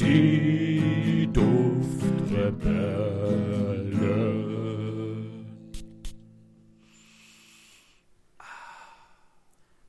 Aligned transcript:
Die 0.00 1.28
Duftrebellen. 1.30 2.00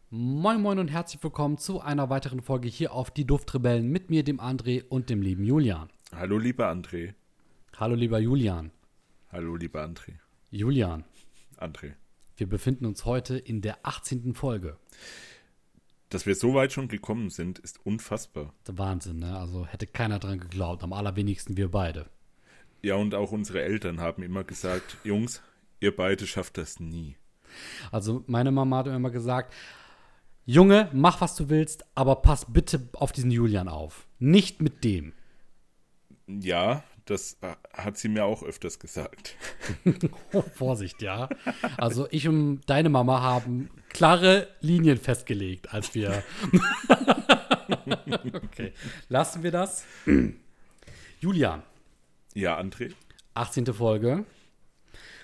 Moin 0.09 0.61
Moin 0.61 0.79
und 0.79 0.89
herzlich 0.89 1.23
willkommen 1.23 1.57
zu 1.57 1.79
einer 1.79 2.09
weiteren 2.09 2.41
Folge 2.41 2.67
hier 2.67 2.91
auf 2.91 3.09
Die 3.11 3.23
Duftrebellen 3.25 3.89
mit 3.89 4.09
mir, 4.09 4.25
dem 4.25 4.41
André 4.41 4.83
und 4.89 5.09
dem 5.09 5.21
lieben 5.21 5.45
Julian. 5.45 5.87
Hallo, 6.13 6.37
lieber 6.37 6.69
André. 6.69 7.13
Hallo 7.77 7.95
lieber 7.95 8.19
Julian. 8.19 8.71
Hallo, 9.31 9.55
lieber 9.55 9.81
André. 9.81 10.15
Julian, 10.49 11.05
André. 11.57 11.93
wir 12.35 12.49
befinden 12.49 12.85
uns 12.85 13.05
heute 13.05 13.37
in 13.37 13.61
der 13.61 13.77
18. 13.83 14.33
Folge. 14.33 14.75
Dass 16.11 16.25
wir 16.25 16.35
so 16.35 16.53
weit 16.53 16.73
schon 16.73 16.89
gekommen 16.89 17.29
sind, 17.29 17.57
ist 17.59 17.85
unfassbar. 17.85 18.53
Der 18.67 18.77
Wahnsinn, 18.77 19.19
ne? 19.19 19.37
Also 19.37 19.65
hätte 19.65 19.87
keiner 19.87 20.19
dran 20.19 20.39
geglaubt, 20.39 20.83
am 20.83 20.91
allerwenigsten 20.91 21.55
wir 21.55 21.71
beide. 21.71 22.05
Ja, 22.81 22.95
und 22.95 23.15
auch 23.15 23.31
unsere 23.31 23.61
Eltern 23.61 24.01
haben 24.01 24.21
immer 24.21 24.43
gesagt, 24.43 24.97
Jungs, 25.05 25.41
ihr 25.79 25.95
beide 25.95 26.27
schafft 26.27 26.57
das 26.57 26.81
nie. 26.81 27.15
Also 27.93 28.25
meine 28.27 28.51
Mama 28.51 28.79
hat 28.79 28.87
immer 28.87 29.09
gesagt, 29.09 29.53
Junge, 30.45 30.89
mach 30.91 31.21
was 31.21 31.35
du 31.35 31.47
willst, 31.47 31.85
aber 31.95 32.17
pass 32.17 32.45
bitte 32.51 32.89
auf 32.91 33.13
diesen 33.13 33.31
Julian 33.31 33.69
auf. 33.69 34.05
Nicht 34.19 34.61
mit 34.61 34.83
dem. 34.83 35.13
Ja, 36.27 36.83
das 37.05 37.37
äh, 37.41 37.55
hat 37.73 37.97
sie 37.97 38.09
mir 38.09 38.25
auch 38.25 38.43
öfters 38.43 38.79
gesagt. 38.79 39.35
Oh, 40.33 40.41
Vorsicht, 40.41 41.01
ja. 41.01 41.29
Also 41.77 42.07
ich 42.11 42.27
und 42.27 42.61
deine 42.67 42.89
Mama 42.89 43.21
haben 43.21 43.69
klare 43.89 44.47
Linien 44.61 44.97
festgelegt, 44.97 45.73
als 45.73 45.93
wir. 45.93 46.23
okay, 48.33 48.73
lassen 49.09 49.43
wir 49.43 49.51
das. 49.51 49.85
Julian, 51.19 51.63
Ja, 52.33 52.57
André? 52.59 52.93
18. 53.33 53.65
Folge. 53.73 54.25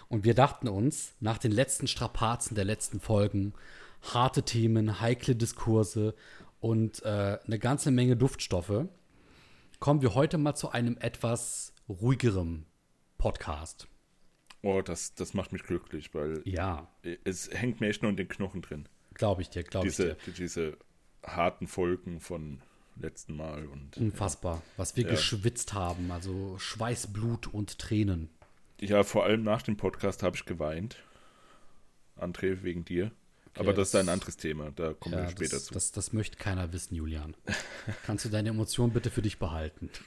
Und 0.09 0.23
wir 0.23 0.33
dachten 0.33 0.67
uns, 0.67 1.13
nach 1.19 1.37
den 1.37 1.51
letzten 1.51 1.87
Strapazen 1.87 2.55
der 2.55 2.65
letzten 2.65 2.99
Folgen, 2.99 3.53
harte 4.13 4.43
Themen, 4.43 5.01
heikle 5.01 5.35
Diskurse 5.35 6.15
und 6.59 7.03
äh, 7.03 7.37
eine 7.45 7.59
ganze 7.59 7.91
Menge 7.91 8.15
Duftstoffe, 8.15 8.85
kommen 9.79 10.01
wir 10.01 10.15
heute 10.15 10.37
mal 10.37 10.55
zu 10.55 10.71
einem 10.71 10.97
etwas 10.99 11.73
ruhigeren 11.89 12.65
Podcast. 13.17 13.87
Oh, 14.63 14.81
das, 14.81 15.13
das 15.15 15.33
macht 15.33 15.53
mich 15.53 15.63
glücklich, 15.63 16.13
weil 16.13 16.41
Ja, 16.45 16.87
es 17.23 17.49
hängt 17.51 17.79
mir 17.79 17.87
echt 17.89 18.01
nur 18.01 18.09
in 18.11 18.17
den 18.17 18.27
Knochen 18.27 18.61
drin. 18.61 18.87
glaube 19.13 19.41
ich 19.41 19.49
dir, 19.49 19.63
glaube 19.63 19.87
ich 19.87 19.95
dir. 19.95 20.17
Diese, 20.37 20.77
harten 21.25 21.67
Folgen 21.67 22.19
von 22.21 22.61
letzten 22.95 23.35
Mal 23.35 23.65
und 23.67 23.97
Unfassbar, 23.97 24.61
was 24.77 24.95
wir 24.95 25.03
Ja. 25.03 25.09
geschwitzt 25.11 25.73
haben. 25.73 26.09
Also 26.11 26.57
Schweiß, 26.57 27.11
Blut 27.13 27.47
und 27.47 27.79
Tränen. 27.79 28.29
ja, 28.79 29.03
vor 29.03 29.25
allem 29.25 29.43
nach 29.43 29.61
dem 29.61 29.75
Podcast 29.77 30.23
habe 30.23 30.35
ich 30.37 30.45
geweint. 30.45 30.97
André, 32.17 32.63
wegen 32.63 32.85
dir. 32.85 33.11
Aber 33.59 33.73
das 33.73 33.89
ist 33.89 33.95
ein 33.95 34.09
anderes 34.09 34.37
Thema, 34.37 34.71
da 34.71 34.93
kommen 34.93 35.15
Ja, 35.15 35.23
wir 35.23 35.29
später 35.31 35.55
das, 35.57 35.65
zu. 35.65 35.73
das, 35.73 35.91
das 35.91 36.13
möchte 36.13 36.37
keiner 36.37 36.71
wissen, 36.73 36.95
Julian. 36.95 37.35
Kannst 38.05 38.25
du 38.25 38.29
deine 38.29 38.49
Emotionen 38.49 38.93
bitte 38.93 39.09
für 39.09 39.21
dich 39.21 39.37
behalten? 39.39 39.89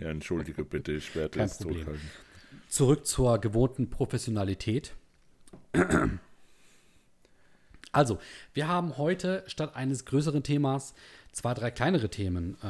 Ja, 0.00 0.08
entschuldige 0.08 0.64
bitte, 0.64 0.92
ich 0.92 1.14
werde 1.14 1.36
Kein 1.38 1.46
es 1.46 1.58
Problem. 1.58 1.74
zurückhalten. 1.84 2.10
Zurück 2.68 3.06
zur 3.06 3.38
gewohnten 3.38 3.90
Professionalität. 3.90 4.94
Also, 7.92 8.18
wir 8.52 8.68
haben 8.68 8.98
heute 8.98 9.42
statt 9.46 9.74
eines 9.74 10.04
größeren 10.04 10.42
Themas 10.42 10.94
zwei, 11.32 11.54
drei 11.54 11.70
kleinere 11.70 12.10
Themen 12.10 12.56
äh, 12.62 12.66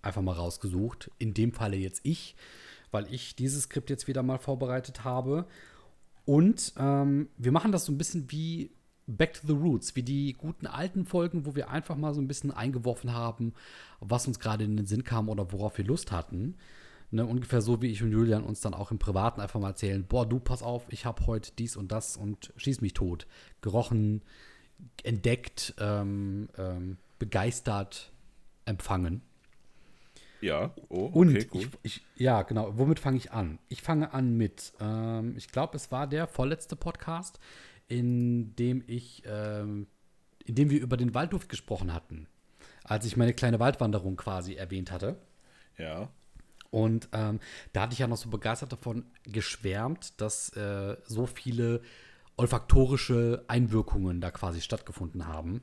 einfach 0.00 0.22
mal 0.22 0.32
rausgesucht. 0.32 1.10
In 1.18 1.34
dem 1.34 1.52
Falle 1.52 1.76
jetzt 1.76 2.00
ich, 2.04 2.36
weil 2.92 3.12
ich 3.12 3.34
dieses 3.34 3.64
Skript 3.64 3.90
jetzt 3.90 4.06
wieder 4.06 4.22
mal 4.22 4.38
vorbereitet 4.38 5.02
habe. 5.04 5.46
Und 6.24 6.72
ähm, 6.78 7.28
wir 7.36 7.52
machen 7.52 7.72
das 7.72 7.84
so 7.84 7.92
ein 7.92 7.98
bisschen 7.98 8.30
wie 8.30 8.70
Back 9.16 9.34
to 9.34 9.46
the 9.46 9.54
Roots, 9.54 9.96
wie 9.96 10.02
die 10.02 10.34
guten 10.34 10.66
alten 10.66 11.04
Folgen, 11.06 11.46
wo 11.46 11.56
wir 11.56 11.70
einfach 11.70 11.96
mal 11.96 12.14
so 12.14 12.20
ein 12.20 12.28
bisschen 12.28 12.50
eingeworfen 12.50 13.12
haben, 13.12 13.54
was 14.00 14.26
uns 14.26 14.38
gerade 14.38 14.64
in 14.64 14.76
den 14.76 14.86
Sinn 14.86 15.02
kam 15.02 15.28
oder 15.28 15.50
worauf 15.52 15.78
wir 15.78 15.84
Lust 15.84 16.12
hatten. 16.12 16.56
Ne, 17.10 17.24
ungefähr 17.24 17.62
so 17.62 17.80
wie 17.80 17.86
ich 17.86 18.02
und 18.02 18.12
Julian 18.12 18.44
uns 18.44 18.60
dann 18.60 18.74
auch 18.74 18.90
im 18.90 18.98
Privaten 18.98 19.40
einfach 19.40 19.58
mal 19.58 19.70
erzählen, 19.70 20.04
boah, 20.06 20.28
du 20.28 20.38
pass 20.38 20.62
auf, 20.62 20.84
ich 20.90 21.06
habe 21.06 21.26
heute 21.26 21.52
dies 21.58 21.74
und 21.74 21.90
das 21.90 22.18
und 22.18 22.52
schieß 22.56 22.82
mich 22.82 22.92
tot. 22.92 23.26
Gerochen, 23.62 24.20
entdeckt, 25.04 25.74
ähm, 25.78 26.50
ähm, 26.58 26.98
begeistert, 27.18 28.12
empfangen. 28.66 29.22
Ja, 30.40 30.72
oh, 30.88 31.06
Und 31.06 31.30
okay, 31.30 31.44
gut. 31.46 31.62
ich, 31.82 31.96
ich, 31.96 32.04
ja, 32.16 32.42
genau, 32.42 32.78
womit 32.78 33.00
fange 33.00 33.16
ich 33.16 33.32
an? 33.32 33.58
Ich 33.68 33.82
fange 33.82 34.12
an 34.12 34.36
mit, 34.36 34.72
ähm, 34.80 35.34
ich 35.36 35.48
glaube, 35.48 35.76
es 35.76 35.90
war 35.90 36.06
der 36.06 36.28
vorletzte 36.28 36.76
Podcast, 36.76 37.40
in 37.88 38.54
dem 38.56 38.84
ich, 38.86 39.22
ähm, 39.26 39.86
in 40.44 40.54
dem 40.54 40.70
wir 40.70 40.80
über 40.80 40.96
den 40.96 41.14
Waldduft 41.14 41.48
gesprochen 41.48 41.92
hatten, 41.92 42.28
als 42.84 43.04
ich 43.06 43.16
meine 43.16 43.34
kleine 43.34 43.60
Waldwanderung 43.60 44.16
quasi 44.16 44.54
erwähnt 44.54 44.92
hatte. 44.92 45.18
Ja, 45.76 46.10
Und 46.70 47.08
ähm, 47.12 47.40
da 47.72 47.82
hatte 47.82 47.94
ich 47.94 47.98
ja 48.00 48.06
noch 48.06 48.16
so 48.16 48.28
begeistert 48.28 48.72
davon 48.72 49.04
geschwärmt, 49.24 50.20
dass 50.20 50.50
äh, 50.50 50.96
so 51.04 51.26
viele 51.26 51.80
olfaktorische 52.36 53.44
Einwirkungen 53.48 54.20
da 54.20 54.30
quasi 54.30 54.60
stattgefunden 54.60 55.26
haben. 55.26 55.62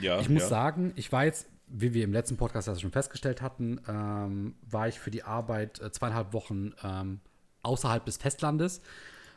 ja. 0.00 0.18
Ich 0.20 0.28
muss 0.28 0.42
ja. 0.42 0.48
sagen, 0.48 0.92
ich 0.96 1.12
war 1.12 1.24
jetzt, 1.24 1.46
wie 1.68 1.94
wir 1.94 2.04
im 2.04 2.12
letzten 2.12 2.36
Podcast 2.36 2.68
ja 2.68 2.78
schon 2.78 2.90
festgestellt 2.90 3.42
hatten, 3.42 3.80
ähm, 3.86 4.54
war 4.62 4.88
ich 4.88 4.98
für 4.98 5.10
die 5.10 5.22
Arbeit 5.22 5.80
äh, 5.80 5.92
zweieinhalb 5.92 6.32
Wochen 6.32 6.72
ähm, 6.82 7.20
außerhalb 7.62 8.04
des 8.04 8.16
Festlandes, 8.16 8.80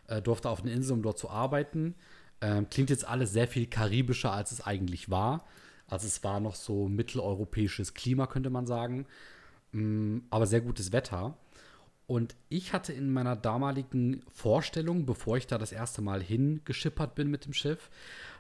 äh, 0.08 0.22
durfte 0.22 0.50
auf 0.50 0.64
einer 0.64 0.72
Insel, 0.72 0.94
um 0.94 1.02
dort 1.02 1.18
zu 1.18 1.30
arbeiten. 1.30 1.96
Ähm, 2.42 2.70
klingt 2.70 2.90
jetzt 2.90 3.08
alles 3.08 3.32
sehr 3.32 3.48
viel 3.48 3.68
karibischer, 3.68 4.32
als 4.32 4.52
es 4.52 4.62
eigentlich 4.62 5.10
war. 5.10 5.46
Also 5.88 6.08
es 6.08 6.24
war 6.24 6.40
noch 6.40 6.56
so 6.56 6.88
mitteleuropäisches 6.88 7.94
Klima, 7.94 8.28
könnte 8.28 8.50
man 8.50 8.66
sagen. 8.66 9.06
Mm, 9.72 10.20
aber 10.30 10.48
sehr 10.48 10.62
gutes 10.62 10.92
Wetter. 10.92 11.38
Und 12.08 12.36
ich 12.50 12.72
hatte 12.72 12.94
in 12.94 13.12
meiner 13.12 13.36
damaligen 13.36 14.24
Vorstellung, 14.32 15.06
bevor 15.08 15.38
ich 15.38 15.48
da 15.48 15.58
das 15.58 15.72
erste 15.72 16.04
Mal 16.04 16.22
hingeschippert 16.22 17.16
bin 17.16 17.32
mit 17.32 17.46
dem 17.46 17.54
Schiff, 17.54 17.90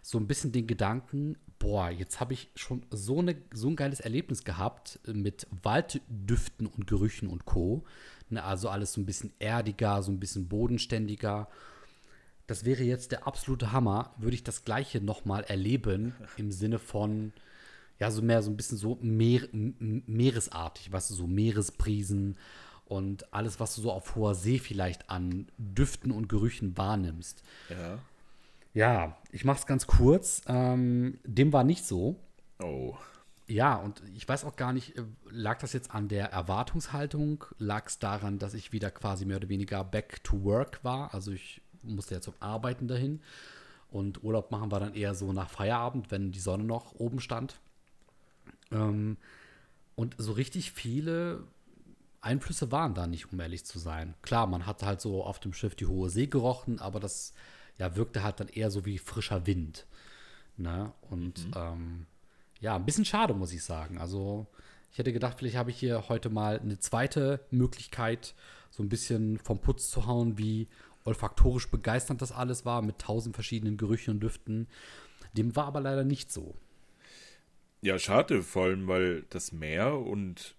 so 0.03 0.19
ein 0.19 0.27
bisschen 0.27 0.51
den 0.51 0.67
Gedanken, 0.67 1.35
boah, 1.57 1.89
jetzt 1.89 2.19
habe 2.19 2.33
ich 2.33 2.51
schon 2.55 2.85
so, 2.91 3.19
eine, 3.19 3.35
so 3.51 3.69
ein 3.69 3.75
geiles 3.75 4.01
Erlebnis 4.01 4.43
gehabt 4.43 4.99
mit 5.11 5.47
Walddüften 5.63 6.67
und 6.67 6.85
Gerüchen 6.85 7.27
und 7.27 7.45
Co. 7.45 7.83
Ne, 8.29 8.43
also 8.43 8.69
alles 8.69 8.93
so 8.93 9.01
ein 9.01 9.05
bisschen 9.05 9.33
erdiger, 9.39 10.01
so 10.01 10.11
ein 10.11 10.19
bisschen 10.19 10.47
bodenständiger. 10.47 11.47
Das 12.47 12.65
wäre 12.65 12.83
jetzt 12.83 13.11
der 13.11 13.27
absolute 13.27 13.71
Hammer, 13.71 14.13
würde 14.17 14.35
ich 14.35 14.43
das 14.43 14.63
gleiche 14.63 15.01
nochmal 15.01 15.43
erleben 15.43 16.15
im 16.37 16.51
Sinne 16.51 16.79
von, 16.79 17.33
ja, 17.99 18.11
so 18.11 18.21
mehr 18.21 18.41
so 18.41 18.51
ein 18.51 18.57
bisschen 18.57 18.77
so 18.77 18.97
Meer, 19.01 19.47
meeresartig, 19.51 20.91
weißt 20.91 21.11
du, 21.11 21.13
so 21.13 21.27
Meeresbrisen 21.27 22.37
und 22.85 23.33
alles, 23.33 23.59
was 23.59 23.75
du 23.75 23.81
so 23.81 23.91
auf 23.91 24.15
hoher 24.15 24.35
See 24.35 24.59
vielleicht 24.59 25.09
an 25.09 25.47
Düften 25.57 26.11
und 26.11 26.29
Gerüchen 26.29 26.77
wahrnimmst. 26.77 27.43
Ja. 27.69 27.99
Ja, 28.73 29.17
ich 29.31 29.45
mach's 29.45 29.65
ganz 29.65 29.87
kurz. 29.87 30.41
Ähm, 30.47 31.17
dem 31.23 31.53
war 31.53 31.63
nicht 31.63 31.85
so. 31.85 32.17
Oh. 32.61 32.95
Ja, 33.47 33.75
und 33.75 34.01
ich 34.16 34.28
weiß 34.28 34.44
auch 34.44 34.56
gar 34.56 34.73
nicht, 34.73 34.97
äh, 34.97 35.03
lag 35.29 35.59
das 35.59 35.73
jetzt 35.73 35.91
an 35.91 36.07
der 36.07 36.31
Erwartungshaltung? 36.31 37.45
Lag 37.59 37.88
es 37.88 38.00
daran, 38.00 38.39
dass 38.39 38.53
ich 38.53 38.72
wieder 38.72 38.89
quasi 38.89 39.25
mehr 39.25 39.38
oder 39.38 39.50
weniger 39.50 39.83
back 39.83 40.23
to 40.23 40.44
work 40.44 40.83
war? 40.83 41.13
Also 41.13 41.31
ich 41.31 41.61
musste 41.84 42.16
ja 42.16 42.22
zum 42.22 42.34
Arbeiten 42.39 42.88
dahin. 42.88 43.22
Und 43.91 44.23
Urlaub 44.23 44.51
machen 44.51 44.72
war 44.72 44.79
dann 44.79 44.95
eher 44.95 45.13
so 45.16 45.31
nach 45.31 45.50
Feierabend, 45.50 46.11
wenn 46.11 46.31
die 46.31 46.39
Sonne 46.39 46.63
noch 46.63 46.95
oben 46.95 47.19
stand. 47.19 47.59
Ähm, 48.72 49.17
und 49.95 50.16
so 50.17 50.34
richtig 50.34 50.72
viele 50.72 51.44
Einflüsse 52.22 52.72
waren 52.72 52.96
da 52.96 53.05
nicht, 53.05 53.31
um 53.31 53.40
ehrlich 53.40 53.64
zu 53.64 53.78
sein. 53.78 54.16
Klar, 54.23 54.47
man 54.47 54.66
hat 54.66 54.84
halt 54.84 54.99
so 54.99 55.23
auf 55.23 55.40
dem 55.40 55.53
Schiff 55.53 55.75
die 55.75 55.85
hohe 55.85 56.09
See 56.09 56.25
gerochen, 56.25 56.79
aber 56.79 56.99
das 56.99 57.34
ja, 57.78 57.96
wirkte 57.96 58.23
halt 58.23 58.40
dann 58.40 58.47
eher 58.47 58.72
so 58.72 58.85
wie 58.85 58.97
frischer 58.97 59.46
Wind. 59.46 59.85
Ne? 60.58 60.91
Und 61.09 61.47
ähm, 61.55 62.08
ja, 62.66 62.76
ein 62.76 62.85
bisschen 62.85 63.06
schade, 63.06 63.35
muss 63.35 63.53
ich 63.53 63.64
sagen. 63.64 64.00
Also, 64.00 64.47
ich 64.91 64.97
hätte 64.97 65.14
gedacht, 65.14 65.38
vielleicht 65.38 65.56
habe 65.56 65.70
ich 65.70 65.78
hier 65.78 66.09
heute 66.09 66.32
mal 66.32 66.59
eine 66.59 66.79
zweite 66.79 67.40
Möglichkeit, 67.52 68.34
so 68.72 68.82
ein 68.82 68.90
bisschen 68.90 69.38
vom 69.38 69.62
Putz 69.62 69.91
zu 69.91 70.08
hauen, 70.08 70.40
wie 70.40 70.67
olfaktorisch 71.03 71.70
begeisternd 71.70 72.23
das 72.23 72.32
alles 72.32 72.66
war, 72.66 72.82
mit 72.82 72.97
tausend 72.97 73.35
verschiedenen 73.35 73.78
Gerüchen 73.78 74.16
und 74.16 74.20
Düften. 74.22 74.67
Dem 75.38 75.56
war 75.56 75.67
aber 75.67 75.79
leider 75.79 76.03
nicht 76.03 76.32
so. 76.32 76.56
Ja, 77.82 78.00
schade, 78.00 78.41
vor 78.41 78.64
allem, 78.64 78.88
weil 78.88 79.26
das 79.29 79.52
Meer 79.52 80.00
und 80.00 80.56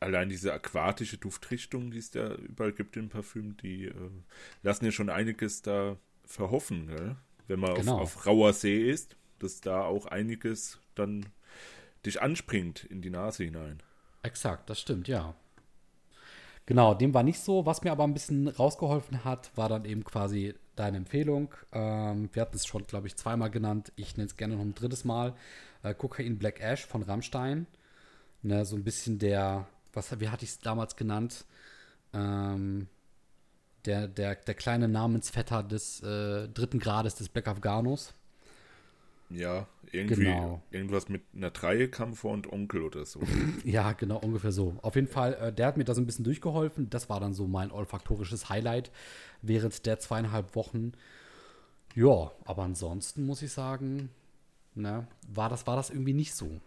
allein 0.00 0.28
diese 0.28 0.52
aquatische 0.52 1.18
Duftrichtung, 1.18 1.92
die 1.92 1.98
es 1.98 2.10
da 2.10 2.34
überall 2.34 2.72
gibt 2.72 2.96
im 2.96 3.10
Parfüm, 3.10 3.56
die 3.58 3.84
äh, 3.84 3.94
lassen 4.64 4.86
ja 4.86 4.90
schon 4.90 5.08
einiges 5.08 5.62
da 5.62 5.98
verhoffen, 6.24 6.88
gell? 6.88 7.14
wenn 7.46 7.60
man 7.60 7.74
Genau. 7.76 7.98
auf, 7.98 8.16
auf 8.16 8.26
rauer 8.26 8.52
See 8.54 8.90
ist, 8.90 9.16
dass 9.38 9.60
da 9.60 9.82
auch 9.82 10.06
einiges 10.06 10.78
dann 10.94 11.26
dich 12.04 12.22
anspringt 12.22 12.84
in 12.84 13.02
die 13.02 13.10
Nase 13.10 13.44
hinein. 13.44 13.82
Exakt, 14.22 14.68
das 14.70 14.80
stimmt, 14.80 15.08
ja. 15.08 15.34
Genau, 16.66 16.92
dem 16.92 17.14
war 17.14 17.22
nicht 17.22 17.40
so. 17.40 17.64
Was 17.64 17.82
mir 17.82 17.92
aber 17.92 18.04
ein 18.04 18.12
bisschen 18.12 18.46
rausgeholfen 18.46 19.24
hat, 19.24 19.50
war 19.56 19.70
dann 19.70 19.86
eben 19.86 20.04
quasi 20.04 20.54
deine 20.76 20.98
Empfehlung. 20.98 21.54
Ähm, 21.72 22.28
wir 22.32 22.42
hatten 22.42 22.56
es 22.56 22.66
schon, 22.66 22.86
glaube 22.86 23.06
ich, 23.06 23.16
zweimal 23.16 23.50
genannt. 23.50 23.90
Ich 23.96 24.16
nenne 24.16 24.26
es 24.26 24.36
gerne 24.36 24.54
noch 24.54 24.62
ein 24.62 24.74
drittes 24.74 25.04
Mal. 25.04 25.34
Äh, 25.82 25.94
Kokain 25.94 26.38
Black 26.38 26.60
Ash 26.60 26.84
von 26.84 27.02
Rammstein. 27.02 27.66
Ne, 28.42 28.64
so 28.64 28.76
ein 28.76 28.84
bisschen 28.84 29.18
der, 29.18 29.66
was, 29.92 30.20
wie 30.20 30.28
hatte 30.28 30.44
ich 30.44 30.50
es 30.50 30.58
damals 30.58 30.94
genannt? 30.96 31.46
Ähm, 32.12 32.88
der, 33.86 34.06
der, 34.06 34.34
der 34.34 34.54
kleine 34.54 34.88
Namensvetter 34.88 35.62
des 35.62 36.02
äh, 36.02 36.48
dritten 36.48 36.78
Grades 36.78 37.14
des 37.14 37.30
Black 37.30 37.48
Afghanos. 37.48 38.12
Ja, 39.30 39.66
irgendwie 39.92 40.24
Genau. 40.24 40.62
irgendwas 40.70 41.08
mit 41.08 41.22
einer 41.34 41.50
Dreie 41.50 41.88
kam 41.88 42.14
vor 42.14 42.32
und 42.32 42.50
Onkel 42.52 42.82
oder 42.82 43.04
so. 43.04 43.20
Ja, 43.64 43.92
genau, 43.92 44.18
ungefähr 44.18 44.52
so. 44.52 44.76
Auf 44.82 44.94
jeden 44.94 45.08
Fall, 45.08 45.34
äh, 45.34 45.52
der 45.52 45.66
hat 45.66 45.76
mir 45.76 45.84
da 45.84 45.94
so 45.94 46.00
ein 46.00 46.06
bisschen 46.06 46.24
durchgeholfen. 46.24 46.88
Das 46.90 47.08
war 47.10 47.20
dann 47.20 47.34
so 47.34 47.46
mein 47.46 47.70
olfaktorisches 47.70 48.48
Highlight 48.48 48.90
während 49.42 49.84
der 49.86 49.98
zweieinhalb 49.98 50.54
Wochen. 50.54 50.92
Ja, 51.94 52.30
aber 52.44 52.62
ansonsten 52.62 53.24
muss 53.26 53.42
ich 53.42 53.52
sagen, 53.52 54.10
ne, 54.74 55.06
war 55.28 55.48
das, 55.48 55.66
war 55.66 55.76
das 55.76 55.90
irgendwie 55.90 56.14
nicht 56.14 56.34
so. 56.34 56.60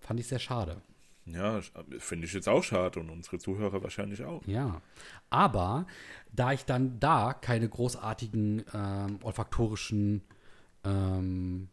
Fand 0.00 0.18
ich 0.20 0.26
sehr 0.28 0.38
schade. 0.38 0.80
ja, 1.26 1.60
finde 1.98 2.26
ich 2.26 2.32
jetzt 2.32 2.48
auch 2.48 2.62
schade 2.64 2.98
und 3.00 3.10
unsere 3.10 3.38
Zuhörer 3.38 3.82
wahrscheinlich 3.82 4.24
auch. 4.24 4.42
Ja. 4.46 4.80
Aber 5.30 5.86
da 6.32 6.52
ich 6.52 6.64
dann 6.64 6.98
da 7.00 7.34
keine 7.34 7.68
großartigen 7.68 8.64
ähm, 8.72 9.18
olfaktorischen 9.22 10.22
ähm, 10.84 11.68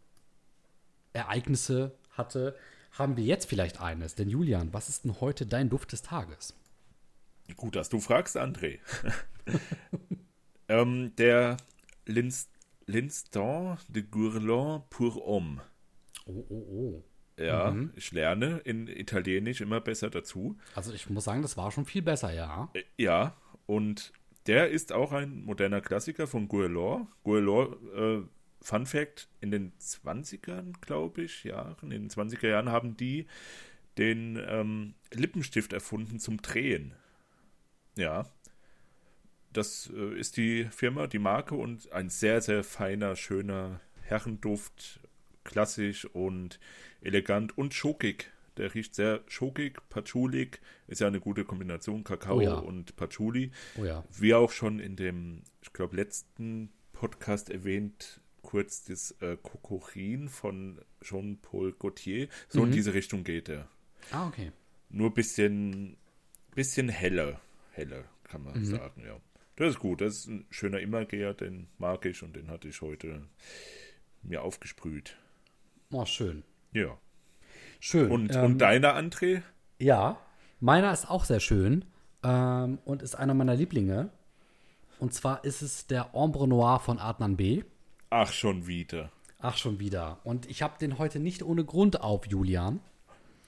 Ereignisse 1.15 1.95
hatte, 2.11 2.55
haben 2.91 3.17
wir 3.17 3.23
jetzt 3.23 3.47
vielleicht 3.49 3.81
eines. 3.81 4.15
Denn 4.15 4.29
Julian, 4.29 4.73
was 4.73 4.89
ist 4.89 5.03
denn 5.05 5.19
heute 5.21 5.45
dein 5.45 5.69
Duft 5.69 5.91
des 5.91 6.01
Tages? 6.01 6.53
Gut, 7.55 7.75
dass 7.75 7.89
du 7.89 7.99
fragst, 7.99 8.37
André. 8.37 8.79
ähm, 10.67 11.15
der 11.17 11.57
Lins- 12.07 12.49
L'Instant 12.87 13.77
de 13.89 14.03
Gourlon 14.03 14.83
pour 14.89 15.15
Homme. 15.25 15.61
Oh, 16.27 16.45
oh, 16.49 16.53
oh. 16.53 17.03
Ja, 17.37 17.75
ich 17.95 18.11
lerne 18.11 18.59
in 18.59 18.87
Italienisch 18.87 19.59
immer 19.59 19.81
besser 19.81 20.09
dazu. 20.09 20.57
Also 20.73 20.93
ich 20.93 21.09
muss 21.09 21.25
sagen, 21.25 21.41
das 21.41 21.57
war 21.57 21.71
schon 21.71 21.85
viel 21.85 22.01
besser, 22.01 22.31
ja. 22.33 22.69
Äh, 22.73 22.83
Ja, 22.97 23.35
und 23.65 24.13
der 24.47 24.69
ist 24.69 24.93
auch 24.93 25.11
ein 25.11 25.43
moderner 25.43 25.81
Klassiker 25.81 26.27
von 26.27 26.47
Guerlain. 26.47 27.07
Guerlain, 27.23 27.73
äh, 27.95 28.21
Fun 28.65 28.87
Fact, 28.87 29.27
in 29.41 29.51
den 29.51 29.73
20ern, 29.79 30.73
glaube 30.81 31.21
ich, 31.21 31.43
Jahren, 31.43 31.91
in 31.91 32.01
den 32.01 32.09
20er 32.09 32.47
Jahren 32.47 32.69
haben 32.69 32.97
die 32.97 33.27
den 33.99 34.41
ähm, 34.47 34.95
Lippenstift 35.13 35.71
erfunden 35.71 36.19
zum 36.19 36.41
Drehen. 36.41 36.95
Ja. 37.95 38.25
Das 39.53 39.91
äh, 39.95 40.19
ist 40.19 40.37
die 40.37 40.65
Firma, 40.71 41.05
die 41.05 41.19
Marke 41.19 41.53
und 41.53 41.91
ein 41.91 42.09
sehr, 42.09 42.41
sehr 42.41 42.63
feiner, 42.63 43.15
schöner 43.15 43.81
Herrenduft, 44.01 44.99
klassisch 45.43 46.05
und 46.05 46.59
elegant 47.01 47.55
und 47.59 47.75
schokig. 47.75 48.31
Der 48.57 48.73
riecht 48.73 48.95
sehr 48.95 49.21
schokig, 49.27 49.77
patchoulig, 49.89 50.59
ist 50.87 51.01
ja 51.01 51.07
eine 51.07 51.19
gute 51.19 51.45
Kombination, 51.45 52.03
Kakao 52.03 52.37
Oh 52.37 52.41
ja. 52.41 52.53
und 52.55 52.95
Patchouli. 52.95 53.51
Oh 53.77 53.85
ja. 53.85 54.03
Wie 54.17 54.33
auch 54.33 54.51
schon 54.51 54.79
in 54.79 54.95
dem, 54.95 55.43
ich 55.61 55.71
glaube, 55.71 55.95
letzten 55.95 56.71
Podcast 56.93 57.51
erwähnt, 57.51 58.21
kurz 58.45 58.83
das 58.85 59.11
äh, 59.21 59.37
Kokorin 59.41 60.29
von 60.29 60.79
Jean-Paul 61.01 61.73
Gaultier. 61.73 62.29
So 62.47 62.61
Mhm. 62.61 62.67
in 62.67 62.71
diese 62.73 62.93
Richtung 62.93 63.23
geht 63.23 63.49
er. 63.49 63.67
Ah, 64.11 64.27
okay. 64.27 64.51
Nur 64.89 65.13
bisschen, 65.13 65.97
bisschen 66.53 66.87
heller. 66.89 67.41
Heller, 67.71 68.05
kann 68.23 68.43
man 68.43 68.59
Mhm. 68.59 68.65
sagen, 68.65 69.03
ja. 69.05 69.19
Das 69.57 69.71
ist 69.71 69.79
gut. 69.79 70.01
Das 70.01 70.15
ist 70.15 70.27
ein 70.27 70.45
schöner 70.49 70.79
Immergeher, 70.79 71.33
den 71.33 71.67
mag 71.77 72.05
ich 72.05 72.23
und 72.23 72.35
den 72.35 72.49
hatte 72.49 72.67
ich 72.67 72.81
heute 72.81 73.23
mir 74.21 74.41
aufgesprüht. 74.43 75.17
Oh, 75.91 76.05
schön. 76.05 76.43
Ja. 76.73 76.97
Schön. 77.79 78.11
Und, 78.11 78.35
ähm, 78.35 78.43
und 78.43 78.57
deiner, 78.59 78.95
André? 78.97 79.41
Ja, 79.79 80.17
meiner 80.59 80.91
ist 80.93 81.09
auch 81.09 81.25
sehr 81.25 81.39
schön 81.39 81.85
ähm, 82.23 82.79
und 82.85 83.01
ist 83.01 83.15
einer 83.15 83.33
meiner 83.33 83.55
Lieblinge. 83.55 84.09
Und 84.99 85.13
zwar 85.13 85.43
ist 85.43 85.61
es 85.61 85.87
der 85.87 86.15
Ombre 86.15 86.47
Noir 86.47 86.79
von 86.79 86.99
Adnan 86.99 87.35
B. 87.37 87.63
Ach, 88.09 88.31
schon 88.31 88.67
wieder. 88.67 89.11
Ach, 89.39 89.57
schon 89.57 89.79
wieder. 89.79 90.19
Und 90.23 90.49
ich 90.49 90.61
habe 90.61 90.77
den 90.79 90.97
heute 90.97 91.19
nicht 91.19 91.43
ohne 91.43 91.65
Grund 91.65 92.01
auf, 92.01 92.25
Julian. 92.27 92.79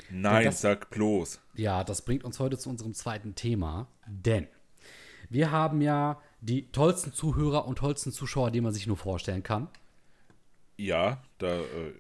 Nein, 0.10 0.46
das- 0.46 0.62
sag 0.62 0.90
bloß. 0.90 1.40
Ja, 1.56 1.84
das 1.84 2.02
bringt 2.04 2.24
uns 2.24 2.40
heute 2.40 2.58
zu 2.58 2.70
unserem 2.70 2.94
zweiten 2.94 3.36
Thema, 3.36 3.88
denn 4.06 4.48
wir 5.30 5.52
haben 5.52 5.82
ja 5.82 6.22
die 6.40 6.72
tollsten 6.72 7.14
Zuhörer 7.14 7.66
und 7.66 7.78
tollsten 7.80 8.12
Zuschauer, 8.12 8.52
die 8.52 8.62
man 8.62 8.74
sich 8.74 8.88
nur 8.88 8.98
vorstellen 8.98 9.44
kann. 9.44 9.68
Ja, 10.78 11.22
da 11.40 11.60
äh, 11.60 11.94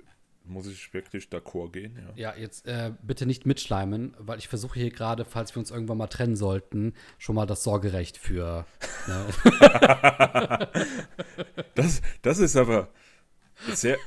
muss 0.48 0.68
ich 0.68 0.94
wirklich 0.94 1.26
d'accord 1.26 1.72
gehen, 1.72 1.98
ja. 1.98 2.32
Ja, 2.32 2.38
jetzt 2.40 2.68
äh, 2.68 2.92
bitte 3.02 3.26
nicht 3.26 3.46
mitschleimen, 3.46 4.16
weil 4.20 4.40
ich 4.40 4.48
versuche 4.48 4.80
hier 4.80 4.90
gerade, 4.92 5.26
falls 5.26 5.56
wir 5.56 5.60
uns 5.60 5.72
irgendwann 5.72 5.98
mal 5.98 6.08
trennen 6.08 6.36
sollten, 6.36 6.94
schon 7.18 7.36
mal 7.36 7.46
das 7.46 7.64
Sorgerecht 7.64 8.18
für. 8.18 8.66
Ne? 9.08 9.26
Das, 11.76 12.02
das 12.22 12.40
ist 12.40 12.56
aber 12.56 12.90
sehr. 13.72 13.98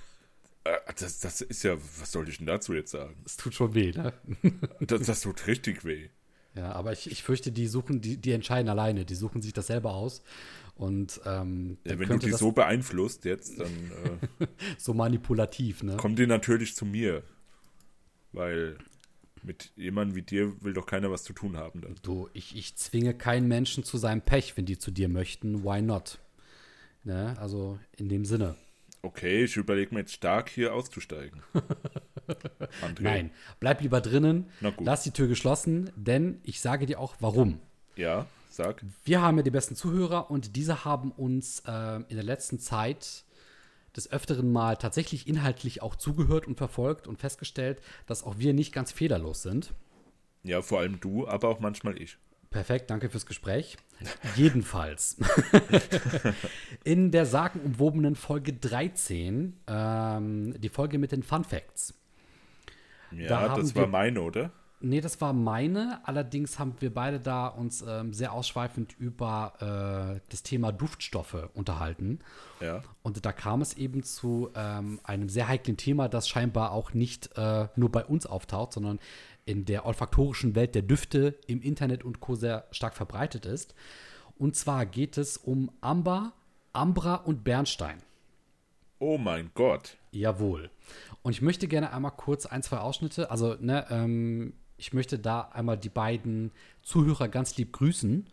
äh, 0.64 0.76
Das, 0.98 1.20
das 1.20 1.40
ist 1.40 1.62
ja, 1.62 1.76
was 2.00 2.10
soll 2.12 2.28
ich 2.28 2.38
denn 2.38 2.46
dazu 2.46 2.74
jetzt 2.74 2.90
sagen? 2.90 3.16
Es 3.24 3.36
tut 3.36 3.54
schon 3.54 3.74
weh, 3.74 3.92
ne? 3.92 4.12
Das, 4.80 5.02
das 5.02 5.20
tut 5.20 5.46
richtig 5.46 5.84
weh. 5.84 6.08
Ja, 6.56 6.72
aber 6.72 6.92
ich, 6.92 7.08
ich 7.10 7.22
fürchte, 7.22 7.52
die 7.52 7.68
suchen, 7.68 8.00
die, 8.00 8.16
die 8.16 8.32
entscheiden 8.32 8.68
alleine, 8.68 9.04
die 9.04 9.14
suchen 9.14 9.40
sich 9.40 9.52
das 9.52 9.68
selber 9.68 9.94
aus. 9.94 10.22
Und 10.80 11.20
ähm, 11.26 11.76
Ja, 11.84 11.98
wenn 11.98 12.08
du 12.08 12.16
die 12.16 12.32
so 12.32 12.52
beeinflusst 12.52 13.26
jetzt, 13.26 13.60
dann 13.60 13.66
äh, 14.40 14.46
so 14.78 14.94
manipulativ, 14.94 15.82
ne? 15.82 15.98
kommen 15.98 16.16
die 16.16 16.26
natürlich 16.26 16.74
zu 16.74 16.86
mir. 16.86 17.22
Weil 18.32 18.78
mit 19.42 19.72
jemandem 19.76 20.16
wie 20.16 20.22
dir 20.22 20.54
will 20.62 20.72
doch 20.72 20.86
keiner 20.86 21.10
was 21.10 21.22
zu 21.22 21.34
tun 21.34 21.58
haben. 21.58 21.82
Dann. 21.82 21.96
Du, 22.00 22.30
ich, 22.32 22.56
ich 22.56 22.76
zwinge 22.76 23.12
keinen 23.12 23.46
Menschen 23.46 23.84
zu 23.84 23.98
seinem 23.98 24.22
Pech, 24.22 24.56
wenn 24.56 24.64
die 24.64 24.78
zu 24.78 24.90
dir 24.90 25.10
möchten. 25.10 25.64
Why 25.64 25.82
not? 25.82 26.18
Ne? 27.04 27.36
Also 27.38 27.78
in 27.98 28.08
dem 28.08 28.24
Sinne. 28.24 28.56
Okay, 29.02 29.44
ich 29.44 29.58
überlege 29.58 29.94
mir 29.94 30.00
jetzt 30.00 30.14
stark 30.14 30.48
hier 30.48 30.72
auszusteigen. 30.72 31.42
Nein, 33.00 33.32
bleib 33.58 33.82
lieber 33.82 34.00
drinnen. 34.00 34.46
Na 34.62 34.70
gut. 34.70 34.86
Lass 34.86 35.02
die 35.02 35.10
Tür 35.10 35.28
geschlossen, 35.28 35.90
denn 35.94 36.40
ich 36.42 36.62
sage 36.62 36.86
dir 36.86 37.00
auch 37.00 37.16
warum. 37.20 37.58
Ja, 37.96 38.26
sag. 38.54 38.84
Wir 39.04 39.22
haben 39.22 39.36
ja 39.36 39.42
die 39.42 39.50
besten 39.50 39.76
Zuhörer 39.76 40.30
und 40.30 40.56
diese 40.56 40.84
haben 40.84 41.12
uns 41.12 41.62
äh, 41.66 41.96
in 42.08 42.16
der 42.16 42.24
letzten 42.24 42.58
Zeit 42.58 43.24
des 43.96 44.10
Öfteren 44.10 44.52
mal 44.52 44.76
tatsächlich 44.76 45.26
inhaltlich 45.26 45.82
auch 45.82 45.96
zugehört 45.96 46.46
und 46.46 46.56
verfolgt 46.56 47.08
und 47.08 47.18
festgestellt, 47.18 47.80
dass 48.06 48.22
auch 48.22 48.38
wir 48.38 48.54
nicht 48.54 48.72
ganz 48.72 48.92
fehlerlos 48.92 49.42
sind. 49.42 49.72
Ja, 50.42 50.62
vor 50.62 50.80
allem 50.80 51.00
du, 51.00 51.26
aber 51.28 51.48
auch 51.48 51.60
manchmal 51.60 52.00
ich. 52.00 52.16
Perfekt, 52.50 52.90
danke 52.90 53.10
fürs 53.10 53.26
Gespräch. 53.26 53.76
Jedenfalls. 54.36 55.16
In 56.84 57.10
der 57.12 57.26
sagenumwobenen 57.26 58.16
Folge 58.16 58.52
13, 58.52 59.60
ähm, 59.66 60.60
die 60.60 60.68
Folge 60.68 60.98
mit 60.98 61.12
den 61.12 61.22
Fun 61.22 61.44
Facts. 61.44 61.94
Da 63.12 63.16
Ja, 63.16 63.40
haben 63.50 63.62
das 63.62 63.74
war 63.76 63.86
meine, 63.86 64.20
oder? 64.22 64.52
Nee, 64.82 65.02
das 65.02 65.20
war 65.20 65.34
meine. 65.34 66.00
Allerdings 66.04 66.58
haben 66.58 66.74
wir 66.80 66.92
beide 66.92 67.20
da 67.20 67.48
uns 67.48 67.84
ähm, 67.86 68.14
sehr 68.14 68.32
ausschweifend 68.32 68.98
über 68.98 69.52
äh, 70.16 70.20
das 70.30 70.42
Thema 70.42 70.72
Duftstoffe 70.72 71.50
unterhalten. 71.52 72.20
Ja. 72.60 72.82
Und 73.02 73.24
da 73.26 73.32
kam 73.32 73.60
es 73.60 73.74
eben 73.74 74.02
zu 74.02 74.48
ähm, 74.54 74.98
einem 75.04 75.28
sehr 75.28 75.48
heiklen 75.48 75.76
Thema, 75.76 76.08
das 76.08 76.30
scheinbar 76.30 76.72
auch 76.72 76.94
nicht 76.94 77.36
äh, 77.36 77.68
nur 77.76 77.92
bei 77.92 78.06
uns 78.06 78.24
auftaucht, 78.24 78.72
sondern 78.72 79.00
in 79.44 79.66
der 79.66 79.84
olfaktorischen 79.84 80.54
Welt 80.54 80.74
der 80.74 80.82
Düfte 80.82 81.38
im 81.46 81.60
Internet 81.60 82.02
und 82.02 82.20
Co. 82.20 82.34
sehr 82.34 82.66
stark 82.70 82.94
verbreitet 82.94 83.44
ist. 83.44 83.74
Und 84.38 84.56
zwar 84.56 84.86
geht 84.86 85.18
es 85.18 85.36
um 85.36 85.70
Amber, 85.82 86.32
Ambra 86.72 87.16
und 87.16 87.44
Bernstein. 87.44 87.98
Oh 88.98 89.18
mein 89.18 89.50
Gott. 89.54 89.98
Jawohl. 90.10 90.70
Und 91.22 91.32
ich 91.32 91.42
möchte 91.42 91.68
gerne 91.68 91.92
einmal 91.92 92.12
kurz 92.12 92.46
ein, 92.46 92.62
zwei 92.62 92.78
Ausschnitte, 92.78 93.30
also 93.30 93.56
ne, 93.60 93.86
ähm, 93.90 94.54
ich 94.80 94.94
möchte 94.94 95.18
da 95.18 95.42
einmal 95.42 95.76
die 95.76 95.90
beiden 95.90 96.50
Zuhörer 96.82 97.28
ganz 97.28 97.56
lieb 97.58 97.72
grüßen, 97.72 98.26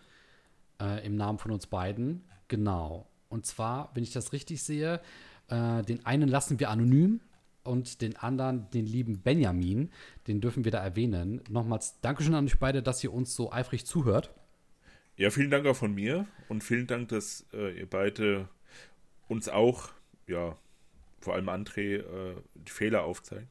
äh, 0.80 1.06
im 1.06 1.18
Namen 1.18 1.40
von 1.40 1.52
uns 1.52 1.68
beiden. 1.68 2.24
Genau. 2.48 3.06
Und 3.28 3.46
zwar, 3.46 3.92
wenn 3.94 4.04
ich 4.04 4.14
das 4.14 4.32
richtig 4.32 4.64
sehe, 4.64 5.02
äh, 5.50 5.82
den 5.84 6.06
einen 6.06 6.30
lassen 6.30 6.60
wir 6.62 6.70
anonym 6.70 7.20
und 7.64 8.02
den 8.02 8.16
anderen, 8.16 8.70
den 8.72 8.86
lieben 8.86 9.20
Benjamin, 9.20 9.92
den 10.28 10.40
dürfen 10.40 10.64
wir 10.64 10.72
da 10.72 10.82
erwähnen. 10.82 11.42
Nochmals 11.50 12.00
Dankeschön 12.00 12.34
an 12.34 12.46
euch 12.46 12.60
beide, 12.60 12.82
dass 12.82 13.04
ihr 13.04 13.14
uns 13.14 13.36
so 13.36 13.52
eifrig 13.52 13.86
zuhört. 13.86 14.34
Ja, 15.18 15.32
vielen 15.32 15.52
Dank 15.52 15.66
auch 15.66 15.76
von 15.76 15.94
mir 15.94 16.28
und 16.48 16.64
vielen 16.64 16.88
Dank, 16.88 17.10
dass 17.10 17.46
äh, 17.52 17.78
ihr 17.78 17.90
beide 17.90 18.48
uns 19.28 19.50
auch, 19.50 19.90
ja, 20.28 20.56
vor 21.20 21.34
allem 21.34 21.50
André, 21.50 21.98
äh, 21.98 22.36
die 22.56 22.72
Fehler 22.72 23.04
aufzeigt. 23.04 23.48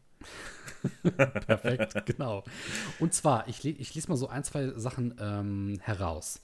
Perfekt, 1.46 2.06
genau. 2.06 2.44
Und 3.00 3.14
zwar, 3.14 3.48
ich, 3.48 3.64
ich 3.64 3.94
lese 3.94 4.08
mal 4.08 4.16
so 4.16 4.28
ein, 4.28 4.44
zwei 4.44 4.72
Sachen 4.76 5.14
ähm, 5.20 5.78
heraus. 5.82 6.40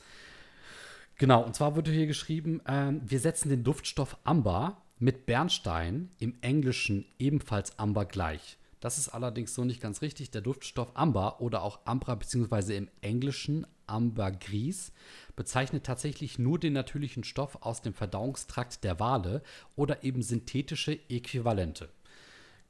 Genau, 1.16 1.42
und 1.44 1.54
zwar 1.54 1.76
wird 1.76 1.88
hier 1.88 2.06
geschrieben, 2.06 2.60
ähm, 2.66 3.00
wir 3.04 3.20
setzen 3.20 3.48
den 3.48 3.62
Duftstoff 3.62 4.16
Amber 4.24 4.82
mit 4.98 5.26
Bernstein 5.26 6.10
im 6.18 6.34
Englischen 6.40 7.04
ebenfalls 7.18 7.78
Amber 7.78 8.04
gleich. 8.04 8.58
Das 8.80 8.98
ist 8.98 9.10
allerdings 9.10 9.54
so 9.54 9.64
nicht 9.64 9.80
ganz 9.80 10.02
richtig. 10.02 10.32
Der 10.32 10.40
Duftstoff 10.40 10.90
Amber 10.94 11.40
oder 11.40 11.62
auch 11.62 11.80
Ambra 11.84 12.16
beziehungsweise 12.16 12.74
im 12.74 12.88
Englischen 13.00 13.64
Ambergris 13.86 14.92
bezeichnet 15.36 15.84
tatsächlich 15.84 16.38
nur 16.38 16.58
den 16.58 16.72
natürlichen 16.72 17.22
Stoff 17.22 17.58
aus 17.60 17.82
dem 17.82 17.94
Verdauungstrakt 17.94 18.82
der 18.82 18.98
Wale 18.98 19.42
oder 19.76 20.02
eben 20.02 20.22
synthetische 20.22 20.98
Äquivalente. 21.08 21.90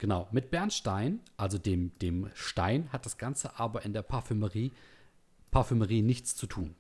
Genau, 0.03 0.27
mit 0.33 0.51
Bernstein, 0.51 1.21
also 1.37 1.59
dem, 1.59 1.97
dem 2.01 2.29
Stein, 2.35 2.93
hat 2.93 3.07
das 3.07 3.19
Ganze 3.19 3.61
aber 3.61 3.85
in 3.85 3.93
der 3.93 4.03
Parfümerie, 4.03 4.73
Parfümerie 5.53 6.03
nichts 6.03 6.35
zu 6.35 6.49
tun. 6.49 6.75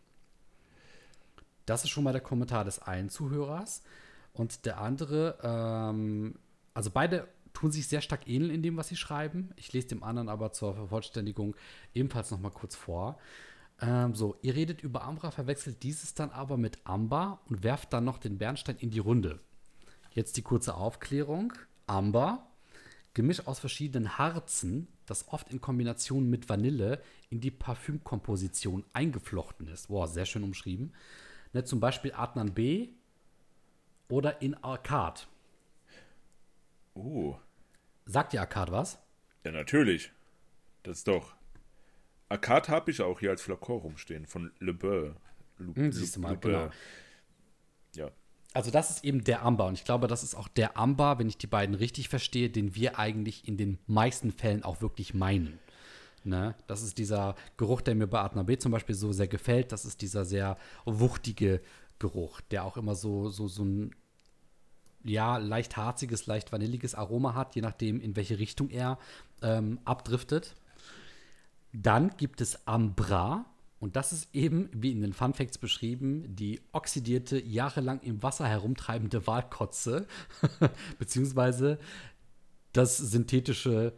Das 1.64 1.84
ist 1.84 1.90
schon 1.90 2.02
mal 2.02 2.10
der 2.10 2.20
Kommentar 2.20 2.64
des 2.64 2.80
einen 2.80 3.10
Zuhörers. 3.10 3.84
Und 4.32 4.66
der 4.66 4.80
andere, 4.80 5.38
ähm, 5.40 6.34
also 6.74 6.90
beide 6.90 7.28
tun 7.52 7.70
sich 7.70 7.86
sehr 7.86 8.00
stark 8.00 8.26
ähneln 8.26 8.50
in 8.50 8.60
dem, 8.60 8.76
was 8.76 8.88
sie 8.88 8.96
schreiben. 8.96 9.50
Ich 9.54 9.72
lese 9.72 9.86
dem 9.86 10.02
anderen 10.02 10.28
aber 10.28 10.50
zur 10.50 10.74
Vervollständigung 10.74 11.54
ebenfalls 11.94 12.32
noch 12.32 12.40
mal 12.40 12.50
kurz 12.50 12.74
vor. 12.74 13.20
Ähm, 13.80 14.16
so, 14.16 14.34
ihr 14.42 14.56
redet 14.56 14.82
über 14.82 15.04
Ambra, 15.04 15.30
verwechselt 15.30 15.84
dieses 15.84 16.14
dann 16.14 16.30
aber 16.30 16.56
mit 16.56 16.80
Amber 16.82 17.38
und 17.48 17.62
werft 17.62 17.92
dann 17.92 18.04
noch 18.04 18.18
den 18.18 18.38
Bernstein 18.38 18.78
in 18.78 18.90
die 18.90 18.98
Runde. 18.98 19.38
Jetzt 20.10 20.36
die 20.36 20.42
kurze 20.42 20.74
Aufklärung. 20.74 21.52
Amber, 21.86 22.48
Gemisch 23.14 23.46
aus 23.46 23.58
verschiedenen 23.58 24.16
Harzen, 24.16 24.88
das 25.06 25.28
oft 25.28 25.50
in 25.50 25.60
Kombination 25.60 26.30
mit 26.30 26.48
Vanille 26.48 27.02
in 27.28 27.40
die 27.40 27.50
Parfümkomposition 27.50 28.84
eingeflochten 28.92 29.68
ist. 29.68 29.88
Boah, 29.88 30.08
sehr 30.08 30.24
schön 30.24 30.44
umschrieben. 30.44 30.94
Ne, 31.52 31.64
zum 31.64 31.80
Beispiel 31.80 32.12
Adnan 32.14 32.54
B 32.54 32.88
oder 34.08 34.40
in 34.40 34.54
Arcade. 34.54 35.22
Oh. 36.94 37.36
Sagt 38.06 38.32
dir 38.32 38.40
Arcade 38.40 38.72
was? 38.72 38.98
Ja, 39.44 39.52
natürlich. 39.52 40.12
Das 40.82 40.98
ist 40.98 41.08
doch. 41.08 41.34
Arcade 42.28 42.68
habe 42.68 42.90
ich 42.90 43.02
auch 43.02 43.20
hier 43.20 43.30
als 43.30 43.42
Flakon 43.42 43.80
rumstehen 43.80 44.26
von 44.26 44.52
Le 44.58 44.72
Beurre. 44.72 45.16
Hm, 45.58 45.92
siehst 45.92 46.16
du 46.16 46.20
mal, 46.20 46.32
Le 46.32 46.38
genau. 46.38 46.70
Ja. 47.94 48.10
Also 48.54 48.70
das 48.70 48.90
ist 48.90 49.04
eben 49.04 49.24
der 49.24 49.42
Amber 49.42 49.66
und 49.66 49.74
ich 49.74 49.84
glaube, 49.84 50.08
das 50.08 50.22
ist 50.22 50.34
auch 50.34 50.48
der 50.48 50.76
Amber, 50.76 51.18
wenn 51.18 51.28
ich 51.28 51.38
die 51.38 51.46
beiden 51.46 51.74
richtig 51.74 52.08
verstehe, 52.08 52.50
den 52.50 52.74
wir 52.74 52.98
eigentlich 52.98 53.48
in 53.48 53.56
den 53.56 53.78
meisten 53.86 54.30
Fällen 54.30 54.62
auch 54.62 54.82
wirklich 54.82 55.14
meinen. 55.14 55.58
Ne? 56.24 56.54
Das 56.66 56.82
ist 56.82 56.98
dieser 56.98 57.34
Geruch, 57.56 57.80
der 57.80 57.94
mir 57.94 58.06
bei 58.06 58.20
Adna 58.20 58.42
B 58.42 58.58
zum 58.58 58.72
Beispiel 58.72 58.94
so 58.94 59.12
sehr 59.12 59.26
gefällt. 59.26 59.72
Das 59.72 59.84
ist 59.84 60.02
dieser 60.02 60.24
sehr 60.24 60.56
wuchtige 60.84 61.60
Geruch, 61.98 62.40
der 62.42 62.64
auch 62.64 62.76
immer 62.76 62.94
so, 62.94 63.28
so, 63.28 63.48
so 63.48 63.64
ein 63.64 63.94
ja, 65.04 65.38
leicht 65.38 65.76
harziges, 65.76 66.26
leicht 66.26 66.52
vanilliges 66.52 66.94
Aroma 66.94 67.34
hat, 67.34 67.54
je 67.56 67.62
nachdem, 67.62 68.00
in 68.00 68.14
welche 68.14 68.38
Richtung 68.38 68.70
er 68.70 68.98
ähm, 69.42 69.80
abdriftet. 69.84 70.54
Dann 71.72 72.16
gibt 72.16 72.40
es 72.40 72.66
Ambra. 72.66 73.46
Und 73.82 73.96
das 73.96 74.12
ist 74.12 74.32
eben, 74.32 74.70
wie 74.72 74.92
in 74.92 75.00
den 75.00 75.12
Fun 75.12 75.34
Facts 75.34 75.58
beschrieben, 75.58 76.36
die 76.36 76.60
oxidierte, 76.70 77.42
jahrelang 77.42 77.98
im 78.02 78.22
Wasser 78.22 78.46
herumtreibende 78.46 79.26
Walkotze, 79.26 80.06
beziehungsweise 81.00 81.80
das 82.72 82.96
synthetische 82.96 83.92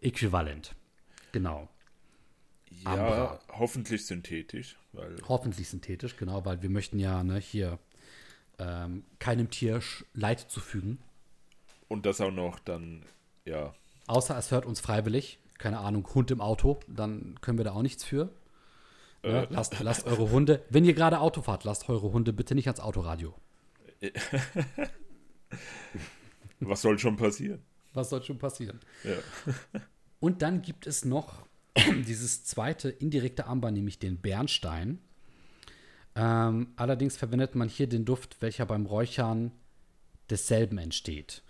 Äquivalent. 0.00 0.76
Genau. 1.32 1.68
Ja, 2.84 2.92
Ambra. 2.92 3.40
hoffentlich 3.48 4.06
synthetisch. 4.06 4.78
hoffentlich 5.26 5.68
synthetisch, 5.68 6.16
genau, 6.16 6.44
weil 6.44 6.62
wir 6.62 6.70
möchten 6.70 7.00
ja 7.00 7.24
ne, 7.24 7.40
hier 7.40 7.80
ähm, 8.60 9.02
keinem 9.18 9.50
Tier 9.50 9.82
Leid 10.14 10.38
zufügen. 10.38 10.98
Und 11.88 12.06
das 12.06 12.20
auch 12.20 12.30
noch 12.30 12.60
dann, 12.60 13.04
ja. 13.46 13.74
Außer 14.06 14.38
es 14.38 14.52
hört 14.52 14.64
uns 14.64 14.78
freiwillig, 14.78 15.40
keine 15.58 15.80
Ahnung, 15.80 16.06
Hund 16.14 16.30
im 16.30 16.40
Auto, 16.40 16.78
dann 16.86 17.36
können 17.40 17.58
wir 17.58 17.64
da 17.64 17.72
auch 17.72 17.82
nichts 17.82 18.04
für. 18.04 18.30
Äh. 19.26 19.32
Ja, 19.32 19.46
lasst, 19.50 19.78
lasst 19.80 20.06
eure 20.06 20.30
Hunde, 20.30 20.62
wenn 20.70 20.84
ihr 20.84 20.94
gerade 20.94 21.20
Auto 21.20 21.42
fahrt, 21.42 21.64
lasst 21.64 21.88
eure 21.88 22.12
Hunde 22.12 22.32
bitte 22.32 22.54
nicht 22.54 22.68
ans 22.68 22.80
Autoradio. 22.80 23.34
Was 26.60 26.82
soll 26.82 26.98
schon 26.98 27.16
passieren? 27.16 27.62
Was 27.92 28.10
soll 28.10 28.22
schon 28.22 28.38
passieren? 28.38 28.80
Ja. 29.04 29.16
Und 30.20 30.42
dann 30.42 30.62
gibt 30.62 30.86
es 30.86 31.04
noch 31.04 31.44
dieses 32.06 32.44
zweite 32.44 32.88
indirekte 32.88 33.46
Amber, 33.46 33.70
nämlich 33.70 33.98
den 33.98 34.18
Bernstein. 34.18 35.00
Ähm, 36.14 36.68
allerdings 36.76 37.16
verwendet 37.16 37.54
man 37.54 37.68
hier 37.68 37.88
den 37.88 38.04
Duft, 38.04 38.40
welcher 38.40 38.64
beim 38.64 38.86
Räuchern 38.86 39.52
desselben 40.30 40.78
entsteht. 40.78 41.42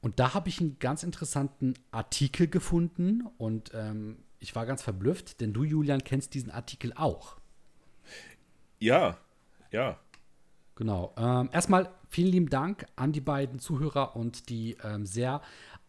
Und 0.00 0.20
da 0.20 0.34
habe 0.34 0.48
ich 0.48 0.60
einen 0.60 0.78
ganz 0.78 1.02
interessanten 1.02 1.74
Artikel 1.90 2.46
gefunden 2.46 3.26
und 3.38 3.70
ähm, 3.74 4.18
ich 4.42 4.54
war 4.54 4.66
ganz 4.66 4.82
verblüfft, 4.82 5.40
denn 5.40 5.52
du, 5.52 5.64
Julian, 5.64 6.02
kennst 6.04 6.34
diesen 6.34 6.50
Artikel 6.50 6.92
auch. 6.94 7.36
Ja, 8.78 9.16
ja. 9.70 9.98
Genau. 10.74 11.14
Ähm, 11.16 11.48
erstmal 11.52 11.90
vielen 12.08 12.32
lieben 12.32 12.50
Dank 12.50 12.86
an 12.96 13.12
die 13.12 13.20
beiden 13.20 13.60
Zuhörer 13.60 14.16
und 14.16 14.48
die 14.48 14.76
ähm, 14.82 15.06
sehr 15.06 15.40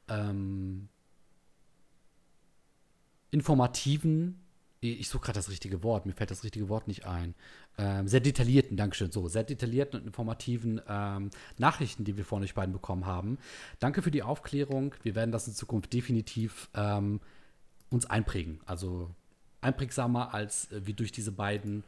ähm, 0.08 0.90
informativen 3.32 4.44
ich 4.84 5.08
suche 5.08 5.26
gerade 5.26 5.40
das 5.40 5.50
richtige 5.50 5.84
Wort, 5.84 6.06
mir 6.06 6.14
fällt 6.14 6.32
das 6.32 6.44
richtige 6.44 6.70
Wort 6.70 6.88
nicht 6.88 7.06
ein. 7.06 7.36
Ähm, 7.78 8.08
sehr 8.08 8.20
detaillierten, 8.20 8.78
Dankeschön, 8.78 9.12
so, 9.12 9.28
sehr 9.28 9.44
detaillierten 9.44 10.00
und 10.00 10.06
informativen 10.06 10.82
ähm, 10.88 11.30
Nachrichten, 11.58 12.04
die 12.04 12.18
wir 12.18 12.26
von 12.26 12.44
euch 12.44 12.54
beiden 12.54 12.74
bekommen 12.74 13.06
haben. 13.06 13.38
Danke 13.80 14.02
für 14.02 14.12
die 14.12 14.24
Aufklärung. 14.24 14.94
Wir 15.04 15.16
werden 15.16 15.32
das 15.32 15.48
in 15.48 15.54
Zukunft 15.54 15.94
definitiv 15.94 16.70
ähm, 16.76 17.22
uns 17.94 18.06
einprägen. 18.06 18.60
Also 18.66 19.10
einprägsamer 19.62 20.34
als 20.34 20.72
äh, 20.72 20.86
wie 20.86 20.94
durch 20.94 21.12
diese 21.12 21.32
beiden, 21.32 21.84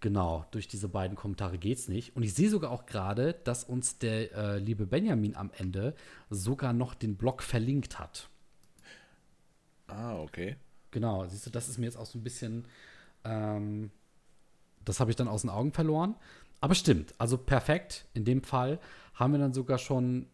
genau, 0.00 0.44
durch 0.50 0.68
diese 0.68 0.88
beiden 0.88 1.16
Kommentare 1.16 1.56
geht 1.56 1.78
es 1.78 1.88
nicht. 1.88 2.16
Und 2.16 2.22
ich 2.22 2.34
sehe 2.34 2.50
sogar 2.50 2.70
auch 2.70 2.86
gerade, 2.86 3.34
dass 3.44 3.64
uns 3.64 3.98
der 3.98 4.32
äh, 4.32 4.58
liebe 4.58 4.86
Benjamin 4.86 5.36
am 5.36 5.50
Ende 5.56 5.94
sogar 6.28 6.72
noch 6.72 6.94
den 6.94 7.16
Blog 7.16 7.42
verlinkt 7.42 7.98
hat. 7.98 8.28
Ah, 9.86 10.18
okay. 10.18 10.56
Genau, 10.90 11.26
siehst 11.26 11.46
du, 11.46 11.50
das 11.50 11.68
ist 11.68 11.78
mir 11.78 11.86
jetzt 11.86 11.96
auch 11.96 12.06
so 12.06 12.18
ein 12.18 12.24
bisschen, 12.24 12.66
ähm, 13.24 13.90
das 14.84 14.98
habe 14.98 15.10
ich 15.10 15.16
dann 15.16 15.28
aus 15.28 15.42
den 15.42 15.50
Augen 15.50 15.72
verloren. 15.72 16.16
Aber 16.60 16.74
stimmt, 16.74 17.14
also 17.18 17.38
perfekt. 17.38 18.06
In 18.12 18.24
dem 18.24 18.42
Fall 18.42 18.80
haben 19.14 19.32
wir 19.32 19.38
dann 19.38 19.54
sogar 19.54 19.78
schon 19.78 20.26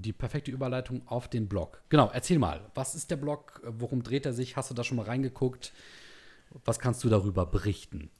die 0.00 0.12
perfekte 0.12 0.50
Überleitung 0.50 1.06
auf 1.06 1.28
den 1.28 1.48
Blog. 1.48 1.82
Genau, 1.88 2.10
erzähl 2.12 2.38
mal, 2.38 2.70
was 2.74 2.94
ist 2.94 3.10
der 3.10 3.16
Blog? 3.16 3.60
Worum 3.64 4.02
dreht 4.02 4.26
er 4.26 4.32
sich? 4.32 4.56
Hast 4.56 4.70
du 4.70 4.74
da 4.74 4.84
schon 4.84 4.96
mal 4.96 5.06
reingeguckt? 5.06 5.72
Was 6.64 6.78
kannst 6.78 7.04
du 7.04 7.08
darüber 7.08 7.46
berichten? 7.46 8.10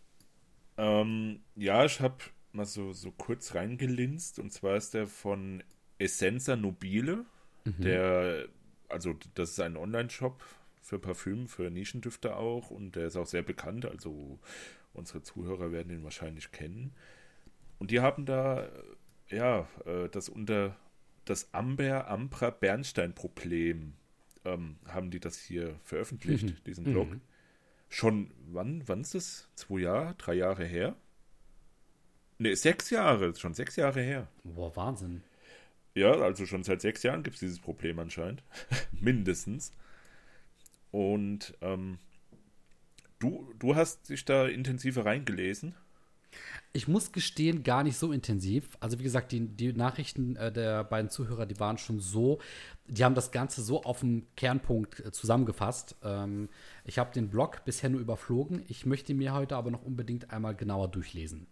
Ähm, 0.76 1.40
ja, 1.56 1.84
ich 1.84 2.00
habe 2.00 2.16
mal 2.52 2.66
so, 2.66 2.92
so 2.92 3.10
kurz 3.10 3.54
reingelinst. 3.54 4.38
Und 4.38 4.52
zwar 4.52 4.76
ist 4.76 4.94
der 4.94 5.06
von 5.06 5.62
Essenza 5.98 6.56
Nobile. 6.56 7.24
Mhm. 7.64 7.82
Der, 7.82 8.48
also 8.88 9.14
das 9.34 9.50
ist 9.50 9.60
ein 9.60 9.76
Online-Shop 9.76 10.42
für 10.88 10.98
Parfüm, 10.98 11.48
für 11.48 11.70
Nischendüfte 11.70 12.36
auch 12.36 12.70
und 12.70 12.96
der 12.96 13.08
ist 13.08 13.16
auch 13.16 13.26
sehr 13.26 13.42
bekannt, 13.42 13.84
also 13.84 14.38
unsere 14.94 15.22
Zuhörer 15.22 15.70
werden 15.70 15.92
ihn 15.92 16.02
wahrscheinlich 16.02 16.50
kennen. 16.50 16.94
Und 17.78 17.90
die 17.90 18.00
haben 18.00 18.24
da, 18.24 18.66
ja, 19.28 19.68
äh, 19.84 20.08
das 20.10 20.30
unter 20.30 20.76
das 21.28 21.52
Amber-Ambra-Bernstein-Problem 21.52 23.92
ähm, 24.44 24.76
haben 24.86 25.10
die 25.10 25.20
das 25.20 25.38
hier 25.38 25.78
veröffentlicht, 25.82 26.44
mhm. 26.44 26.64
diesen 26.64 26.84
Blog. 26.84 27.10
Mhm. 27.10 27.20
Schon, 27.88 28.30
wann, 28.50 28.86
wann 28.86 29.00
ist 29.00 29.14
das? 29.14 29.48
Zwei 29.54 29.80
Jahre, 29.80 30.14
drei 30.16 30.34
Jahre 30.34 30.64
her? 30.64 30.96
Ne, 32.38 32.54
sechs 32.54 32.90
Jahre, 32.90 33.34
schon 33.34 33.54
sechs 33.54 33.76
Jahre 33.76 34.00
her. 34.00 34.28
Boah, 34.44 34.74
Wahnsinn. 34.76 35.22
Ja, 35.94 36.12
also 36.12 36.46
schon 36.46 36.62
seit 36.62 36.80
sechs 36.80 37.02
Jahren 37.02 37.22
gibt 37.22 37.34
es 37.34 37.40
dieses 37.40 37.58
Problem 37.58 37.98
anscheinend. 37.98 38.42
Mindestens. 38.92 39.72
Und 40.90 41.56
ähm, 41.60 41.98
du, 43.18 43.52
du 43.58 43.74
hast 43.74 44.08
dich 44.08 44.24
da 44.24 44.46
intensiver 44.46 45.04
reingelesen? 45.04 45.74
Ich 46.72 46.86
muss 46.86 47.12
gestehen, 47.12 47.62
gar 47.62 47.82
nicht 47.82 47.96
so 47.96 48.12
intensiv. 48.12 48.68
Also 48.80 48.98
wie 48.98 49.02
gesagt, 49.02 49.32
die, 49.32 49.40
die 49.48 49.72
Nachrichten 49.72 50.36
äh, 50.36 50.52
der 50.52 50.84
beiden 50.84 51.10
Zuhörer, 51.10 51.46
die 51.46 51.58
waren 51.58 51.78
schon 51.78 52.00
so, 52.00 52.38
die 52.86 53.04
haben 53.04 53.14
das 53.14 53.30
Ganze 53.32 53.62
so 53.62 53.82
auf 53.82 54.00
den 54.00 54.26
Kernpunkt 54.36 55.00
äh, 55.00 55.12
zusammengefasst. 55.12 55.96
Ähm, 56.02 56.48
ich 56.84 56.98
habe 56.98 57.12
den 57.12 57.28
Blog 57.30 57.64
bisher 57.64 57.90
nur 57.90 58.00
überflogen. 58.00 58.62
Ich 58.68 58.86
möchte 58.86 59.14
mir 59.14 59.32
heute 59.32 59.56
aber 59.56 59.70
noch 59.70 59.82
unbedingt 59.82 60.30
einmal 60.30 60.54
genauer 60.54 60.88
durchlesen. 60.88 61.46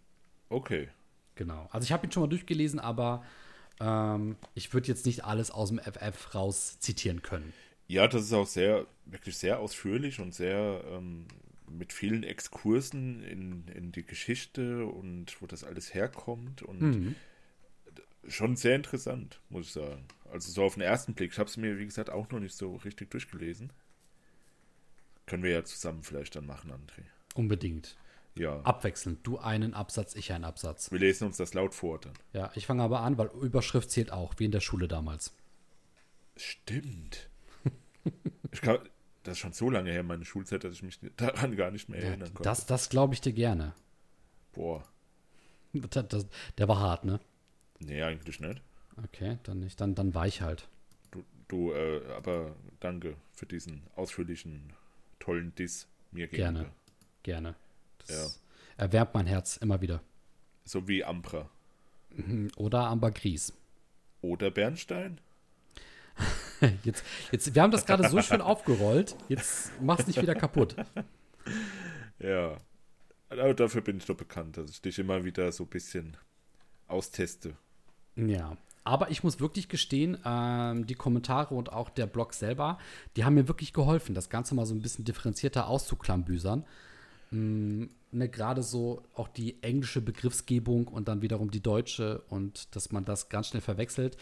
Okay. 0.49 0.89
Genau. 1.35 1.67
Also 1.71 1.85
ich 1.85 1.91
habe 1.91 2.05
ihn 2.07 2.11
schon 2.11 2.23
mal 2.23 2.29
durchgelesen, 2.29 2.79
aber 2.79 3.23
ähm, 3.79 4.37
ich 4.55 4.73
würde 4.73 4.87
jetzt 4.87 5.05
nicht 5.05 5.23
alles 5.23 5.51
aus 5.51 5.69
dem 5.69 5.79
FF 5.79 6.35
raus 6.35 6.79
zitieren 6.79 7.21
können. 7.21 7.53
Ja, 7.87 8.07
das 8.07 8.23
ist 8.23 8.33
auch 8.33 8.47
sehr, 8.47 8.85
wirklich 9.05 9.37
sehr 9.37 9.59
ausführlich 9.59 10.19
und 10.19 10.33
sehr 10.33 10.83
ähm, 10.91 11.25
mit 11.69 11.93
vielen 11.93 12.23
Exkursen 12.23 13.23
in, 13.23 13.67
in 13.67 13.91
die 13.91 14.05
Geschichte 14.05 14.85
und 14.85 15.41
wo 15.41 15.47
das 15.47 15.63
alles 15.63 15.93
herkommt 15.93 16.61
und 16.63 16.79
Mhm. 16.81 17.15
schon 18.27 18.55
sehr 18.55 18.75
interessant, 18.75 19.39
muss 19.49 19.67
ich 19.67 19.71
sagen. 19.73 20.05
Also 20.31 20.51
so 20.51 20.63
auf 20.63 20.73
den 20.73 20.81
ersten 20.83 21.13
Blick. 21.13 21.31
Ich 21.33 21.39
habe 21.39 21.49
es 21.49 21.57
mir, 21.57 21.77
wie 21.77 21.85
gesagt, 21.85 22.09
auch 22.09 22.29
noch 22.29 22.39
nicht 22.39 22.55
so 22.55 22.75
richtig 22.77 23.11
durchgelesen. 23.11 23.71
Können 25.25 25.43
wir 25.43 25.51
ja 25.51 25.63
zusammen 25.63 26.03
vielleicht 26.03 26.35
dann 26.35 26.45
machen, 26.45 26.71
André. 26.71 27.03
Unbedingt. 27.35 27.97
Ja, 28.35 28.61
Abwechselnd. 28.61 29.25
Du 29.25 29.39
einen 29.39 29.73
Absatz, 29.73 30.15
ich 30.15 30.31
einen 30.31 30.43
Absatz. 30.43 30.91
wir 30.91 30.99
lesen 30.99 31.25
uns 31.25 31.37
das 31.37 31.53
laut 31.53 31.73
vor 31.73 31.99
dann. 31.99 32.13
Ja, 32.33 32.51
ich 32.55 32.65
fange 32.67 32.83
aber 32.83 32.99
an, 33.01 33.17
weil 33.17 33.27
Überschrift 33.41 33.89
zählt 33.89 34.11
auch, 34.11 34.35
wie 34.37 34.45
in 34.45 34.51
der 34.51 34.59
Schule 34.59 34.87
damals. 34.87 35.33
Stimmt. 36.35 37.29
Ich 38.53 38.61
kann, 38.61 38.79
das 39.27 39.33
ist 39.33 39.39
schon 39.39 39.53
so 39.53 39.69
lange 39.69 39.91
her, 39.91 40.03
meine 40.03 40.25
Schulzeit, 40.25 40.63
dass 40.63 40.73
ich 40.73 40.83
mich 40.83 40.99
daran 41.17 41.55
gar 41.55 41.71
nicht 41.71 41.89
mehr 41.89 41.99
Ja, 42.01 42.07
erinnern 42.09 42.29
konnte. 42.33 42.43
das 42.43 42.65
das 42.65 42.89
glaube 42.89 43.13
ich 43.13 43.21
dir 43.21 43.33
gerne. 43.33 43.73
Boah, 44.53 44.83
Das, 45.73 46.07
das, 46.07 46.25
der 46.57 46.67
war 46.67 46.79
hart, 46.79 47.05
ne? 47.05 47.19
nee, 47.79 48.01
eigentlich 48.01 48.39
nicht. 48.39 48.61
Okay, 49.03 49.37
dann 49.43 49.59
nicht. 49.59 49.79
Dann, 49.79 49.93
dann 49.93 50.15
war 50.15 50.25
ich 50.25 50.41
halt. 50.41 50.67
Du, 51.11 51.23
du 51.47 51.71
äh, 51.73 52.01
aber 52.15 52.55
danke 52.79 53.15
für 53.33 53.45
diesen 53.45 53.83
ausführlichen, 53.95 54.73
tollen 55.19 55.53
Diss 55.53 55.87
mir 56.11 56.27
Gerne. 56.27 56.59
gegenüber. 56.59 56.75
Gerne. 57.21 57.55
Das 58.07 58.41
erwärmt 58.77 59.13
mein 59.13 59.27
Herz 59.27 59.57
immer 59.57 59.81
wieder. 59.81 60.01
So 60.63 60.87
wie 60.87 61.03
Ambra. 61.03 61.49
Mhm, 62.09 62.49
Oder 62.55 62.87
Amber 62.87 63.11
Gries. 63.11 63.53
Oder 64.21 64.49
Bernstein? 64.49 65.19
Jetzt, 66.83 67.03
jetzt, 67.31 67.53
wir 67.53 67.61
haben 67.61 67.71
das 67.71 67.85
gerade 67.85 68.09
so 68.09 68.21
schön 68.21 68.41
aufgerollt. 68.41 69.15
Jetzt 69.29 69.71
mach's 69.81 70.07
nicht 70.07 70.21
wieder 70.21 70.35
kaputt. 70.35 70.75
Ja. 72.19 72.57
Aber 73.29 73.53
dafür 73.53 73.81
bin 73.81 73.97
ich 73.97 74.05
doch 74.05 74.15
bekannt, 74.15 74.57
dass 74.57 74.71
ich 74.71 74.81
dich 74.81 74.99
immer 74.99 75.23
wieder 75.25 75.51
so 75.51 75.63
ein 75.63 75.69
bisschen 75.69 76.17
austeste. 76.87 77.57
Ja. 78.15 78.57
Aber 78.83 79.11
ich 79.11 79.21
muss 79.21 79.41
wirklich 79.41 79.67
gestehen, 79.67 80.17
ähm, 80.23 80.87
die 80.87 80.95
Kommentare 80.95 81.53
und 81.53 81.73
auch 81.73 81.89
der 81.89 82.07
Blog 82.07 82.33
selber, 82.33 82.77
die 83.17 83.25
haben 83.25 83.33
mir 83.33 83.49
wirklich 83.49 83.73
geholfen, 83.73 84.15
das 84.15 84.29
Ganze 84.29 84.55
mal 84.55 84.65
so 84.65 84.73
ein 84.73 84.81
bisschen 84.81 85.03
differenzierter 85.03 85.67
auszuklambüsern. 85.67 86.63
Mm, 87.31 87.87
ne, 88.11 88.29
Gerade 88.29 88.63
so 88.63 89.03
auch 89.13 89.27
die 89.27 89.61
englische 89.61 89.99
Begriffsgebung 89.99 90.87
und 90.87 91.09
dann 91.09 91.21
wiederum 91.21 91.51
die 91.51 91.61
deutsche 91.61 92.21
und 92.29 92.73
dass 92.77 92.93
man 92.93 93.03
das 93.03 93.27
ganz 93.27 93.49
schnell 93.49 93.61
verwechselt. 93.61 94.15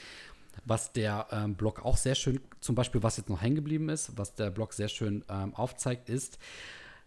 Was 0.64 0.94
der 0.94 1.28
ähm, 1.32 1.56
Blog 1.56 1.84
auch 1.84 1.98
sehr 1.98 2.16
schön, 2.16 2.40
zum 2.62 2.76
Beispiel, 2.76 3.04
was 3.04 3.18
jetzt 3.18 3.30
noch 3.30 3.42
hängen 3.42 3.56
geblieben 3.56 3.90
ist, 3.90 4.18
was 4.18 4.36
der 4.36 4.50
Blog 4.50 4.74
sehr 4.74 4.88
schön 4.88 5.24
ähm, 5.30 5.54
aufzeigt, 5.54 6.10
ist, 6.10 6.40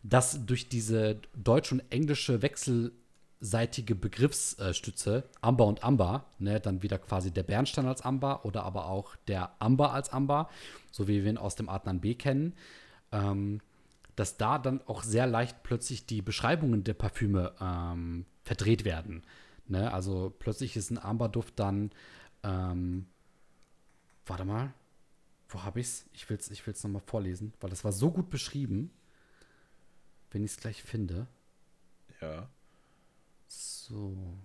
dass 0.02 0.45
durch 0.47 0.69
diese 0.69 1.21
deutsche 1.35 1.75
und 1.75 1.83
englische 1.90 2.43
wechselseitige 2.43 3.95
Begriffsstütze, 3.95 5.25
Amber 5.40 5.67
und 5.67 5.83
Amber, 5.83 6.26
ne, 6.38 6.61
dann 6.61 6.83
wieder 6.83 6.99
quasi 6.99 7.31
der 7.31 7.43
Bernstein 7.43 7.87
als 7.87 8.02
Amber 8.02 8.45
oder 8.45 8.64
aber 8.64 8.87
auch 8.87 9.17
der 9.26 9.50
Amber 9.61 9.93
als 9.93 10.11
Amber, 10.11 10.49
so 10.90 11.09
wie 11.09 11.25
wir 11.25 11.31
ihn 11.31 11.38
aus 11.38 11.57
dem 11.57 11.69
Adnan 11.69 12.00
B 12.00 12.14
kennen, 12.14 12.55
ähm, 13.12 13.61
dass 14.14 14.37
da 14.37 14.59
dann 14.59 14.81
auch 14.87 15.02
sehr 15.02 15.26
leicht 15.26 15.62
plötzlich 15.62 16.07
die 16.07 16.23
Beschreibungen 16.23 16.85
der 16.85 16.95
Parfüme 16.95 17.52
ähm, 17.61 18.25
verdreht 18.45 18.85
werden. 18.85 19.23
Ne? 19.69 19.93
Also 19.93 20.35
plötzlich 20.38 20.76
ist 20.76 20.90
ein 20.90 20.99
Amberduft 20.99 21.59
dann, 21.59 21.90
ähm, 22.43 23.07
warte 24.29 24.45
mal, 24.45 24.73
wo 25.49 25.63
habe 25.63 25.81
ich's? 25.81 26.07
Ich 26.13 26.29
will's, 26.29 26.51
ich 26.51 26.67
will's 26.67 26.83
nochmal 26.85 27.03
vorlesen, 27.07 27.53
weil 27.61 27.71
das 27.71 27.85
war 27.85 27.93
so 27.93 28.11
gut 28.11 28.31
beschrieben. 28.31 28.91
Wenn 30.31 30.45
ich 30.45 30.53
es 30.53 30.57
gleich 30.59 30.83
finde. 30.83 31.27
Ja. 32.21 32.51
So. 33.47 34.39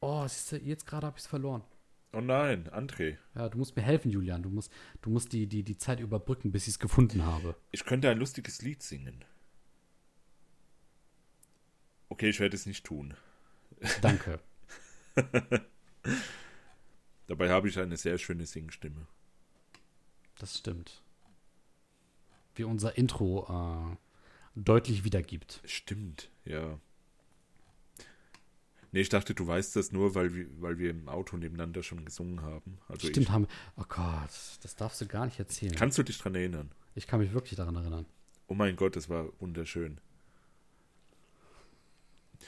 Oh, 0.00 0.26
siehst 0.26 0.52
du, 0.52 0.56
jetzt 0.56 0.86
gerade 0.86 1.06
habe 1.06 1.18
ich 1.18 1.24
es 1.24 1.28
verloren. 1.28 1.62
Oh 2.12 2.20
nein, 2.20 2.68
André. 2.70 3.18
Ja, 3.34 3.48
du 3.48 3.58
musst 3.58 3.76
mir 3.76 3.82
helfen, 3.82 4.10
Julian. 4.10 4.42
Du 4.42 4.48
musst, 4.48 4.72
du 5.02 5.10
musst 5.10 5.32
die, 5.32 5.46
die, 5.46 5.62
die 5.62 5.76
Zeit 5.76 6.00
überbrücken, 6.00 6.50
bis 6.50 6.62
ich 6.62 6.74
es 6.74 6.78
gefunden 6.78 7.24
habe. 7.24 7.54
Ich 7.70 7.84
könnte 7.84 8.08
ein 8.10 8.18
lustiges 8.18 8.62
Lied 8.62 8.82
singen. 8.82 9.24
Okay, 12.08 12.30
ich 12.30 12.40
werde 12.40 12.56
es 12.56 12.66
nicht 12.66 12.84
tun. 12.84 13.14
Danke. 14.00 14.40
Dabei 17.26 17.50
habe 17.50 17.68
ich 17.68 17.78
eine 17.78 17.96
sehr 17.96 18.18
schöne 18.18 18.46
Singstimme. 18.46 19.06
Das 20.38 20.58
stimmt. 20.58 21.02
Wie 22.54 22.64
unser 22.64 22.98
Intro 22.98 23.46
äh, 23.48 23.96
deutlich 24.54 25.04
wiedergibt. 25.04 25.60
Stimmt, 25.64 26.30
ja. 26.44 26.78
Nee, 28.92 29.02
ich 29.02 29.08
dachte, 29.08 29.34
du 29.34 29.46
weißt 29.46 29.76
das 29.76 29.92
nur, 29.92 30.16
weil 30.16 30.34
wir, 30.34 30.46
weil 30.60 30.78
wir 30.78 30.90
im 30.90 31.08
Auto 31.08 31.36
nebeneinander 31.36 31.84
schon 31.84 32.04
gesungen 32.04 32.42
haben. 32.42 32.78
Also 32.88 33.06
Stimmt, 33.06 33.26
ich, 33.26 33.30
haben. 33.30 33.46
Oh 33.76 33.84
Gott, 33.88 34.30
das 34.62 34.74
darfst 34.74 35.00
du 35.00 35.06
gar 35.06 35.26
nicht 35.26 35.38
erzählen. 35.38 35.74
kannst 35.76 35.96
du 35.98 36.02
dich 36.02 36.18
dran 36.18 36.34
erinnern? 36.34 36.72
ich 36.96 37.06
kann 37.06 37.20
mich 37.20 37.32
wirklich 37.32 37.56
daran 37.56 37.76
erinnern. 37.76 38.06
Oh 38.48 38.54
mein 38.54 38.74
Gott, 38.74 38.96
das 38.96 39.08
war 39.08 39.28
wunderschön. 39.40 40.00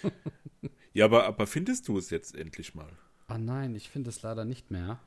ja, 0.93 1.05
aber, 1.05 1.25
aber 1.25 1.47
findest 1.47 1.89
du 1.89 1.99
es 1.99 2.11
jetzt 2.11 2.37
endlich 2.37 2.75
mal? 2.75 2.91
Ah 3.29 3.39
nein, 3.39 3.75
ich 3.75 3.89
finde 3.89 4.11
es 4.11 4.23
leider 4.23 4.45
nicht 4.45 4.71
mehr. 4.71 4.99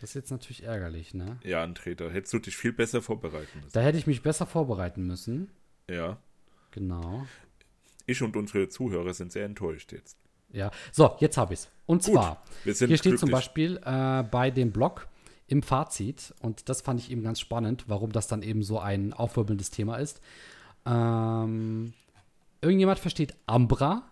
Das 0.00 0.10
ist 0.10 0.14
jetzt 0.14 0.30
natürlich 0.30 0.62
ärgerlich, 0.62 1.14
ne? 1.14 1.38
Ja, 1.42 1.66
da 1.66 2.04
hättest 2.10 2.32
du 2.32 2.38
dich 2.38 2.56
viel 2.56 2.72
besser 2.72 3.02
vorbereiten 3.02 3.58
müssen. 3.60 3.72
Da 3.72 3.80
hätte 3.80 3.98
ich 3.98 4.06
mich 4.06 4.22
besser 4.22 4.46
vorbereiten 4.46 5.06
müssen. 5.06 5.50
Ja. 5.88 6.18
Genau. 6.70 7.26
Ich 8.06 8.22
und 8.22 8.36
unsere 8.36 8.68
Zuhörer 8.68 9.14
sind 9.14 9.32
sehr 9.32 9.44
enttäuscht 9.44 9.92
jetzt. 9.92 10.16
Ja. 10.52 10.70
So, 10.92 11.16
jetzt 11.20 11.36
habe 11.36 11.54
ich 11.54 11.60
es. 11.60 11.68
Und 11.86 12.02
zwar, 12.02 12.42
hier 12.62 12.96
steht 12.96 13.18
zum. 13.18 13.30
Beispiel 13.30 13.80
äh, 13.84 14.22
bei 14.22 14.50
dem 14.50 14.72
Blog 14.72 15.08
im 15.46 15.62
Fazit, 15.62 16.32
und 16.40 16.68
das 16.68 16.80
fand 16.80 17.00
ich 17.00 17.10
eben 17.10 17.22
ganz 17.22 17.40
spannend, 17.40 17.84
warum 17.88 18.12
das 18.12 18.28
dann 18.28 18.42
eben 18.42 18.62
so 18.62 18.78
ein 18.78 19.12
aufwirbelndes 19.12 19.70
Thema 19.70 19.96
ist. 19.96 20.20
Ähm, 20.86 21.92
irgendjemand 22.64 22.98
versteht 22.98 23.36
Ambra, 23.46 24.10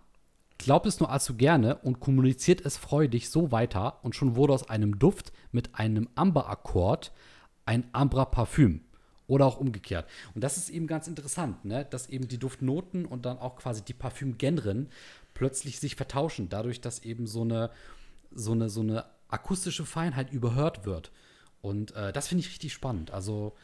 glaubt 0.59 0.87
es 0.87 1.01
nur 1.01 1.11
allzu 1.11 1.37
gerne 1.37 1.77
und 1.79 2.01
kommuniziert 2.01 2.65
es 2.65 2.77
freudig 2.77 3.31
so 3.31 3.51
weiter 3.51 4.05
und 4.05 4.15
schon 4.15 4.37
wurde 4.37 4.53
aus 4.53 4.69
einem 4.69 4.99
Duft 4.99 5.33
mit 5.51 5.75
einem 5.75 6.09
Amber-Akkord 6.15 7.13
ein 7.67 7.89
Ambra-Parfüm. 7.93 8.83
Oder 9.29 9.47
auch 9.47 9.57
umgekehrt. 9.57 10.07
Und 10.35 10.45
das 10.45 10.59
ist 10.59 10.69
eben 10.69 10.87
ganz 10.87 11.07
interessant, 11.07 11.65
ne? 11.65 11.87
dass 11.89 12.09
eben 12.09 12.29
die 12.29 12.39
Duftnoten 12.39 13.07
und 13.07 13.25
dann 13.25 13.39
auch 13.39 13.57
quasi 13.57 13.83
die 13.83 13.95
Parfümgenren 13.95 14.91
plötzlich 15.33 15.81
sich 15.81 15.97
vertauschen, 15.97 16.51
dadurch, 16.51 16.83
dass 16.83 17.05
eben 17.05 17.27
so 17.27 17.43
eine, 17.43 17.71
so 18.31 18.53
eine, 18.53 18.69
so 18.69 18.81
eine 18.81 19.07
akustische 19.29 19.87
Feinheit 19.87 20.33
überhört 20.33 20.85
wird. 20.85 21.13
Und 21.63 21.95
äh, 21.95 22.13
das 22.13 22.29
finde 22.29 22.41
ich 22.41 22.51
richtig 22.51 22.75
spannend. 22.75 23.13
Also, 23.13 23.55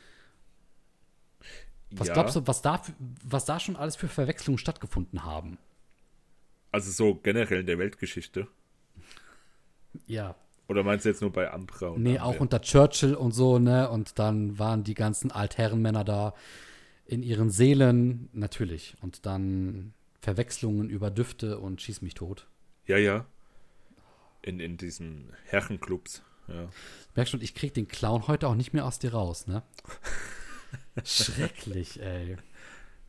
was 1.91 2.09
ja, 2.09 2.15
glaubst 2.15 2.37
du, 2.37 2.47
was 2.47 2.63
da, 2.63 2.79
für- 2.79 2.93
was 3.25 3.45
da 3.45 3.59
schon 3.61 3.77
alles 3.77 3.97
für 3.97 4.09
Verwechslungen 4.09 4.59
stattgefunden 4.59 5.25
haben? 5.25 5.59
Also 6.71 6.91
so 6.91 7.15
generell 7.15 7.61
in 7.61 7.67
der 7.67 7.79
Weltgeschichte. 7.79 8.47
Ja. 10.07 10.35
Oder 10.69 10.83
meinst 10.83 11.07
du 11.07 11.09
jetzt 11.09 11.23
nur 11.23 11.33
bei 11.33 11.51
Ambra? 11.51 11.89
Und 11.89 12.03
Nee, 12.03 12.19
Amber? 12.19 12.25
auch 12.37 12.41
unter 12.41 12.61
Churchill 12.61 13.15
und 13.15 13.33
so, 13.33 13.59
ne? 13.59 13.89
Und 13.89 14.19
dann 14.19 14.59
waren 14.59 14.85
die 14.85 14.93
ganzen 14.95 15.31
Altherrenmänner 15.33 16.05
da 16.05 16.35
in 17.07 17.23
ihren 17.23 17.49
Seelen, 17.49 18.29
natürlich. 18.35 18.95
Und 19.01 19.25
dann 19.25 19.95
Verwechslungen 20.21 20.91
über 20.91 21.11
Düfte 21.11 21.59
und 21.59 21.81
schieß 21.81 22.03
mich 22.03 22.13
tot. 22.15 22.47
Ja, 22.87 22.99
ja. 22.99 23.25
In, 24.43 24.61
in 24.61 24.77
diesen 24.77 25.33
Herrenclubs. 25.47 26.23
Ja. 26.49 26.69
Merkst 27.15 27.31
schon, 27.33 27.41
ich 27.41 27.55
krieg 27.55 27.73
den 27.73 27.89
Clown 27.89 28.29
heute 28.29 28.47
auch 28.47 28.55
nicht 28.55 28.75
mehr 28.75 28.85
aus 28.85 28.99
dir 28.99 29.13
raus, 29.15 29.47
ne? 29.47 29.63
Schrecklich, 31.05 32.01
ey. 32.01 32.37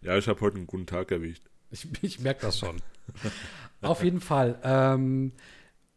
ja, 0.01 0.17
ich 0.17 0.27
habe 0.27 0.39
heute 0.41 0.57
einen 0.57 0.67
guten 0.67 0.85
Tag 0.85 1.11
erwischt. 1.11 1.43
Ich, 1.71 1.87
ich 2.01 2.19
merke 2.19 2.41
das 2.41 2.59
schon. 2.59 2.81
Auf 3.81 4.03
jeden 4.03 4.21
Fall 4.21 4.59
ähm, 4.63 5.31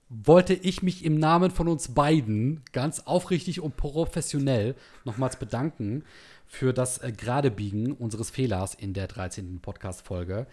wollte 0.08 0.54
ich 0.54 0.82
mich 0.82 1.04
im 1.04 1.18
Namen 1.18 1.50
von 1.50 1.68
uns 1.68 1.94
beiden 1.94 2.62
ganz 2.72 3.00
aufrichtig 3.00 3.60
und 3.60 3.76
professionell 3.76 4.74
nochmals 5.04 5.36
bedanken 5.36 6.04
für 6.46 6.72
das 6.72 6.98
äh, 6.98 7.12
Geradebiegen 7.12 7.92
unseres 7.92 8.30
Fehlers 8.30 8.74
in 8.74 8.92
der 8.92 9.08
13. 9.08 9.60
Podcast-Folge. 9.60 10.46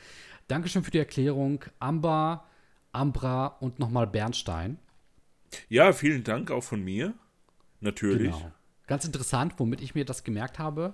Dankeschön 0.48 0.84
für 0.84 0.92
die 0.92 0.98
Erklärung. 1.00 1.66
Amber, 1.80 2.46
Ambra 2.94 3.48
und 3.60 3.80
nochmal 3.80 4.08
Bernstein. 4.08 4.80
Ja, 5.68 5.92
vielen 5.94 6.24
Dank 6.24 6.52
auch 6.52 6.64
von 6.64 6.84
mir. 6.84 7.14
Natürlich. 7.82 8.32
Genau. 8.32 8.52
Ganz 8.90 9.06
interessant, 9.06 9.54
womit 9.58 9.80
ich 9.80 9.96
mir 9.96 10.04
das 10.04 10.26
gemerkt 10.26 10.60
habe. 10.60 10.94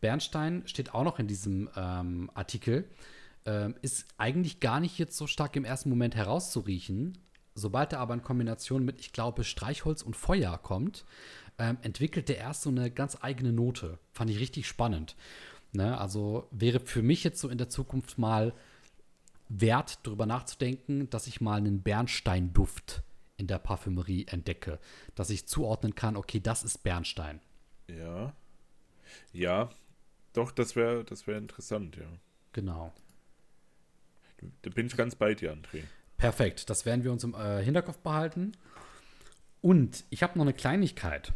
Bernstein 0.00 0.62
steht 0.66 0.92
auch 0.92 1.04
noch 1.04 1.18
in 1.18 1.26
diesem 1.26 1.70
ähm, 1.76 2.30
Artikel. 2.34 2.90
Ähm, 3.46 3.74
ist 3.80 4.04
eigentlich 4.18 4.60
gar 4.60 4.80
nicht 4.80 4.98
jetzt 4.98 5.16
so 5.16 5.26
stark 5.26 5.56
im 5.56 5.64
ersten 5.64 5.88
Moment 5.88 6.14
herauszuriechen, 6.14 7.16
Sobald 7.56 7.94
er 7.94 8.00
aber 8.00 8.12
in 8.12 8.22
Kombination 8.22 8.84
mit, 8.84 9.00
ich 9.00 9.12
glaube, 9.12 9.42
Streichholz 9.42 10.02
und 10.02 10.14
Feuer 10.14 10.58
kommt, 10.58 11.06
ähm, 11.58 11.78
entwickelt 11.80 12.28
der 12.28 12.36
erst 12.36 12.62
so 12.62 12.70
eine 12.70 12.90
ganz 12.90 13.16
eigene 13.22 13.50
Note. 13.50 13.98
Fand 14.12 14.30
ich 14.30 14.38
richtig 14.38 14.68
spannend. 14.68 15.16
Ne? 15.72 15.98
Also 15.98 16.48
wäre 16.50 16.80
für 16.80 17.02
mich 17.02 17.24
jetzt 17.24 17.40
so 17.40 17.48
in 17.48 17.56
der 17.56 17.70
Zukunft 17.70 18.18
mal 18.18 18.52
wert, 19.48 20.00
darüber 20.02 20.26
nachzudenken, 20.26 21.08
dass 21.08 21.26
ich 21.26 21.40
mal 21.40 21.56
einen 21.56 21.82
Bernsteinduft 21.82 23.02
in 23.36 23.46
der 23.46 23.58
Parfümerie 23.58 24.26
entdecke. 24.28 24.78
Dass 25.14 25.30
ich 25.30 25.46
zuordnen 25.46 25.94
kann, 25.94 26.16
okay, 26.16 26.40
das 26.40 26.64
ist 26.64 26.82
Bernstein. 26.82 27.40
Ja. 27.88 28.34
Ja, 29.32 29.70
doch, 30.32 30.50
das 30.50 30.76
wäre 30.76 31.04
das 31.04 31.26
wär 31.26 31.38
interessant, 31.38 31.96
ja. 31.96 32.06
Genau. 32.52 32.92
Da 34.62 34.70
bin 34.70 34.86
ich 34.86 34.96
ganz 34.96 35.14
bei 35.14 35.34
dir, 35.34 35.52
André. 35.52 35.82
Perfekt, 36.16 36.68
das 36.70 36.84
werden 36.84 37.04
wir 37.04 37.12
uns 37.12 37.24
im 37.24 37.34
äh, 37.34 37.62
Hinterkopf 37.62 37.98
behalten. 37.98 38.52
Und 39.62 40.04
ich 40.10 40.22
habe 40.22 40.38
noch 40.38 40.44
eine 40.44 40.52
Kleinigkeit. 40.52 41.32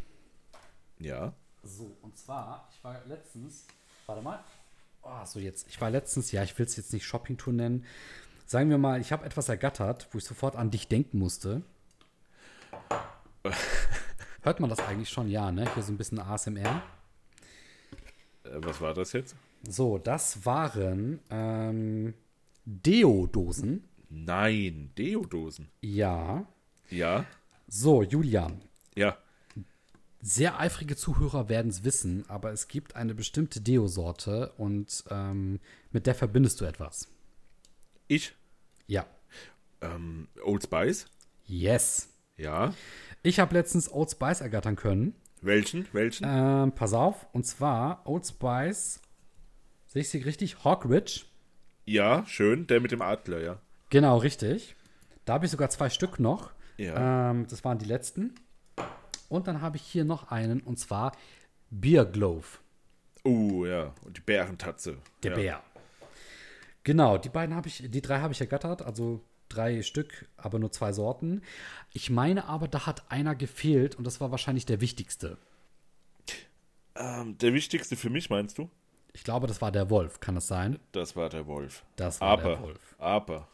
Ja. 0.99 1.33
So, 1.63 1.95
und 2.01 2.17
zwar, 2.17 2.69
ich 2.71 2.83
war 2.83 3.01
letztens, 3.07 3.65
warte 4.05 4.21
mal. 4.21 4.43
Oh, 5.03 5.25
so 5.25 5.39
jetzt, 5.39 5.67
ich 5.67 5.81
war 5.81 5.89
letztens, 5.89 6.31
ja, 6.31 6.43
ich 6.43 6.57
will 6.57 6.65
es 6.65 6.75
jetzt 6.75 6.93
nicht 6.93 7.05
Shoppingtour 7.05 7.53
nennen. 7.53 7.85
Sagen 8.45 8.69
wir 8.69 8.77
mal, 8.77 9.01
ich 9.01 9.11
habe 9.11 9.25
etwas 9.25 9.49
ergattert, 9.49 10.07
wo 10.11 10.17
ich 10.17 10.25
sofort 10.25 10.55
an 10.55 10.71
dich 10.71 10.87
denken 10.87 11.17
musste. 11.17 11.63
Hört 14.41 14.59
man 14.59 14.69
das 14.69 14.79
eigentlich 14.79 15.09
schon? 15.09 15.29
Ja, 15.29 15.51
ne? 15.51 15.71
Hier 15.73 15.83
so 15.83 15.91
ein 15.91 15.97
bisschen 15.97 16.19
ASMR. 16.19 16.81
Äh, 18.43 18.49
was 18.55 18.81
war 18.81 18.93
das 18.93 19.13
jetzt? 19.13 19.35
So, 19.67 19.97
das 19.97 20.45
waren 20.45 21.19
ähm, 21.29 22.13
Deodosen. 22.65 23.87
Nein, 24.09 24.91
Deodosen. 24.97 25.69
Ja. 25.81 26.45
Ja. 26.89 27.25
So, 27.67 28.03
Julian. 28.03 28.61
Ja. 28.95 29.17
Sehr 30.21 30.59
eifrige 30.59 30.95
Zuhörer 30.95 31.49
werden 31.49 31.69
es 31.69 31.83
wissen, 31.83 32.29
aber 32.29 32.51
es 32.51 32.67
gibt 32.67 32.95
eine 32.95 33.15
bestimmte 33.15 33.61
Deo-Sorte 33.61 34.51
und 34.57 35.03
ähm, 35.09 35.59
mit 35.91 36.05
der 36.05 36.13
verbindest 36.13 36.61
du 36.61 36.65
etwas. 36.65 37.07
Ich? 38.07 38.33
Ja. 38.85 39.07
Ähm, 39.81 40.27
Old 40.43 40.63
Spice? 40.63 41.07
Yes. 41.45 42.09
Ja. 42.37 42.73
Ich 43.23 43.39
habe 43.39 43.53
letztens 43.53 43.91
Old 43.91 44.11
Spice 44.11 44.41
ergattern 44.41 44.75
können. 44.75 45.15
Welchen? 45.41 45.87
Welchen? 45.91 46.25
Ähm, 46.27 46.71
pass 46.73 46.93
auf, 46.93 47.27
und 47.33 47.45
zwar 47.45 48.01
Old 48.05 48.25
Spice, 48.25 49.01
sehe 49.87 50.01
ich 50.01 50.09
sie 50.09 50.19
richtig? 50.19 50.63
Hawkridge. 50.63 51.21
Ja, 51.85 52.25
schön, 52.25 52.67
der 52.67 52.79
mit 52.79 52.91
dem 52.91 53.01
Adler, 53.01 53.41
ja. 53.41 53.59
Genau, 53.89 54.17
richtig. 54.17 54.75
Da 55.25 55.33
habe 55.33 55.45
ich 55.45 55.51
sogar 55.51 55.69
zwei 55.69 55.89
Stück 55.89 56.19
noch. 56.19 56.51
Ja. 56.77 57.31
Ähm, 57.31 57.47
das 57.47 57.63
waren 57.63 57.77
die 57.77 57.85
letzten. 57.85 58.35
Und 59.29 59.47
dann 59.47 59.61
habe 59.61 59.77
ich 59.77 59.83
hier 59.83 60.05
noch 60.05 60.31
einen, 60.31 60.61
und 60.61 60.77
zwar 60.77 61.11
Beer 61.69 62.05
Glove. 62.05 62.59
Uh, 63.25 63.65
ja. 63.65 63.93
Und 64.03 64.17
die 64.17 64.21
Bärentatze. 64.21 64.97
Der 65.23 65.31
ja. 65.31 65.37
Bär. 65.37 65.63
Genau, 66.83 67.17
die 67.17 67.29
beiden 67.29 67.55
habe 67.55 67.67
ich, 67.67 67.83
die 67.89 68.01
drei 68.01 68.19
habe 68.19 68.33
ich 68.33 68.41
ergattert, 68.41 68.81
also 68.81 69.23
drei 69.53 69.81
Stück, 69.81 70.27
aber 70.37 70.59
nur 70.59 70.71
zwei 70.71 70.93
Sorten. 70.93 71.41
Ich 71.93 72.09
meine 72.09 72.45
aber, 72.45 72.67
da 72.67 72.85
hat 72.85 73.11
einer 73.11 73.35
gefehlt 73.35 73.95
und 73.95 74.05
das 74.05 74.21
war 74.21 74.31
wahrscheinlich 74.31 74.65
der 74.65 74.81
wichtigste. 74.81 75.37
Ähm, 76.95 77.37
der 77.37 77.53
wichtigste 77.53 77.95
für 77.95 78.09
mich, 78.09 78.29
meinst 78.29 78.57
du? 78.57 78.69
Ich 79.13 79.23
glaube, 79.23 79.47
das 79.47 79.61
war 79.61 79.71
der 79.71 79.89
Wolf, 79.89 80.19
kann 80.19 80.35
das 80.35 80.47
sein? 80.47 80.79
Das 80.91 81.15
war 81.15 81.29
der 81.29 81.45
Wolf. 81.47 81.83
Das 81.95 82.21
war 82.21 82.29
aber, 82.29 82.43
der 82.43 82.61
Wolf. 82.61 82.95
aber, 82.97 83.47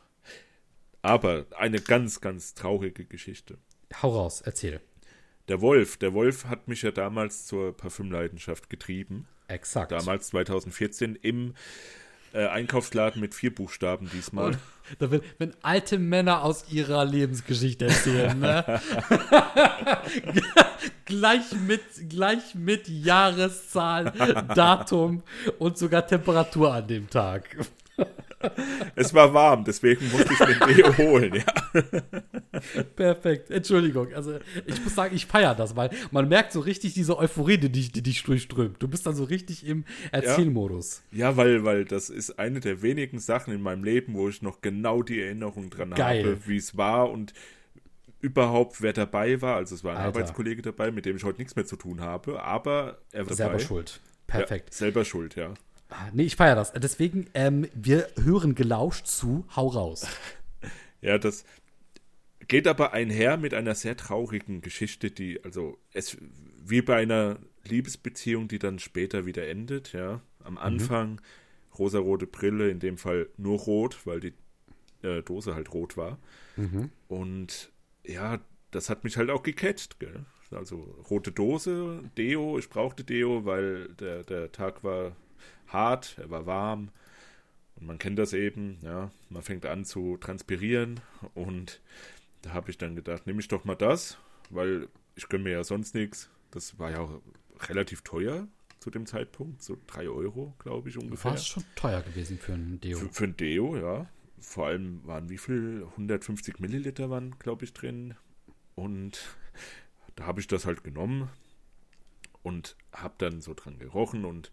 aber 1.02 1.46
eine 1.58 1.82
ganz, 1.82 2.22
ganz 2.22 2.54
traurige 2.54 3.06
Geschichte. 3.06 3.58
Hau 4.02 4.10
raus, 4.10 4.42
erzähl. 4.42 4.82
Der 5.48 5.62
Wolf, 5.62 5.98
der 5.98 6.14
Wolf 6.14 6.46
hat 6.46 6.68
mich 6.68 6.82
ja 6.82 6.92
damals 6.92 7.46
zur 7.46 7.76
Parfümleidenschaft 7.76 8.70
getrieben. 8.70 9.28
Exakt. 9.48 9.92
Damals 9.92 10.28
2014 10.28 11.16
im 11.16 11.54
äh, 12.38 12.48
Einkaufsladen 12.48 13.20
mit 13.20 13.34
vier 13.34 13.54
Buchstaben 13.54 14.10
diesmal. 14.14 14.58
Da 15.00 15.12
wird, 15.12 15.24
wenn 15.40 15.54
alte 15.64 15.98
Männer 15.98 16.44
aus 16.44 16.66
ihrer 16.70 17.04
Lebensgeschichte 17.04 17.88
erzählen, 17.88 18.40
ne? 18.40 18.64
gleich, 21.06 21.52
mit, 21.68 21.82
gleich 22.08 22.56
mit 22.56 22.88
Jahreszahl, 22.88 24.14
Datum 24.56 25.24
und 25.58 25.78
sogar 25.78 26.06
Temperatur 26.06 26.74
an 26.74 26.88
dem 26.88 27.10
Tag. 27.10 27.58
Es 28.96 29.14
war 29.14 29.34
warm, 29.34 29.64
deswegen 29.64 30.10
musste 30.12 30.34
ich 30.34 30.40
den 30.40 30.76
Deo 30.76 30.98
holen, 30.98 31.34
ja. 31.36 32.62
Perfekt. 32.96 33.52
Entschuldigung. 33.52 34.14
Also 34.14 34.40
ich 34.66 34.84
muss 34.84 34.96
sagen, 34.96 35.16
ich 35.16 35.26
feiere 35.26 35.56
das, 35.56 35.76
weil 35.76 35.90
man 36.12 36.28
merkt 36.28 36.52
so 36.52 36.60
richtig 36.60 36.94
diese 36.94 37.18
Euphorie, 37.18 37.58
die 37.58 37.72
dich, 37.72 37.92
die 37.92 38.02
dich 38.02 38.24
durchströmt. 38.24 38.82
Du 38.82 38.88
bist 38.88 39.06
dann 39.06 39.16
so 39.16 39.24
richtig 39.24 39.66
im 39.66 39.86
Erzählmodus. 40.12 41.02
Ja, 41.12 41.38
weil, 41.38 41.64
weil 41.64 41.86
das 41.86 42.10
ist 42.10 42.40
eine 42.40 42.60
der 42.60 42.82
wenigen 42.82 43.20
Sachen 43.20 43.54
in 43.54 43.62
meinem 43.62 43.84
Leben, 43.84 44.14
wo 44.16 44.30
ich 44.30 44.42
noch 44.42 44.62
genau 44.62 45.04
die 45.04 45.22
Erinnerung 45.22 45.70
dran 45.70 45.92
Geil. 45.92 46.24
habe, 46.24 46.48
wie 46.48 46.58
es 46.58 46.78
war 46.78 47.10
und 47.12 47.34
überhaupt 48.20 48.82
wer 48.82 48.94
dabei 48.94 49.42
war. 49.42 49.58
Also 49.58 49.76
es 49.76 49.84
war 49.84 49.92
ein 49.92 49.98
Alter. 49.98 50.20
Arbeitskollege 50.20 50.62
dabei, 50.62 50.92
mit 50.92 51.06
dem 51.06 51.18
ich 51.18 51.24
heute 51.24 51.38
nichts 51.40 51.56
mehr 51.56 51.66
zu 51.66 51.76
tun 51.76 52.02
habe, 52.02 52.42
aber 52.42 52.98
er 53.12 53.28
war 53.28 53.36
Selber 53.36 53.52
dabei. 53.54 53.64
schuld. 53.64 54.00
Ja, 54.30 54.40
Perfekt. 54.40 54.74
selber 54.74 55.06
schuld, 55.06 55.36
ja. 55.36 55.54
Ah, 55.90 56.10
Nee, 56.14 56.24
ich 56.24 56.36
feiere 56.36 56.56
das. 56.56 56.74
Deswegen, 56.74 57.28
ähm, 57.34 57.68
wir 57.74 58.10
hören 58.22 58.56
gelauscht 58.56 59.08
zu. 59.08 59.46
Hau 59.56 59.68
raus. 59.68 60.08
Ja, 61.00 61.20
das 61.20 61.46
geht 62.48 62.68
aber 62.68 62.92
einher 62.92 63.38
mit 63.38 63.54
einer 63.54 63.76
sehr 63.76 63.96
traurigen 63.96 64.62
Geschichte, 64.62 65.12
die, 65.12 65.44
also, 65.44 65.78
es 65.94 66.18
wie 66.66 66.82
bei 66.82 66.96
einer 66.96 67.38
Liebesbeziehung, 67.66 68.48
die 68.48 68.58
dann 68.58 68.80
später 68.80 69.28
wieder 69.28 69.48
endet, 69.48 69.94
ja. 69.94 70.22
Am 70.44 70.58
Anfang 70.58 71.22
rosarote 71.78 72.26
Brille, 72.26 72.72
in 72.72 72.80
dem 72.80 72.98
Fall 72.98 73.30
nur 73.38 73.60
rot, 73.60 74.06
weil 74.06 74.20
die 74.20 74.34
äh, 75.04 75.22
Dose 75.22 75.54
halt 75.54 75.72
rot 75.72 75.98
war. 75.98 76.18
Und 77.08 77.72
ja, 78.04 78.40
das 78.72 78.90
hat 78.90 79.04
mich 79.04 79.18
halt 79.18 79.30
auch 79.30 79.44
gecatcht, 79.44 80.00
gell. 80.00 80.26
Also 80.50 80.78
rote 81.10 81.32
Dose, 81.32 82.02
Deo, 82.18 82.58
ich 82.58 82.70
brauchte 82.70 83.04
Deo, 83.04 83.46
weil 83.46 83.90
der, 84.00 84.24
der 84.24 84.52
Tag 84.52 84.84
war 84.84 85.16
hart, 85.68 86.18
er 86.18 86.30
war 86.30 86.46
warm. 86.46 86.90
Und 87.76 87.86
man 87.86 88.00
kennt 88.00 88.18
das 88.18 88.34
eben, 88.34 88.80
ja, 88.82 89.12
man 89.30 89.44
fängt 89.44 89.66
an 89.66 89.86
zu 89.86 90.18
transpirieren 90.18 91.00
und 91.36 91.80
da 92.42 92.54
habe 92.54 92.72
ich 92.72 92.78
dann 92.78 92.96
gedacht, 92.96 93.28
nehme 93.28 93.40
ich 93.40 93.48
doch 93.48 93.66
mal 93.66 93.76
das, 93.76 94.18
weil 94.50 94.88
ich 95.16 95.30
gönne 95.30 95.44
mir 95.44 95.52
ja 95.52 95.64
sonst 95.64 95.94
nichts. 95.94 96.30
Das 96.52 96.80
war 96.80 96.92
ja 96.92 97.00
auch 97.02 97.22
relativ 97.70 98.02
teuer 98.02 98.48
zu 98.80 98.90
dem 98.90 99.06
Zeitpunkt, 99.06 99.62
so 99.62 99.78
drei 99.88 100.08
Euro, 100.08 100.54
glaube 100.60 100.90
ich 100.90 100.98
ungefähr. 100.98 101.32
War 101.32 101.38
schon 101.38 101.64
teuer 101.76 102.02
gewesen 102.02 102.38
für 102.38 102.54
ein 102.54 102.80
Deo. 102.80 102.98
Für, 102.98 103.10
für 103.10 103.24
ein 103.26 103.38
Deo, 103.38 103.78
ja. 103.78 104.08
Vor 104.40 104.68
allem 104.68 105.06
waren 105.06 105.30
wie 105.30 105.38
viel? 105.38 105.86
150 105.92 106.60
Milliliter 106.60 107.10
waren, 107.10 107.38
glaube 107.40 107.66
ich, 107.66 107.74
drin. 107.74 108.14
Und 108.76 109.20
da 110.16 110.26
habe 110.26 110.40
ich 110.40 110.48
das 110.48 110.66
halt 110.66 110.84
genommen 110.84 111.30
und 112.44 112.76
habe 112.94 113.16
dann 113.18 113.42
so 113.42 113.54
dran 113.54 113.80
gerochen 113.80 114.26
und 114.26 114.52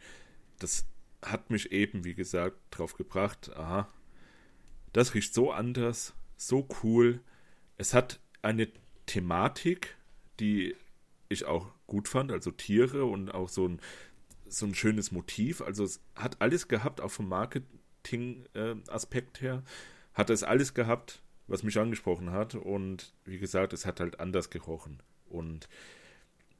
das 0.58 0.86
hat 1.24 1.50
mich 1.50 1.72
eben, 1.72 2.04
wie 2.04 2.14
gesagt, 2.14 2.56
drauf 2.70 2.94
gebracht, 2.94 3.50
aha, 3.56 3.88
das 4.92 5.14
riecht 5.14 5.34
so 5.34 5.50
anders, 5.50 6.14
so 6.36 6.68
cool. 6.82 7.20
Es 7.76 7.94
hat 7.94 8.20
eine 8.42 8.68
Thematik, 9.06 9.96
die 10.40 10.74
ich 11.28 11.44
auch 11.44 11.70
gut 11.86 12.08
fand, 12.08 12.32
also 12.32 12.50
Tiere 12.50 13.04
und 13.04 13.30
auch 13.30 13.48
so 13.48 13.68
ein, 13.68 13.80
so 14.46 14.66
ein 14.66 14.74
schönes 14.74 15.12
Motiv. 15.12 15.62
Also 15.62 15.84
es 15.84 16.00
hat 16.14 16.40
alles 16.40 16.68
gehabt, 16.68 17.00
auch 17.00 17.10
vom 17.10 17.28
Marketing-Aspekt 17.28 19.40
her, 19.40 19.62
hat 20.12 20.28
es 20.30 20.42
alles 20.42 20.74
gehabt, 20.74 21.22
was 21.46 21.62
mich 21.62 21.78
angesprochen 21.78 22.30
hat. 22.30 22.54
Und 22.54 23.14
wie 23.24 23.38
gesagt, 23.38 23.72
es 23.72 23.86
hat 23.86 24.00
halt 24.00 24.20
anders 24.20 24.50
gerochen. 24.50 25.02
Und 25.26 25.68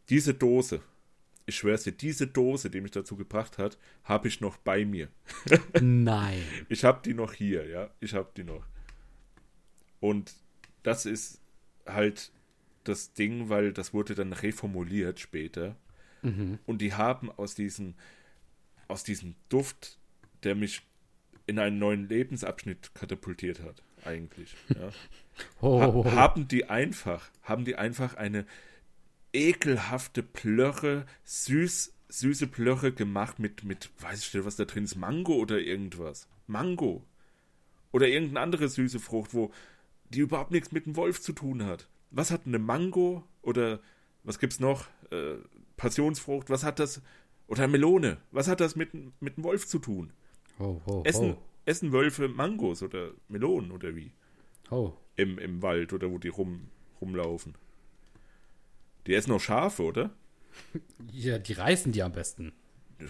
diese 0.08 0.34
Dose, 0.34 0.80
ich 1.46 1.56
schwör's 1.56 1.82
dir, 1.84 1.92
diese 1.92 2.26
Dose, 2.26 2.70
die 2.70 2.80
mich 2.80 2.92
dazu 2.92 3.16
gebracht 3.16 3.58
hat, 3.58 3.78
habe 4.04 4.28
ich 4.28 4.40
noch 4.40 4.56
bei 4.56 4.84
mir. 4.84 5.08
Nein. 5.80 6.42
Ich 6.68 6.84
habe 6.84 7.00
die 7.04 7.14
noch 7.14 7.32
hier, 7.32 7.66
ja. 7.66 7.90
Ich 8.00 8.14
habe 8.14 8.30
die 8.36 8.44
noch. 8.44 8.66
Und 10.00 10.34
das 10.82 11.06
ist 11.06 11.40
halt 11.86 12.32
das 12.84 13.12
Ding, 13.14 13.48
weil 13.48 13.72
das 13.72 13.92
wurde 13.92 14.14
dann 14.14 14.32
reformuliert 14.32 15.20
später. 15.20 15.76
Und 16.66 16.78
die 16.80 16.94
haben 16.94 17.30
aus 17.30 17.54
diesem, 17.54 17.94
aus 18.88 19.04
diesem 19.04 19.34
Duft, 19.50 19.98
der 20.42 20.54
mich 20.54 20.80
in 21.46 21.58
einen 21.58 21.78
neuen 21.78 22.08
Lebensabschnitt 22.08 22.94
katapultiert 22.94 23.60
hat, 23.60 23.82
eigentlich. 24.04 24.54
Ja. 24.68 24.90
Oh, 25.60 26.04
Ha 26.04 26.12
haben 26.12 26.46
die 26.46 26.66
einfach, 26.70 27.28
haben 27.42 27.64
die 27.64 27.74
einfach 27.74 28.14
eine 28.14 28.46
ekelhafte 29.34 30.22
Plörre, 30.22 31.04
süß, 31.24 31.92
süße 32.08 32.46
Plörre 32.46 32.92
gemacht 32.92 33.38
mit, 33.38 33.64
mit, 33.64 33.90
weiß 34.00 34.26
ich 34.26 34.34
nicht, 34.34 34.46
was 34.46 34.56
da 34.56 34.64
drin 34.64 34.84
ist, 34.84 34.96
Mango 34.96 35.34
oder 35.34 35.60
irgendwas. 35.60 36.28
Mango. 36.46 37.04
Oder 37.92 38.08
irgendeine 38.08 38.40
andere 38.40 38.68
süße 38.68 39.00
Frucht, 39.00 39.34
wo 39.34 39.52
die 40.10 40.20
überhaupt 40.20 40.50
nichts 40.50 40.72
mit 40.72 40.86
dem 40.86 40.96
Wolf 40.96 41.20
zu 41.20 41.32
tun 41.32 41.64
hat. 41.64 41.88
Was 42.10 42.30
hat 42.30 42.46
eine 42.46 42.58
Mango 42.58 43.24
oder 43.42 43.80
was 44.22 44.38
gibt's 44.38 44.60
noch? 44.60 44.86
Äh, 45.10 45.36
Passionsfrucht, 45.76 46.50
was 46.50 46.64
hat 46.64 46.78
das? 46.78 47.02
Oder 47.46 47.68
Melone, 47.68 48.18
was 48.30 48.48
hat 48.48 48.60
das 48.60 48.76
mit, 48.76 48.94
mit 49.20 49.36
dem 49.36 49.44
Wolf 49.44 49.66
zu 49.66 49.78
tun? 49.78 50.12
Oh, 50.58 50.80
oh, 50.86 51.02
Essen, 51.04 51.32
oh. 51.32 51.42
essen 51.64 51.92
Wölfe 51.92 52.28
Mangos 52.28 52.82
oder 52.82 53.10
Melonen 53.28 53.72
oder 53.72 53.94
wie? 53.96 54.12
oh. 54.70 54.92
Im, 55.16 55.38
Im 55.38 55.62
Wald 55.62 55.92
oder 55.92 56.10
wo 56.10 56.18
die 56.18 56.28
rum, 56.28 56.68
rumlaufen. 57.00 57.54
Die 59.06 59.14
essen 59.14 59.32
auch 59.32 59.40
Schafe, 59.40 59.82
oder? 59.82 60.10
Ja, 61.12 61.38
die 61.38 61.52
reißen 61.52 61.92
die 61.92 62.02
am 62.02 62.12
besten. 62.12 62.52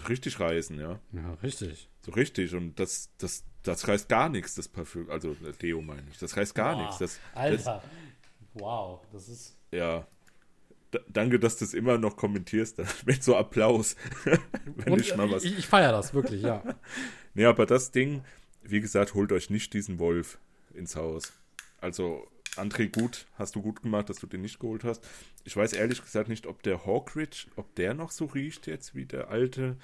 Richtig 0.09 0.39
reißen, 0.39 0.79
ja. 0.79 0.99
Ja, 1.11 1.33
richtig. 1.43 1.89
So 2.01 2.11
richtig. 2.11 2.53
Und 2.55 2.79
das, 2.79 3.09
das, 3.17 3.43
das 3.63 3.87
reißt 3.87 4.09
gar 4.09 4.29
nichts, 4.29 4.55
das 4.55 4.67
Parfüm. 4.67 5.09
Also 5.09 5.31
äh, 5.31 5.51
Deo 5.61 5.81
meine 5.81 6.03
ich. 6.11 6.17
Das 6.17 6.35
reißt 6.35 6.55
gar 6.55 6.75
Boah, 6.75 6.81
nichts. 6.81 6.97
Das, 6.97 7.19
Alter. 7.33 7.83
wow, 8.53 9.01
das 9.11 9.29
ist. 9.29 9.55
Das, 9.71 9.79
ja. 9.79 10.07
D 10.93 10.99
danke, 11.07 11.39
dass 11.39 11.57
du 11.57 11.65
es 11.65 11.73
immer 11.73 11.97
noch 11.97 12.17
kommentierst. 12.17 12.81
Mit 13.05 13.23
so 13.23 13.35
Applaus. 13.35 13.95
Wenn 14.75 14.93
Und, 14.93 15.01
ich 15.01 15.15
mal 15.15 15.29
was. 15.31 15.43
ich, 15.43 15.57
ich 15.57 15.67
feiere 15.67 15.91
das 15.91 16.13
wirklich, 16.13 16.41
ja. 16.41 16.63
Nee, 17.37 17.45
aber 17.45 17.65
das 17.65 17.91
Ding, 17.91 18.23
wie 18.63 18.79
gesagt, 18.79 19.13
holt 19.13 19.33
euch 19.33 19.49
nicht 19.49 19.73
diesen 19.73 19.99
Wolf 19.99 20.39
ins 20.73 20.95
Haus. 20.95 21.33
Also, 21.81 22.25
André, 22.57 22.89
gut, 22.89 23.25
hast 23.37 23.55
du 23.55 23.61
gut 23.61 23.81
gemacht, 23.81 24.09
dass 24.09 24.19
du 24.19 24.27
den 24.27 24.41
nicht 24.41 24.59
geholt 24.59 24.83
hast. 24.83 25.03
Ich 25.43 25.55
weiß 25.55 25.73
ehrlich 25.73 26.01
gesagt 26.01 26.29
nicht, 26.29 26.47
ob 26.47 26.63
der 26.63 26.85
Hawkridge, 26.85 27.47
ob 27.55 27.75
der 27.75 27.93
noch 27.93 28.11
so 28.11 28.25
riecht 28.25 28.67
jetzt 28.67 28.95
wie 28.95 29.05
der 29.05 29.29
alte 29.29 29.77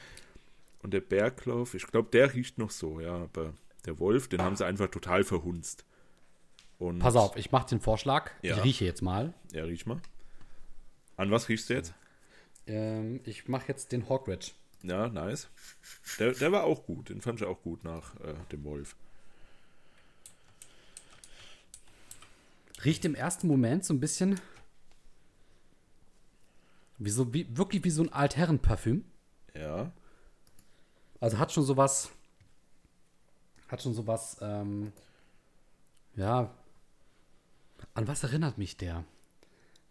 und 0.81 0.93
der 0.93 1.01
Berglauf. 1.01 1.73
Ich 1.73 1.87
glaube, 1.87 2.09
der 2.11 2.33
riecht 2.33 2.57
noch 2.57 2.71
so, 2.71 2.99
ja, 2.99 3.15
aber 3.15 3.53
der 3.85 3.99
Wolf, 3.99 4.27
den 4.27 4.41
haben 4.41 4.55
sie 4.55 4.65
einfach 4.65 4.89
total 4.89 5.23
verhunzt. 5.23 5.85
Und 6.79 6.99
Pass 6.99 7.15
auf, 7.15 7.35
ich 7.35 7.51
mache 7.51 7.69
den 7.69 7.79
Vorschlag. 7.79 8.31
Ja. 8.41 8.57
Ich 8.57 8.63
rieche 8.63 8.85
jetzt 8.85 9.01
mal. 9.01 9.33
Ja, 9.53 9.63
riech 9.63 9.85
mal. 9.85 10.01
An 11.15 11.29
was 11.29 11.49
riechst 11.49 11.69
du 11.69 11.75
jetzt? 11.75 11.93
Ähm, 12.65 13.21
ich 13.25 13.47
mache 13.47 13.67
jetzt 13.67 13.91
den 13.91 14.09
Hawkridge. 14.09 14.51
Ja, 14.83 15.07
nice. 15.07 15.49
Der, 16.19 16.31
der 16.31 16.51
war 16.51 16.63
auch 16.63 16.83
gut, 16.85 17.09
den 17.09 17.21
fand 17.21 17.39
ich 17.39 17.45
auch 17.45 17.61
gut 17.61 17.83
nach 17.83 18.15
äh, 18.21 18.33
dem 18.51 18.63
Wolf. 18.63 18.95
Riecht 22.83 23.05
im 23.05 23.15
ersten 23.15 23.47
Moment 23.47 23.85
so 23.85 23.93
ein 23.93 23.99
bisschen 23.99 24.39
wie 26.97 27.09
so, 27.09 27.33
wie, 27.33 27.57
wirklich 27.57 27.83
wie 27.83 27.89
so 27.89 28.03
ein 28.03 28.13
Altherrenparfüm. 28.13 29.03
Ja, 29.55 29.91
Also 31.19 31.39
hat 31.39 31.51
schon 31.51 31.63
sowas, 31.63 32.11
hat 33.67 33.81
schon 33.81 33.93
sowas, 33.93 34.37
ähm, 34.41 34.93
ja, 36.15 36.53
an 37.93 38.07
was 38.07 38.23
erinnert 38.23 38.57
mich 38.57 38.77
der? 38.77 39.03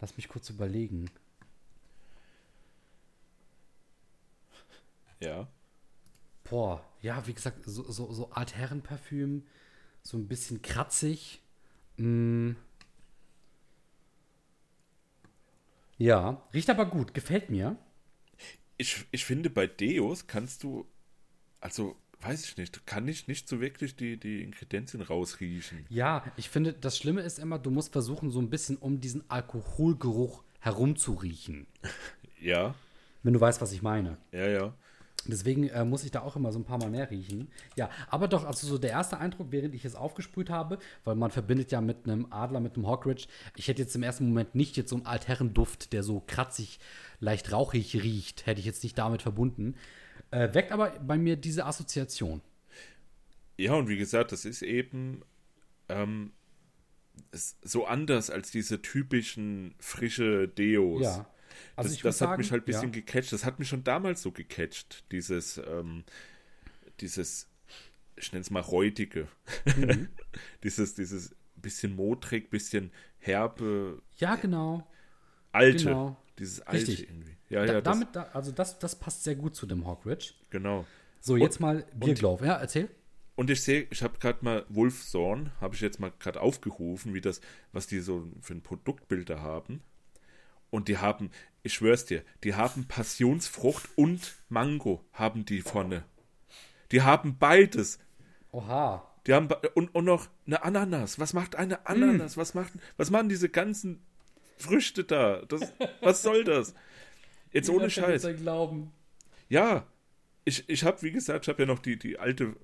Lass 0.01 0.17
mich 0.17 0.29
kurz 0.29 0.49
überlegen. 0.51 1.11
ja. 5.21 5.49
Boah, 6.45 6.85
ja, 7.03 7.27
wie 7.27 7.35
gesagt, 7.35 7.59
so, 7.65 7.91
so, 7.91 8.13
so 8.13 8.31
Altherrenparfüm, 8.31 9.47
so 10.03 10.17
ein 10.17 10.27
bisschen 10.27 10.63
kratzig. 10.63 11.41
Mm. 11.97 12.53
Ja, 16.01 16.43
riecht 16.55 16.71
aber 16.71 16.87
gut, 16.87 17.13
gefällt 17.13 17.51
mir. 17.51 17.77
Ich, 18.79 19.05
ich 19.11 19.27
finde, 19.27 19.51
bei 19.51 19.67
Deos 19.67 20.27
kannst 20.27 20.63
du, 20.63 20.87
also, 21.61 21.95
weiß 22.23 22.43
ich 22.47 22.57
nicht, 22.57 22.87
kann 22.87 23.07
ich 23.07 23.29
nicht 23.29 23.47
so 23.51 23.61
wirklich 23.61 23.97
die, 23.97 24.17
die 24.19 24.43
Ingredienzien 24.43 25.03
rausriechen. 25.03 25.85
Ja, 25.91 26.25
ich 26.39 26.49
finde, 26.49 26.73
das 26.73 26.97
Schlimme 26.97 27.21
ist 27.21 27.39
immer, 27.39 27.59
du 27.59 27.71
musst 27.71 27.93
versuchen, 27.93 28.31
so 28.31 28.41
ein 28.41 28.49
bisschen 28.49 28.79
um 28.79 29.03
diesen 29.03 29.29
Alkoholgeruch 29.29 30.43
herumzuriechen. 30.61 31.67
Ja, 32.41 32.75
Wenn 33.23 33.35
du 33.35 33.41
weißt, 33.41 33.61
was 33.61 33.73
ich 33.73 33.83
meine. 33.83 34.17
ja, 34.33 34.49
ja. 34.49 34.75
Deswegen 35.27 35.69
äh, 35.69 35.85
muss 35.85 36.05
ich 36.05 36.11
da 36.11 36.23
auch 36.23 36.37
immer 36.37 36.51
so 36.51 36.59
ein 36.59 36.65
paar 36.65 36.79
Mal 36.79 36.91
mehr 36.91 37.11
riechen. 37.11 37.49
Ja, 37.77 37.91
aber 38.09 38.27
doch, 38.27 38.45
also 38.45 38.67
so 38.67 38.79
der 38.79 38.91
erste 38.91 39.19
Eindruck, 39.19 39.49
während 39.51 39.75
ich 39.75 39.85
es 39.85 39.95
aufgesprüht 39.95 40.49
habe, 40.49 40.79
weil 41.05 41.15
man 41.15 41.31
verbindet 41.31 41.73
ja 41.73 41.81
mit 41.81 42.07
einem 42.07 42.27
Adler, 42.31 42.61
mit 42.61 42.77
einem 42.77 42.87
Hawkridge, 42.87 43.27
ich 43.57 43.69
hätte 43.69 43.83
jetzt 43.83 43.95
im 43.95 44.03
ersten 44.03 44.29
Moment 44.29 44.55
nicht 44.55 44.77
jetzt 44.77 44.91
so 44.91 44.97
einen 44.97 45.07
Altherrenduft, 45.07 45.93
der 45.93 46.03
so 46.03 46.23
kratzig, 46.27 46.81
leicht 47.21 47.53
rauchig 47.53 48.03
riecht, 48.03 48.47
hätte 48.47 48.61
ich 48.61 48.67
jetzt 48.67 48.83
nicht 48.83 48.97
damit 48.97 49.23
verbunden. 49.23 49.75
Äh, 50.31 50.55
weckt 50.55 50.73
aber 50.73 50.91
bei 51.01 51.19
mir 51.19 51.37
diese 51.37 51.67
Assoziation. 51.67 52.41
Ja, 53.59 53.75
und 53.75 53.89
wie 53.89 53.99
gesagt, 53.99 54.33
das 54.33 54.47
ist 54.47 54.63
eben 54.63 55.23
ähm, 55.89 56.33
so 57.33 57.87
anders 57.87 58.31
als 58.31 58.51
diese 58.51 58.81
typischen 58.81 59.75
frische 59.79 60.49
Deos. 60.49 61.03
Ja. 61.03 61.27
Also 61.77 61.91
das 61.91 62.03
das 62.03 62.21
hat 62.21 62.29
sagen, 62.29 62.41
mich 62.41 62.53
halt 62.53 62.63
ein 62.63 62.67
bisschen 62.67 62.93
ja. 62.93 63.01
gecatcht. 63.01 63.33
Das 63.33 63.45
hat 63.45 63.59
mich 63.59 63.69
schon 63.69 63.85
damals 63.85 64.23
so 64.23 64.33
gecatcht. 64.33 65.05
Dieses, 65.13 65.59
ähm, 65.59 66.05
dieses, 67.01 67.49
ich 68.17 68.33
nenne 68.33 68.43
es 68.43 68.51
mal 68.51 68.61
räudige. 68.61 69.29
Mhm. 69.77 70.09
dieses, 70.65 70.95
dieses 70.95 71.35
bisschen 71.57 71.95
modrig, 71.95 72.51
bisschen 72.51 72.91
herbe, 73.19 74.03
Ja, 74.17 74.37
genau. 74.37 74.87
alte. 75.53 75.85
Genau. 75.85 76.17
Dieses 76.39 76.63
alte 76.63 76.89
Richtig. 76.89 77.09
irgendwie. 77.09 77.37
Ja, 77.51 77.67
Da, 77.67 77.73
ja, 77.75 77.81
das, 77.81 77.95
damit, 77.95 78.17
da, 78.17 78.23
also 78.33 78.51
das, 78.53 78.79
das 78.79 78.99
passt 78.99 79.25
sehr 79.25 79.35
gut 79.35 79.55
zu 79.55 79.67
dem 79.67 79.87
Hawkridge. 79.87 80.33
genau. 80.51 80.87
So, 81.23 81.37
jetzt 81.37 81.61
mal 81.61 81.85
Bierglauf. 81.95 82.41
Ja, 82.41 82.55
erzähl. 82.55 82.89
Und 83.35 83.51
ich 83.51 83.63
sehe, 83.63 83.87
ich 83.91 84.03
habe 84.03 84.19
gerade 84.19 84.43
mal 84.43 84.65
Wolfsorn, 84.71 85.53
habe 85.61 85.75
ich 85.75 85.83
jetzt 85.83 86.01
mal 86.01 86.13
gerade 86.19 86.41
aufgerufen, 86.41 87.13
wie 87.13 87.21
das, 87.21 87.43
was 87.73 87.87
die 87.87 88.01
so 88.01 88.27
für 88.41 88.55
ein 88.55 88.63
Produktbild 88.63 89.29
da 89.29 89.41
haben. 89.41 89.83
Und 90.71 90.89
die 90.89 90.97
haben, 90.99 91.31
ich 91.63 91.75
schwör's 91.75 92.07
dir, 92.07 92.23
die 92.45 92.55
haben 92.55 92.87
Passionsfrucht 92.87 93.89
und 93.97 94.37
Mango 94.49 95.05
haben 95.13 95.45
die 95.45 95.61
vorne. 95.61 96.05
Die 96.93 97.03
haben 97.03 97.39
beides. 97.39 97.99
Oha. 98.53 99.07
Die 99.27 99.35
haben 99.35 99.49
be- 99.49 99.61
und, 99.75 99.95
und 99.95 100.05
noch 100.05 100.29
eine 100.47 100.63
Ananas. 100.63 101.19
Was 101.19 101.35
macht 101.35 101.57
eine 101.57 101.87
Ananas? 101.87 102.37
Was 102.37 102.55
macht 102.55 102.73
was 102.97 103.11
machen 103.11 103.29
diese 103.29 103.49
ganzen 103.49 104.03
Früchte 104.57 105.05
da? 105.05 105.43
Das, 105.47 105.73
was 106.01 106.23
soll 106.23 106.45
das? 106.45 106.75
Jetzt 107.53 107.69
ohne 107.69 107.91
Scheiß. 107.91 108.27
Glauben. 108.39 108.93
Ja, 109.49 109.87
ich, 110.45 110.69
ich 110.69 110.85
habe, 110.85 111.03
wie 111.03 111.13
gesagt, 111.13 111.45
ich 111.45 111.49
habe 111.49 111.63
ja 111.63 111.67
noch 111.67 111.81
die, 111.81 111.99
die 111.99 112.19
alte, 112.19 112.57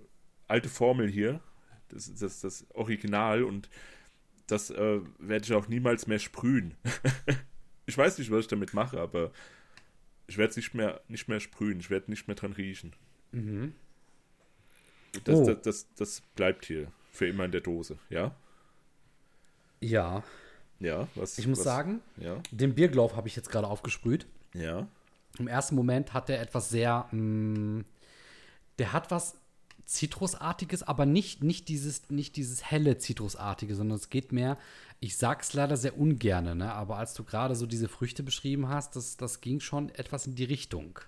alte 0.48 0.68
Formel 0.68 1.08
hier. 1.08 1.40
Das 1.88 2.08
ist 2.08 2.22
das, 2.22 2.40
das 2.40 2.66
Original 2.70 3.44
und 3.44 3.68
das 4.46 4.70
äh, 4.70 5.00
werde 5.18 5.44
ich 5.44 5.52
auch 5.52 5.68
niemals 5.68 6.06
mehr 6.06 6.18
sprühen. 6.18 6.74
ich 7.86 7.96
weiß 7.96 8.18
nicht, 8.18 8.30
was 8.30 8.40
ich 8.40 8.48
damit 8.48 8.74
mache, 8.74 9.00
aber 9.00 9.30
ich 10.26 10.38
werde 10.38 10.50
es 10.50 10.56
nicht 10.56 10.74
mehr, 10.74 11.00
nicht 11.08 11.28
mehr 11.28 11.40
sprühen. 11.40 11.78
Ich 11.80 11.88
werde 11.90 12.10
nicht 12.10 12.26
mehr 12.26 12.34
dran 12.34 12.52
riechen. 12.52 12.92
Das, 15.24 15.38
Oh. 15.38 15.46
das, 15.46 15.62
das, 15.62 15.86
das 15.96 16.20
bleibt 16.34 16.64
hier 16.66 16.90
für 17.12 17.26
immer 17.26 17.44
in 17.44 17.52
der 17.52 17.60
Dose, 17.60 17.98
ja? 18.10 18.34
Ja, 19.80 20.22
Ja, 20.80 21.08
was? 21.14 21.38
ich 21.38 21.46
muss 21.46 21.58
was, 21.58 21.64
sagen, 21.64 22.00
Ja, 22.16 22.40
den 22.50 22.74
Bierglauf 22.74 23.14
habe 23.16 23.28
ich 23.28 23.36
jetzt 23.36 23.50
gerade 23.50 23.66
aufgesprüht. 23.66 24.26
ja. 24.54 24.86
Im 25.38 25.48
ersten 25.48 25.74
Moment 25.74 26.14
hat 26.14 26.30
der 26.30 26.40
etwas 26.40 26.70
sehr, 26.70 27.06
mh, 27.12 27.84
der 28.78 28.94
hat 28.94 29.10
was 29.10 29.36
Zitrusartiges, 29.86 30.82
aber 30.82 31.06
nicht, 31.06 31.42
nicht, 31.42 31.68
dieses, 31.68 32.10
nicht 32.10 32.36
dieses 32.36 32.70
helle 32.70 32.98
Zitrusartige, 32.98 33.74
sondern 33.74 33.96
es 33.96 34.10
geht 34.10 34.32
mehr, 34.32 34.58
ich 35.00 35.16
sag's 35.16 35.52
leider 35.54 35.76
sehr 35.76 35.96
ungerne, 35.96 36.54
ne? 36.56 36.72
aber 36.72 36.96
als 36.96 37.14
du 37.14 37.22
gerade 37.22 37.54
so 37.54 37.66
diese 37.66 37.88
Früchte 37.88 38.22
beschrieben 38.22 38.68
hast, 38.68 38.96
das, 38.96 39.16
das 39.16 39.40
ging 39.40 39.60
schon 39.60 39.90
etwas 39.90 40.26
in 40.26 40.34
die 40.34 40.44
Richtung. 40.44 40.98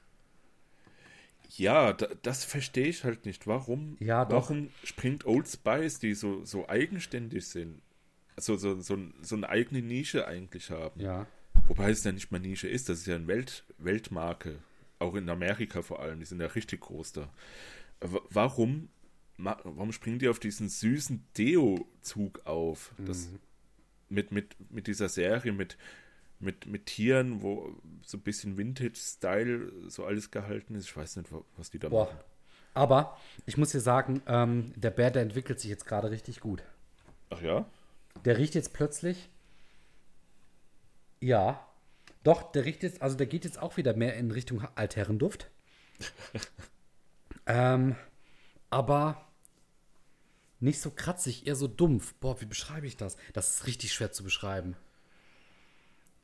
Ja, 1.56 1.92
da, 1.92 2.08
das 2.22 2.44
verstehe 2.44 2.86
ich 2.88 3.04
halt 3.04 3.24
nicht. 3.24 3.46
Warum, 3.46 3.96
Ja, 4.00 4.24
doch. 4.24 4.50
warum 4.50 4.70
springt 4.84 5.26
Old 5.26 5.48
Spice, 5.48 5.98
die 5.98 6.14
so, 6.14 6.44
so 6.44 6.68
eigenständig 6.68 7.48
sind, 7.48 7.80
so, 8.36 8.56
so, 8.56 8.80
so, 8.80 8.98
so 9.22 9.36
eine 9.36 9.48
eigene 9.48 9.82
Nische 9.82 10.28
eigentlich 10.28 10.70
haben? 10.70 11.00
Ja. 11.00 11.26
Wobei 11.66 11.90
es 11.90 12.04
ja 12.04 12.12
nicht 12.12 12.30
mal 12.30 12.38
Nische 12.38 12.68
ist, 12.68 12.88
das 12.88 12.98
ist 12.98 13.06
ja 13.06 13.16
eine 13.16 13.26
Welt, 13.26 13.64
Weltmarke. 13.78 14.58
Auch 14.98 15.14
in 15.14 15.28
Amerika 15.28 15.82
vor 15.82 16.00
allem, 16.00 16.18
die 16.18 16.26
sind 16.26 16.40
ja 16.40 16.48
richtig 16.48 16.80
groß 16.80 17.12
da. 17.12 17.30
Warum, 18.00 18.88
warum 19.36 19.92
springen 19.92 20.18
die 20.18 20.28
auf 20.28 20.38
diesen 20.38 20.68
süßen 20.68 21.24
Deo-Zug 21.36 22.46
auf? 22.46 22.92
Das, 22.98 23.28
mit, 24.08 24.32
mit, 24.32 24.56
mit 24.70 24.86
dieser 24.86 25.08
Serie, 25.08 25.52
mit, 25.52 25.76
mit, 26.40 26.66
mit 26.66 26.86
Tieren, 26.86 27.42
wo 27.42 27.76
so 28.04 28.16
ein 28.18 28.22
bisschen 28.22 28.56
Vintage-Style 28.56 29.90
so 29.90 30.04
alles 30.04 30.30
gehalten 30.30 30.74
ist. 30.74 30.86
Ich 30.86 30.96
weiß 30.96 31.16
nicht, 31.16 31.32
wa- 31.32 31.44
was 31.56 31.70
die 31.70 31.78
da 31.78 31.88
Boah. 31.88 32.04
machen. 32.06 32.18
Aber 32.74 33.18
ich 33.46 33.56
muss 33.56 33.72
dir 33.72 33.80
sagen, 33.80 34.22
ähm, 34.26 34.72
der 34.76 34.90
Bär, 34.90 35.10
der 35.10 35.22
entwickelt 35.22 35.58
sich 35.58 35.70
jetzt 35.70 35.84
gerade 35.86 36.10
richtig 36.10 36.38
gut. 36.40 36.62
Ach 37.30 37.42
ja? 37.42 37.66
Der 38.24 38.38
riecht 38.38 38.54
jetzt 38.54 38.72
plötzlich. 38.72 39.28
Ja. 41.20 41.66
Doch, 42.22 42.52
der 42.52 42.64
riecht 42.64 42.82
jetzt, 42.82 43.02
also 43.02 43.16
der 43.16 43.26
geht 43.26 43.44
jetzt 43.44 43.60
auch 43.60 43.76
wieder 43.76 43.94
mehr 43.94 44.14
in 44.16 44.30
Richtung 44.30 44.62
Altherrenduft. 44.76 45.50
ähm, 47.48 47.96
aber 48.70 49.26
Nicht 50.60 50.80
so 50.80 50.90
kratzig, 50.90 51.46
eher 51.46 51.54
so 51.56 51.68
dumpf. 51.68 52.14
Boah, 52.14 52.40
wie 52.40 52.46
beschreibe 52.46 52.86
ich 52.86 52.96
das? 52.96 53.16
Das 53.32 53.50
ist 53.54 53.66
richtig 53.66 53.92
schwer 53.92 54.12
zu 54.12 54.24
beschreiben. 54.24 54.76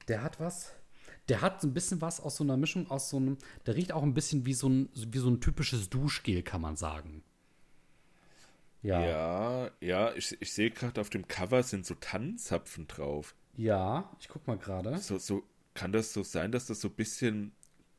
Der 0.08 0.22
hat 0.22 0.40
was. 0.40 0.72
Der 1.28 1.40
hat 1.40 1.60
so 1.60 1.68
ein 1.68 1.74
bisschen 1.74 2.00
was 2.00 2.20
aus 2.20 2.36
so 2.36 2.44
einer 2.44 2.56
Mischung 2.56 2.90
aus 2.90 3.10
so 3.10 3.16
einem. 3.18 3.38
Der 3.66 3.76
riecht 3.76 3.92
auch 3.92 4.02
ein 4.02 4.14
bisschen 4.14 4.46
wie 4.46 4.54
so 4.54 4.68
ein, 4.68 4.88
wie 4.94 5.18
so 5.18 5.28
ein 5.30 5.40
typisches 5.40 5.88
Duschgel, 5.90 6.42
kann 6.42 6.60
man 6.60 6.76
sagen. 6.76 7.22
Ja. 8.82 9.00
Ja, 9.00 9.70
ja 9.80 10.14
ich, 10.14 10.36
ich 10.40 10.52
sehe 10.52 10.70
gerade 10.70 11.00
auf 11.00 11.10
dem 11.10 11.26
Cover 11.26 11.62
sind 11.62 11.86
so 11.86 11.94
Tannenzapfen 11.94 12.86
drauf. 12.86 13.34
Ja, 13.56 14.10
ich 14.20 14.28
guck 14.28 14.46
mal 14.46 14.58
gerade. 14.58 14.98
So, 14.98 15.18
so, 15.18 15.44
kann 15.74 15.92
das 15.92 16.12
so 16.12 16.22
sein, 16.22 16.52
dass 16.52 16.66
das 16.66 16.80
so 16.80 16.88
ein 16.88 16.94
bisschen 16.94 17.52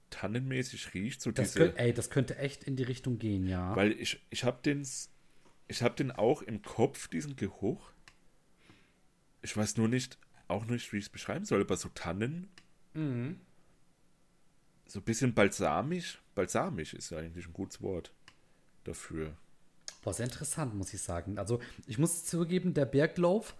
tannenmäßig 0.10 0.94
riecht? 0.94 1.22
So 1.22 1.32
das 1.32 1.54
diese, 1.54 1.60
könnt, 1.60 1.78
ey, 1.78 1.94
das 1.94 2.10
könnte 2.10 2.38
echt 2.38 2.63
in 2.63 2.76
die 2.76 2.84
Richtung 2.84 3.20
gehen, 3.20 3.48
ja. 3.48 3.76
Weil 3.76 3.91
ich, 3.94 4.22
ich 4.30 4.44
habe 4.44 4.60
den, 4.63 4.88
ich 5.68 5.82
hab 5.82 5.96
den 5.96 6.12
auch 6.12 6.41
im 6.41 6.62
Kopf, 6.62 7.08
diesen 7.08 7.36
Geruch. 7.36 7.91
Ich 9.41 9.56
weiß 9.56 9.78
nur 9.78 9.88
nicht, 9.88 10.18
auch 10.48 10.65
nicht, 10.65 10.91
wie 10.94 10.98
ich 10.98 11.06
es 11.06 11.10
beschreiben 11.10 11.46
soll, 11.46 11.62
aber 11.62 11.78
so 11.78 11.89
Tannen. 11.89 12.50
Mhm. 12.94 13.39
So 14.88 15.00
ein 15.00 15.04
bisschen 15.04 15.34
balsamisch. 15.34 16.22
Balsamisch 16.36 16.94
ist 16.94 17.10
ja 17.12 17.18
eigentlich 17.18 17.48
ein 17.48 17.54
gutes 17.54 17.82
Wort 17.82 18.12
dafür. 18.84 19.36
Boah, 20.04 20.13
sehr 20.13 20.26
interessant, 20.26 20.76
muss 20.76 20.94
ich 20.94 21.02
sagen. 21.02 21.39
Also, 21.39 21.60
ich 21.88 21.98
muss 21.98 22.26
zugeben, 22.26 22.74
der 22.74 22.86
Berglauf, 22.86 23.56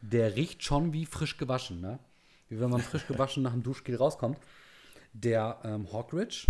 der 0.00 0.34
riecht 0.34 0.64
schon 0.64 0.92
wie 0.92 1.06
frisch 1.06 1.36
gewaschen, 1.36 1.80
ne? 1.80 1.98
Wie 2.48 2.58
wenn 2.58 2.70
man 2.70 2.80
frisch 2.80 3.06
gewaschen 3.08 3.44
nach 3.44 3.52
dem 3.52 3.62
Duschgel 3.62 3.94
rauskommt. 3.96 4.38
Der 5.22 5.58
ähm, 5.64 5.92
Hawkridge, 5.92 6.46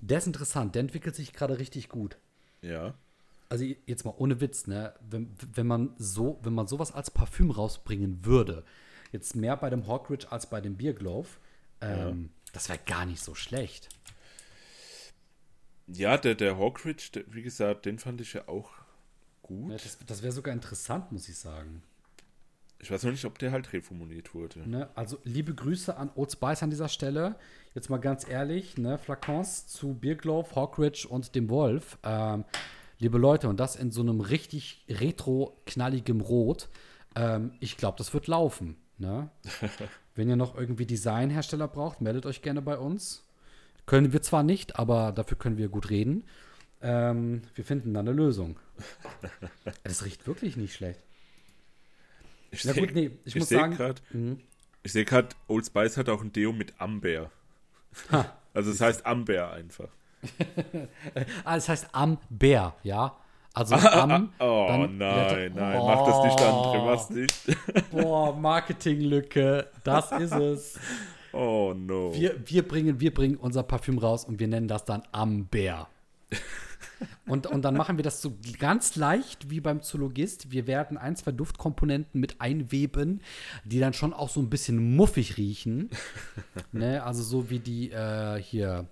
der 0.00 0.18
ist 0.18 0.26
interessant, 0.26 0.74
der 0.74 0.80
entwickelt 0.80 1.14
sich 1.14 1.32
gerade 1.32 1.58
richtig 1.58 1.88
gut. 1.88 2.18
Ja. 2.60 2.94
Also 3.48 3.64
jetzt 3.86 4.04
mal 4.04 4.14
ohne 4.16 4.40
Witz, 4.40 4.66
ne? 4.66 4.94
Wenn, 5.00 5.34
wenn 5.54 5.66
man 5.66 5.94
so, 5.96 6.40
wenn 6.42 6.54
man 6.54 6.66
sowas 6.66 6.92
als 6.92 7.10
Parfüm 7.10 7.50
rausbringen 7.50 8.24
würde, 8.24 8.64
jetzt 9.12 9.36
mehr 9.36 9.56
bei 9.56 9.70
dem 9.70 9.86
Hawkridge 9.86 10.32
als 10.32 10.48
bei 10.48 10.60
dem 10.60 10.76
Beerglove, 10.76 11.28
ähm, 11.80 12.22
ja. 12.22 12.50
das 12.52 12.68
wäre 12.68 12.80
gar 12.84 13.06
nicht 13.06 13.22
so 13.22 13.34
schlecht. 13.34 13.88
Ja, 15.86 16.16
der, 16.16 16.34
der 16.34 16.58
Hawkridge, 16.58 17.10
der, 17.14 17.24
wie 17.28 17.42
gesagt, 17.42 17.86
den 17.86 17.98
fand 17.98 18.20
ich 18.20 18.32
ja 18.32 18.48
auch 18.48 18.70
gut. 19.42 19.70
Ja, 19.70 19.76
das, 19.76 19.98
das 20.06 20.22
wäre 20.22 20.32
sogar 20.32 20.54
interessant, 20.54 21.12
muss 21.12 21.28
ich 21.28 21.36
sagen. 21.36 21.82
Ich 22.82 22.90
weiß 22.90 23.04
noch 23.04 23.12
nicht, 23.12 23.24
ob 23.24 23.38
der 23.38 23.52
halt 23.52 23.72
reformuliert 23.72 24.34
wurde. 24.34 24.68
Ne, 24.68 24.88
also 24.96 25.16
liebe 25.22 25.54
Grüße 25.54 25.96
an 25.96 26.10
Old 26.16 26.32
Spice 26.32 26.64
an 26.64 26.70
dieser 26.70 26.88
Stelle. 26.88 27.36
Jetzt 27.74 27.90
mal 27.90 27.98
ganz 27.98 28.28
ehrlich, 28.28 28.76
ne, 28.76 28.98
Flakons 28.98 29.68
zu 29.68 29.94
Beerglove, 29.94 30.54
Hawkridge 30.56 31.06
und 31.08 31.36
dem 31.36 31.48
Wolf. 31.48 31.96
Ähm, 32.02 32.44
liebe 32.98 33.18
Leute, 33.18 33.48
und 33.48 33.60
das 33.60 33.76
in 33.76 33.92
so 33.92 34.00
einem 34.00 34.20
richtig 34.20 34.84
retro-knalligem 34.88 36.20
Rot. 36.20 36.68
Ähm, 37.14 37.52
ich 37.60 37.76
glaube, 37.76 37.98
das 37.98 38.12
wird 38.14 38.26
laufen. 38.26 38.76
Ne? 38.98 39.30
Wenn 40.16 40.28
ihr 40.28 40.36
noch 40.36 40.56
irgendwie 40.56 40.84
Designhersteller 40.84 41.68
braucht, 41.68 42.00
meldet 42.00 42.26
euch 42.26 42.42
gerne 42.42 42.62
bei 42.62 42.76
uns. 42.76 43.24
Können 43.86 44.12
wir 44.12 44.22
zwar 44.22 44.42
nicht, 44.42 44.76
aber 44.76 45.12
dafür 45.12 45.38
können 45.38 45.56
wir 45.56 45.68
gut 45.68 45.88
reden. 45.88 46.24
Ähm, 46.80 47.42
wir 47.54 47.64
finden 47.64 47.94
dann 47.94 48.08
eine 48.08 48.16
Lösung. 48.16 48.58
es 49.84 50.04
riecht 50.04 50.26
wirklich 50.26 50.56
nicht 50.56 50.74
schlecht. 50.74 51.00
Ich 52.52 52.64
ja, 52.64 52.74
gut, 52.74 52.94
nee, 52.94 53.10
ich, 53.24 53.34
ich 53.34 53.36
muss 53.36 53.48
sagen. 53.48 53.74
Grad, 53.74 54.02
mhm. 54.12 54.38
Ich 54.82 54.92
sehe 54.92 55.04
gerade, 55.04 55.28
Old 55.48 55.66
Spice 55.66 55.96
hat 55.96 56.08
auch 56.08 56.22
ein 56.22 56.32
Deo 56.32 56.52
mit 56.52 56.74
Amber. 56.78 57.30
Ha. 58.10 58.32
Also 58.54 58.70
es 58.70 58.82
heißt 58.82 59.06
Amber 59.06 59.50
einfach. 59.50 59.88
ah, 61.44 61.56
es 61.56 61.70
heißt 61.70 61.88
Amber, 61.92 62.76
ja. 62.82 63.16
Also 63.54 63.74
am. 63.76 64.30
oh 64.38 64.66
dann, 64.68 64.98
nein, 64.98 65.52
nein, 65.54 65.78
oh, 65.78 65.86
mach 65.86 66.06
das 66.06 66.24
nicht, 66.24 66.38
André, 66.38 66.84
mach's 66.84 67.10
nicht. 67.10 67.90
boah, 67.90 68.36
Marketinglücke, 68.36 69.68
das 69.84 70.12
ist 70.12 70.32
es. 70.32 70.80
Oh 71.32 71.72
no. 71.74 72.12
Wir, 72.14 72.36
wir, 72.44 72.68
bringen, 72.68 73.00
wir 73.00 73.14
bringen 73.14 73.36
unser 73.36 73.62
Parfüm 73.62 73.96
raus 73.96 74.26
und 74.26 74.38
wir 74.38 74.48
nennen 74.48 74.68
das 74.68 74.84
dann 74.84 75.02
Amber. 75.12 75.88
Und, 77.26 77.46
und 77.46 77.62
dann 77.62 77.76
machen 77.76 77.96
wir 77.96 78.04
das 78.04 78.20
so 78.22 78.36
ganz 78.58 78.96
leicht 78.96 79.50
wie 79.50 79.60
beim 79.60 79.82
Zoologist. 79.82 80.50
Wir 80.50 80.66
werden 80.66 80.98
ein, 80.98 81.16
zwei 81.16 81.32
Duftkomponenten 81.32 82.20
mit 82.20 82.40
einweben, 82.40 83.20
die 83.64 83.80
dann 83.80 83.92
schon 83.92 84.12
auch 84.12 84.28
so 84.28 84.40
ein 84.40 84.50
bisschen 84.50 84.96
muffig 84.96 85.36
riechen. 85.36 85.90
ne? 86.72 87.02
Also 87.02 87.22
so 87.22 87.50
wie 87.50 87.58
die 87.58 87.90
äh, 87.90 88.40
hier 88.40 88.86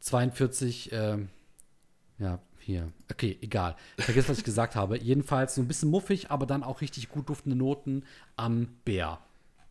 42, 0.00 0.92
äh, 0.92 1.18
ja, 2.18 2.40
hier. 2.58 2.92
Okay, 3.10 3.38
egal. 3.40 3.76
Vergiss, 3.98 4.28
was 4.28 4.38
ich 4.38 4.44
gesagt 4.44 4.74
habe. 4.74 4.98
Jedenfalls 4.98 5.54
so 5.54 5.60
ein 5.60 5.68
bisschen 5.68 5.90
muffig, 5.90 6.30
aber 6.30 6.46
dann 6.46 6.62
auch 6.62 6.80
richtig 6.80 7.08
gut 7.08 7.28
duftende 7.28 7.56
Noten 7.56 8.04
am 8.36 8.68
Bär. 8.84 9.20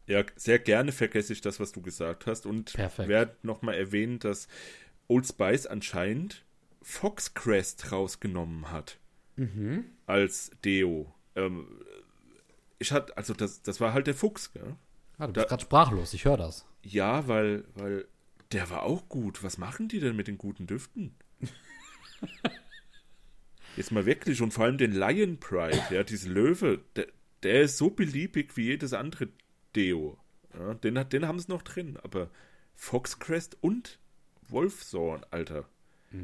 Ja, 0.07 0.23
sehr 0.35 0.59
gerne 0.59 0.91
vergesse 0.91 1.33
ich 1.33 1.41
das, 1.41 1.59
was 1.59 1.71
du 1.71 1.81
gesagt 1.81 2.27
hast. 2.27 2.45
Und 2.45 2.77
werde 2.77 3.35
nochmal 3.41 3.75
erwähnen, 3.75 4.19
dass 4.19 4.47
Old 5.07 5.27
Spice 5.27 5.65
anscheinend 5.65 6.44
Foxcrest 6.87 7.91
rausgenommen 7.91 8.71
hat. 8.71 8.99
Mhm. 9.37 9.85
Als 10.05 10.51
Deo. 10.63 11.11
Ähm, 11.35 11.67
ich 12.77 12.91
hatte, 12.91 13.17
also 13.17 13.33
das, 13.33 13.63
das 13.63 13.81
war 13.81 13.93
halt 13.93 14.05
der 14.05 14.13
Fuchs, 14.13 14.53
gell? 14.53 14.75
Ah, 15.17 15.25
du 15.25 15.33
bist 15.33 15.47
gerade 15.47 15.63
sprachlos, 15.63 16.13
ich 16.13 16.25
höre 16.25 16.37
das. 16.37 16.63
Ja, 16.83 17.27
weil, 17.27 17.65
weil 17.73 18.05
der 18.51 18.69
war 18.69 18.83
auch 18.83 19.09
gut. 19.09 19.43
Was 19.43 19.57
machen 19.57 19.87
die 19.87 19.99
denn 19.99 20.15
mit 20.15 20.27
den 20.27 20.37
guten 20.37 20.67
Düften? 20.67 21.15
Jetzt 23.75 23.91
mal 23.91 24.05
wirklich 24.05 24.43
und 24.43 24.53
vor 24.53 24.65
allem 24.65 24.77
den 24.77 24.93
Lion 24.93 25.39
Pride, 25.39 25.81
ja, 25.89 26.03
diese 26.03 26.29
Löwe, 26.29 26.81
der, 26.95 27.07
der 27.41 27.63
ist 27.63 27.77
so 27.77 27.89
beliebig 27.89 28.55
wie 28.57 28.65
jedes 28.65 28.93
andere 28.93 29.29
Deo. 29.75 30.19
Ja, 30.53 30.75
den, 30.75 31.09
den 31.09 31.27
haben 31.27 31.39
sie 31.39 31.51
noch 31.51 31.63
drin, 31.63 31.97
aber 32.03 32.29
Foxcrest 32.75 33.57
und 33.61 33.97
Wolfsorn, 34.47 35.25
Alter. 35.31 35.67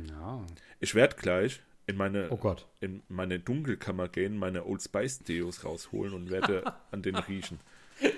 Ja. 0.09 0.45
Ich 0.79 0.95
werde 0.95 1.15
gleich 1.15 1.61
in 1.87 1.97
meine, 1.97 2.29
oh 2.29 2.37
Gott. 2.37 2.67
in 2.79 3.03
meine 3.09 3.39
Dunkelkammer 3.39 4.07
gehen, 4.07 4.37
meine 4.37 4.65
Old 4.65 4.81
Spice 4.81 5.19
Deos 5.19 5.65
rausholen 5.65 6.13
und 6.13 6.29
werde 6.29 6.63
an 6.91 7.01
den 7.01 7.15
riechen. 7.15 7.59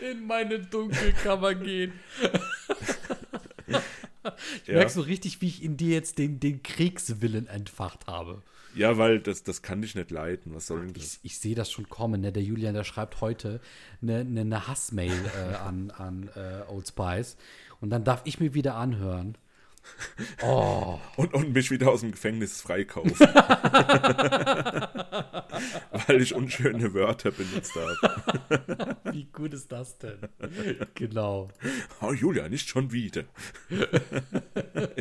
In 0.02 0.26
meine 0.28 0.60
Dunkelkammer 0.60 1.56
gehen. 1.56 1.94
ich 3.68 4.68
ja. 4.68 4.76
merke 4.76 4.92
so 4.92 5.02
richtig, 5.02 5.42
wie 5.42 5.48
ich 5.48 5.64
in 5.64 5.76
dir 5.76 5.94
jetzt 5.96 6.18
den, 6.18 6.40
den 6.40 6.64
Kriegswillen 6.64 7.48
entfacht 7.48 8.08
habe. 8.08 8.42
Ja, 8.76 8.98
weil 8.98 9.20
das, 9.20 9.44
das 9.44 9.62
kann 9.62 9.82
dich 9.82 9.96
nicht 9.96 10.10
leiden. 10.10 10.54
Was 10.56 10.68
soll 10.68 10.82
denn 10.82 10.94
das? 10.94 11.04
Ich, 11.04 11.20
ich 11.24 11.40
sehe 11.40 11.56
das 11.56 11.70
schon 11.72 11.90
kommen. 11.90 12.22
Ne? 12.22 12.32
Der 12.32 12.44
Julian, 12.44 12.74
der 12.74 12.84
schreibt 12.84 13.22
heute 13.22 13.60
eine, 14.02 14.20
eine, 14.20 14.42
eine 14.42 14.68
Hassmail 14.68 15.12
äh, 15.12 15.56
an, 15.56 15.92
an 15.92 16.30
äh, 16.36 16.64
Old 16.72 16.88
Spice. 16.88 17.38
Und 17.82 17.90
dann 17.90 18.04
darf 18.04 18.22
ich 18.24 18.40
mir 18.40 18.54
wieder 18.54 18.76
anhören, 18.76 19.38
Oh. 20.42 21.00
Und, 21.16 21.34
und 21.34 21.54
mich 21.54 21.72
wieder 21.72 21.90
aus 21.90 22.02
dem 22.02 22.12
Gefängnis 22.12 22.62
freikaufen. 22.62 23.12
Weil 26.08 26.22
ich 26.22 26.34
unschöne 26.34 26.94
Wörter 26.94 27.32
benutzt 27.32 27.74
habe. 27.76 28.98
Wie 29.12 29.26
gut 29.26 29.54
ist 29.54 29.72
das 29.72 29.98
denn? 30.00 30.20
Genau. 30.96 31.50
Oh, 32.02 32.12
Julia, 32.14 32.50
nicht 32.50 32.68
schon 32.70 32.92
wieder. 32.92 33.24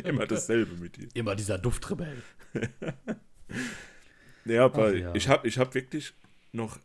Immer 0.04 0.26
dasselbe 0.26 0.76
mit 0.76 0.96
dir. 0.96 1.08
Immer 1.14 1.34
dieser 1.34 1.58
Duftrebell. 1.58 2.22
ja, 4.44 4.64
aber 4.64 4.94
ja. 4.94 5.14
ich 5.14 5.28
habe 5.28 5.48
ich 5.48 5.58
hab 5.58 5.74
wirklich 5.74 6.14
noch 6.52 6.78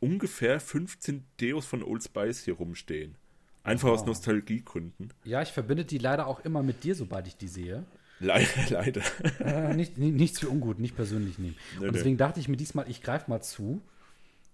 ungefähr 0.00 0.60
15 0.60 1.26
Deos 1.40 1.66
von 1.66 1.82
Old 1.82 2.04
Spice 2.04 2.44
hier 2.44 2.54
rumstehen. 2.54 3.16
Einfach 3.66 3.88
oh. 3.88 3.92
aus 3.92 4.06
Nostalgiegründen. 4.06 5.12
Ja, 5.24 5.42
ich 5.42 5.50
verbinde 5.50 5.84
die 5.84 5.98
leider 5.98 6.26
auch 6.26 6.44
immer 6.44 6.62
mit 6.62 6.84
dir, 6.84 6.94
sobald 6.94 7.26
ich 7.26 7.36
die 7.36 7.48
sehe. 7.48 7.84
Leider, 8.20 8.48
leider. 8.70 9.02
Äh, 9.40 9.74
nicht, 9.74 9.98
nichts 9.98 10.38
für 10.38 10.48
ungut, 10.48 10.78
nicht 10.78 10.96
persönlich 10.96 11.38
nehmen. 11.38 11.56
Nee, 11.78 11.88
Und 11.88 11.94
deswegen 11.94 12.14
nee. 12.14 12.18
dachte 12.18 12.40
ich 12.40 12.48
mir 12.48 12.56
diesmal, 12.56 12.88
ich 12.88 13.02
greife 13.02 13.28
mal 13.28 13.42
zu. 13.42 13.82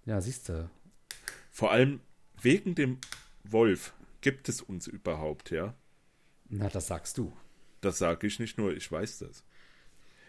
Ja, 0.07 0.21
siehst 0.21 0.49
du. 0.49 0.69
Vor 1.51 1.71
allem 1.71 2.01
wegen 2.41 2.75
dem 2.75 2.99
Wolf 3.45 3.93
gibt 4.21 4.49
es 4.49 4.63
uns 4.63 4.87
überhaupt, 4.87 5.51
ja? 5.51 5.75
Na, 6.49 6.69
das 6.69 6.87
sagst 6.87 7.19
du. 7.19 7.33
Das 7.83 7.99
sage 7.99 8.27
ich 8.27 8.39
nicht 8.39 8.59
nur, 8.59 8.75
ich 8.75 8.91
weiß 8.91 9.19
das. 9.19 9.45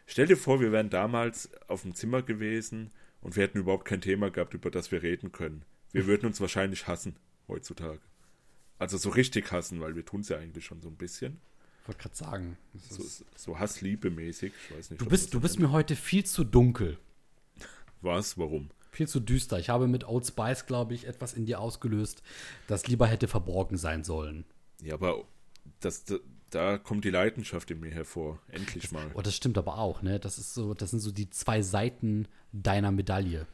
Stell 0.05 0.27
dir 0.27 0.37
vor, 0.37 0.59
wir 0.59 0.71
wären 0.71 0.89
damals 0.89 1.49
auf 1.67 1.83
dem 1.83 1.95
Zimmer 1.95 2.21
gewesen 2.21 2.91
und 3.21 3.35
wir 3.35 3.43
hätten 3.43 3.59
überhaupt 3.59 3.85
kein 3.85 4.01
Thema 4.01 4.29
gehabt, 4.29 4.53
über 4.53 4.69
das 4.69 4.91
wir 4.91 5.01
reden 5.01 5.31
können. 5.31 5.63
Wir 5.91 6.05
würden 6.05 6.25
uns 6.25 6.41
wahrscheinlich 6.41 6.87
hassen 6.87 7.15
heutzutage. 7.47 8.01
Also 8.83 8.97
so 8.97 9.11
richtig 9.11 9.49
hassen, 9.53 9.79
weil 9.79 9.95
wir 9.95 10.05
tun 10.05 10.19
es 10.19 10.29
ja 10.29 10.37
eigentlich 10.37 10.65
schon 10.65 10.81
so 10.81 10.89
ein 10.89 10.97
bisschen. 10.97 11.39
Ich 11.81 11.87
wollte 11.87 12.01
gerade 12.01 12.15
sagen. 12.17 12.57
So, 12.89 13.01
so 13.35 13.57
Hassliebe-mäßig. 13.57 14.51
Ich 14.51 14.77
weiß 14.77 14.89
nicht. 14.89 15.01
Du 15.01 15.05
bist, 15.05 15.33
du 15.33 15.39
bist 15.39 15.57
mir 15.57 15.71
heute 15.71 15.95
viel 15.95 16.25
zu 16.25 16.43
dunkel. 16.43 16.97
Was? 18.01 18.37
Warum? 18.37 18.71
Viel 18.91 19.07
zu 19.07 19.21
düster. 19.21 19.57
Ich 19.57 19.69
habe 19.69 19.87
mit 19.87 20.05
Old 20.05 20.25
Spice, 20.25 20.65
glaube 20.65 20.93
ich, 20.95 21.07
etwas 21.07 21.33
in 21.33 21.45
dir 21.45 21.61
ausgelöst, 21.61 22.23
das 22.67 22.87
lieber 22.87 23.07
hätte 23.07 23.29
verborgen 23.29 23.77
sein 23.77 24.03
sollen. 24.03 24.43
Ja, 24.81 24.95
aber 24.95 25.23
das, 25.79 26.03
das 26.03 26.19
da 26.49 26.77
kommt 26.77 27.05
die 27.05 27.09
Leidenschaft 27.09 27.71
in 27.71 27.79
mir 27.79 27.91
hervor. 27.91 28.37
Endlich 28.49 28.91
mal. 28.91 29.09
Oh, 29.13 29.21
das 29.21 29.33
stimmt 29.33 29.57
aber 29.57 29.77
auch, 29.77 30.01
ne? 30.01 30.19
Das 30.19 30.37
ist 30.37 30.53
so, 30.53 30.73
das 30.73 30.91
sind 30.91 30.99
so 30.99 31.13
die 31.13 31.29
zwei 31.29 31.61
Seiten 31.61 32.27
deiner 32.51 32.91
Medaille. 32.91 33.47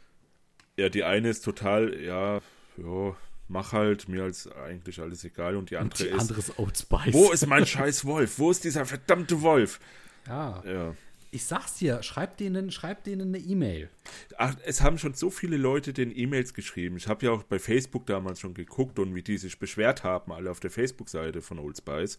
Ja, 0.75 0.89
die 0.89 1.03
eine 1.03 1.29
ist 1.29 1.45
total, 1.45 2.01
ja, 2.01 2.41
ja, 2.77 3.15
mach 3.49 3.73
halt, 3.73 4.07
mir 4.07 4.23
als 4.23 4.47
eigentlich 4.51 5.01
alles 5.01 5.23
egal. 5.25 5.55
Und 5.57 5.69
die 5.71 5.77
andere 5.77 6.03
Die 6.03 6.09
ist, 6.09 6.19
andere 6.19 6.39
ist 6.39 6.57
Old 6.59 6.77
Spice. 6.77 7.13
wo 7.13 7.31
ist 7.31 7.45
mein 7.47 7.65
scheiß 7.65 8.05
Wolf? 8.05 8.39
Wo 8.39 8.51
ist 8.51 8.63
dieser 8.63 8.85
verdammte 8.85 9.41
Wolf? 9.41 9.79
Ja. 10.27 10.63
Ja. 10.65 10.95
Ich 11.31 11.45
sag's 11.45 11.75
dir, 11.75 12.01
schreib 12.01 12.37
denen, 12.37 12.71
schreib 12.71 13.03
denen 13.03 13.27
eine 13.35 13.37
E-Mail. 13.37 13.89
Ach, 14.37 14.55
es 14.65 14.81
haben 14.81 14.97
schon 14.97 15.13
so 15.13 15.29
viele 15.29 15.57
Leute 15.57 15.93
den 15.93 16.15
E-Mails 16.15 16.55
geschrieben. 16.55 16.97
Ich 16.97 17.07
habe 17.07 17.25
ja 17.25 17.31
auch 17.31 17.43
bei 17.43 17.59
Facebook 17.59 18.07
damals 18.07 18.39
schon 18.39 18.55
geguckt 18.55 18.97
und 18.97 19.13
wie 19.13 19.21
die 19.21 19.37
sich 19.37 19.59
beschwert 19.59 20.03
haben, 20.03 20.31
alle 20.31 20.49
auf 20.49 20.59
der 20.59 20.71
Facebook-Seite 20.71 21.41
von 21.43 21.59
Old 21.59 21.77
Spice. 21.77 22.17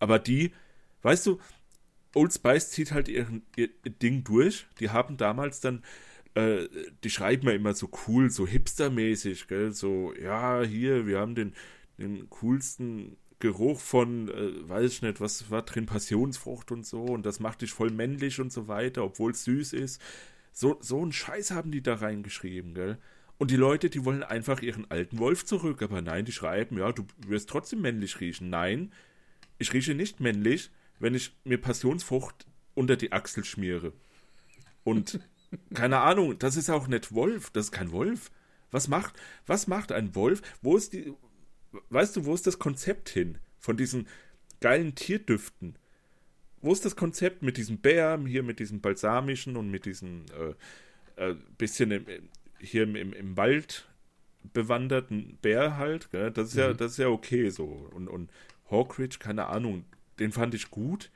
Aber 0.00 0.18
die, 0.18 0.52
weißt 1.00 1.26
du, 1.26 1.40
Old 2.14 2.34
Spice 2.34 2.70
zieht 2.70 2.92
halt 2.92 3.08
ihren, 3.08 3.42
ihr, 3.56 3.70
ihr 3.84 3.90
Ding 3.90 4.22
durch. 4.24 4.66
Die 4.80 4.90
haben 4.90 5.16
damals 5.16 5.60
dann, 5.60 5.82
äh, 6.34 6.68
die 7.04 7.10
schreiben 7.10 7.46
ja 7.48 7.54
immer 7.54 7.74
so 7.74 7.90
cool, 8.06 8.30
so 8.30 8.46
hipstermäßig, 8.46 9.48
gell? 9.48 9.72
So, 9.72 10.14
ja, 10.14 10.62
hier, 10.62 11.06
wir 11.06 11.18
haben 11.18 11.34
den, 11.34 11.54
den 11.98 12.28
coolsten 12.30 13.16
Geruch 13.38 13.80
von, 13.80 14.28
äh, 14.28 14.68
weiß 14.68 14.92
ich 14.92 15.02
nicht, 15.02 15.20
was 15.20 15.50
war 15.50 15.62
drin, 15.62 15.86
Passionsfrucht 15.86 16.70
und 16.70 16.86
so 16.86 17.02
und 17.02 17.26
das 17.26 17.40
macht 17.40 17.62
dich 17.62 17.72
voll 17.72 17.90
männlich 17.90 18.40
und 18.40 18.52
so 18.52 18.68
weiter, 18.68 19.04
obwohl 19.04 19.32
es 19.32 19.44
süß 19.44 19.72
ist. 19.72 20.00
So, 20.52 20.78
so 20.80 21.02
einen 21.02 21.12
Scheiß 21.12 21.50
haben 21.50 21.72
die 21.72 21.82
da 21.82 21.94
reingeschrieben, 21.94 22.74
gell? 22.74 22.98
Und 23.38 23.50
die 23.50 23.56
Leute, 23.56 23.90
die 23.90 24.04
wollen 24.04 24.22
einfach 24.22 24.62
ihren 24.62 24.88
alten 24.90 25.18
Wolf 25.18 25.44
zurück, 25.44 25.82
aber 25.82 26.00
nein, 26.00 26.24
die 26.24 26.30
schreiben, 26.30 26.78
ja, 26.78 26.92
du 26.92 27.04
wirst 27.26 27.48
trotzdem 27.48 27.80
männlich 27.80 28.20
riechen. 28.20 28.50
Nein, 28.50 28.92
ich 29.58 29.72
rieche 29.72 29.94
nicht 29.94 30.20
männlich, 30.20 30.70
wenn 31.00 31.16
ich 31.16 31.34
mir 31.42 31.58
Passionsfrucht 31.58 32.46
unter 32.74 32.94
die 32.94 33.10
Achsel 33.10 33.44
schmiere. 33.44 33.92
Und 34.84 35.18
keine 35.74 35.98
Ahnung, 35.98 36.38
das 36.38 36.56
ist 36.56 36.70
auch 36.70 36.86
nicht 36.86 37.12
Wolf, 37.12 37.50
das 37.50 37.66
ist 37.66 37.72
kein 37.72 37.92
Wolf. 37.92 38.30
Was 38.70 38.88
macht, 38.88 39.14
was 39.46 39.66
macht 39.66 39.92
ein 39.92 40.14
Wolf? 40.14 40.42
Wo 40.62 40.76
ist 40.76 40.92
die, 40.92 41.12
weißt 41.90 42.16
du, 42.16 42.24
wo 42.24 42.34
ist 42.34 42.46
das 42.46 42.58
Konzept 42.58 43.08
hin 43.10 43.38
von 43.58 43.76
diesen 43.76 44.08
geilen 44.60 44.94
Tierdüften? 44.94 45.76
Wo 46.60 46.72
ist 46.72 46.84
das 46.84 46.96
Konzept 46.96 47.42
mit 47.42 47.56
diesem 47.56 47.78
Bär, 47.78 48.18
hier 48.26 48.42
mit 48.42 48.60
diesem 48.60 48.80
balsamischen 48.80 49.56
und 49.56 49.70
mit 49.70 49.84
diesem 49.84 50.24
äh, 51.16 51.30
äh, 51.30 51.36
bisschen 51.58 51.90
im, 51.90 52.06
hier 52.58 52.84
im, 52.84 52.96
im, 52.96 53.12
im 53.12 53.36
Wald 53.36 53.88
bewanderten 54.52 55.38
Bär 55.42 55.76
halt? 55.76 56.10
Gell? 56.10 56.30
Das 56.30 56.48
ist 56.48 56.56
ja, 56.56 56.72
das 56.72 56.92
ist 56.92 56.98
ja 56.98 57.08
okay 57.08 57.50
so. 57.50 57.64
Und, 57.64 58.08
und 58.08 58.30
Hawkridge, 58.70 59.18
keine 59.18 59.46
Ahnung, 59.46 59.84
den 60.18 60.32
fand 60.32 60.54
ich 60.54 60.70
gut. 60.70 61.10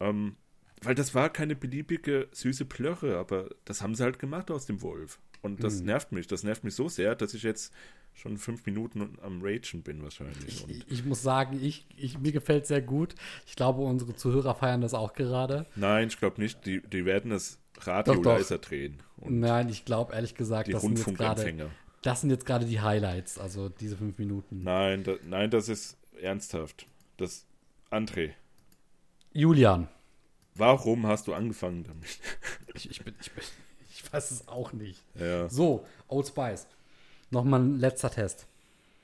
Ähm, 0.00 0.36
weil 0.82 0.94
das 0.94 1.14
war 1.14 1.30
keine 1.30 1.56
beliebige 1.56 2.28
süße 2.32 2.64
Plörre, 2.64 3.18
aber 3.18 3.48
das 3.64 3.82
haben 3.82 3.94
sie 3.94 4.02
halt 4.02 4.18
gemacht 4.18 4.50
aus 4.50 4.66
dem 4.66 4.82
Wolf. 4.82 5.18
Und 5.42 5.62
das 5.62 5.80
nervt 5.80 6.12
mich. 6.12 6.26
Das 6.26 6.42
nervt 6.42 6.64
mich 6.64 6.74
so 6.74 6.88
sehr, 6.88 7.14
dass 7.14 7.34
ich 7.34 7.42
jetzt 7.42 7.72
schon 8.14 8.36
fünf 8.38 8.64
Minuten 8.66 9.16
am 9.22 9.42
Ragen 9.42 9.82
bin 9.82 10.02
wahrscheinlich. 10.02 10.64
Ich, 10.68 10.90
ich 10.90 11.04
muss 11.04 11.22
sagen, 11.22 11.60
ich, 11.62 11.86
ich, 11.96 12.18
mir 12.18 12.32
gefällt 12.32 12.66
sehr 12.66 12.80
gut. 12.80 13.14
Ich 13.46 13.54
glaube, 13.54 13.82
unsere 13.82 14.14
Zuhörer 14.14 14.54
feiern 14.54 14.80
das 14.80 14.94
auch 14.94 15.12
gerade. 15.12 15.66
nein, 15.76 16.08
ich 16.08 16.18
glaube 16.18 16.40
nicht. 16.40 16.64
Die, 16.66 16.80
die 16.80 17.04
werden 17.04 17.30
das 17.30 17.58
Radio 17.80 18.14
Doch, 18.14 18.22
doch. 18.22 18.36
leiser 18.38 18.58
drehen. 18.58 19.02
Nein, 19.18 19.68
ich 19.68 19.84
glaube 19.84 20.14
ehrlich 20.14 20.34
gesagt, 20.34 20.68
die 20.68 20.72
das 20.72 20.82
sind, 20.82 20.98
jetzt 20.98 21.14
gerade, 21.14 21.70
das 22.02 22.20
sind 22.22 22.30
jetzt 22.30 22.46
gerade 22.46 22.64
die 22.64 22.80
Highlights, 22.80 23.38
also 23.38 23.68
diese 23.68 23.96
fünf 23.96 24.18
Minuten. 24.18 24.62
Nein, 24.62 25.04
da, 25.04 25.14
nein, 25.24 25.50
das 25.50 25.68
ist 25.68 25.98
ernsthaft. 26.20 26.86
Das 27.18 27.46
André, 27.90 28.32
Julian, 29.32 29.88
warum 30.56 31.06
hast 31.06 31.26
du 31.26 31.34
angefangen 31.34 31.84
damit? 31.84 32.18
ich, 32.74 32.90
ich, 32.90 33.04
bin, 33.04 33.14
ich, 33.20 33.30
bin, 33.32 33.44
ich 33.90 34.12
weiß 34.12 34.30
es 34.30 34.48
auch 34.48 34.72
nicht. 34.72 35.02
ja, 35.14 35.48
So, 35.48 35.86
Old 36.08 36.26
Spice. 36.28 36.66
Nochmal 37.30 37.60
ein 37.60 37.78
letzter 37.78 38.10
Test. 38.10 38.46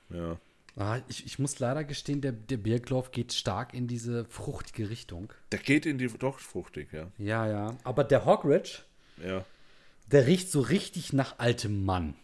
ja. 0.09 0.37
Ah, 0.75 0.99
ich, 1.07 1.23
ich 1.27 1.37
muss 1.37 1.59
leider 1.59 1.83
gestehen, 1.83 2.19
der, 2.21 2.31
der 2.31 2.57
Bierklauf 2.57 3.11
geht 3.11 3.31
stark 3.31 3.75
in 3.75 3.87
diese 3.87 4.25
fruchtige 4.25 4.89
Richtung. 4.89 5.31
Der 5.51 5.59
geht 5.59 5.85
in 5.85 5.99
die 5.99 6.07
doch 6.07 6.39
fruchtig, 6.39 6.91
ja. 6.91 7.11
Ja, 7.19 7.45
ja. 7.47 7.77
Aber 7.83 8.03
der 8.03 8.25
Hogridge, 8.25 8.79
Ja. 9.23 9.45
der 10.07 10.25
riecht 10.25 10.49
so 10.49 10.61
richtig 10.61 11.13
nach 11.13 11.37
altem 11.37 11.85
Mann. 11.85 12.15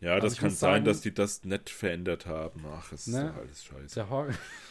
Ja, 0.00 0.14
das 0.16 0.24
Also 0.24 0.34
ich 0.36 0.40
kann 0.40 0.50
sein, 0.50 0.56
sagen- 0.56 0.84
dass 0.86 1.00
die 1.02 1.12
das 1.12 1.44
nicht 1.44 1.68
verändert 1.68 2.24
haben. 2.24 2.64
Ach, 2.66 2.92
es 2.92 3.06
ist 3.08 3.14
Ne? 3.14 3.30
doch 3.34 3.42
alles 3.42 3.62
scheiße. 3.62 3.94
Der 3.96 4.08
Hog 4.08 4.28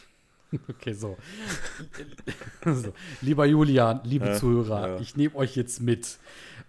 Okay, 0.69 0.93
so. 0.93 1.17
so. 2.65 2.93
Lieber 3.21 3.45
Julian, 3.45 4.01
liebe 4.03 4.27
Ja, 4.27 4.35
Zuhörer, 4.35 4.87
ja. 4.87 4.99
ich 4.99 5.15
nehme 5.17 5.35
euch 5.35 5.55
jetzt 5.55 5.81
mit. 5.81 6.19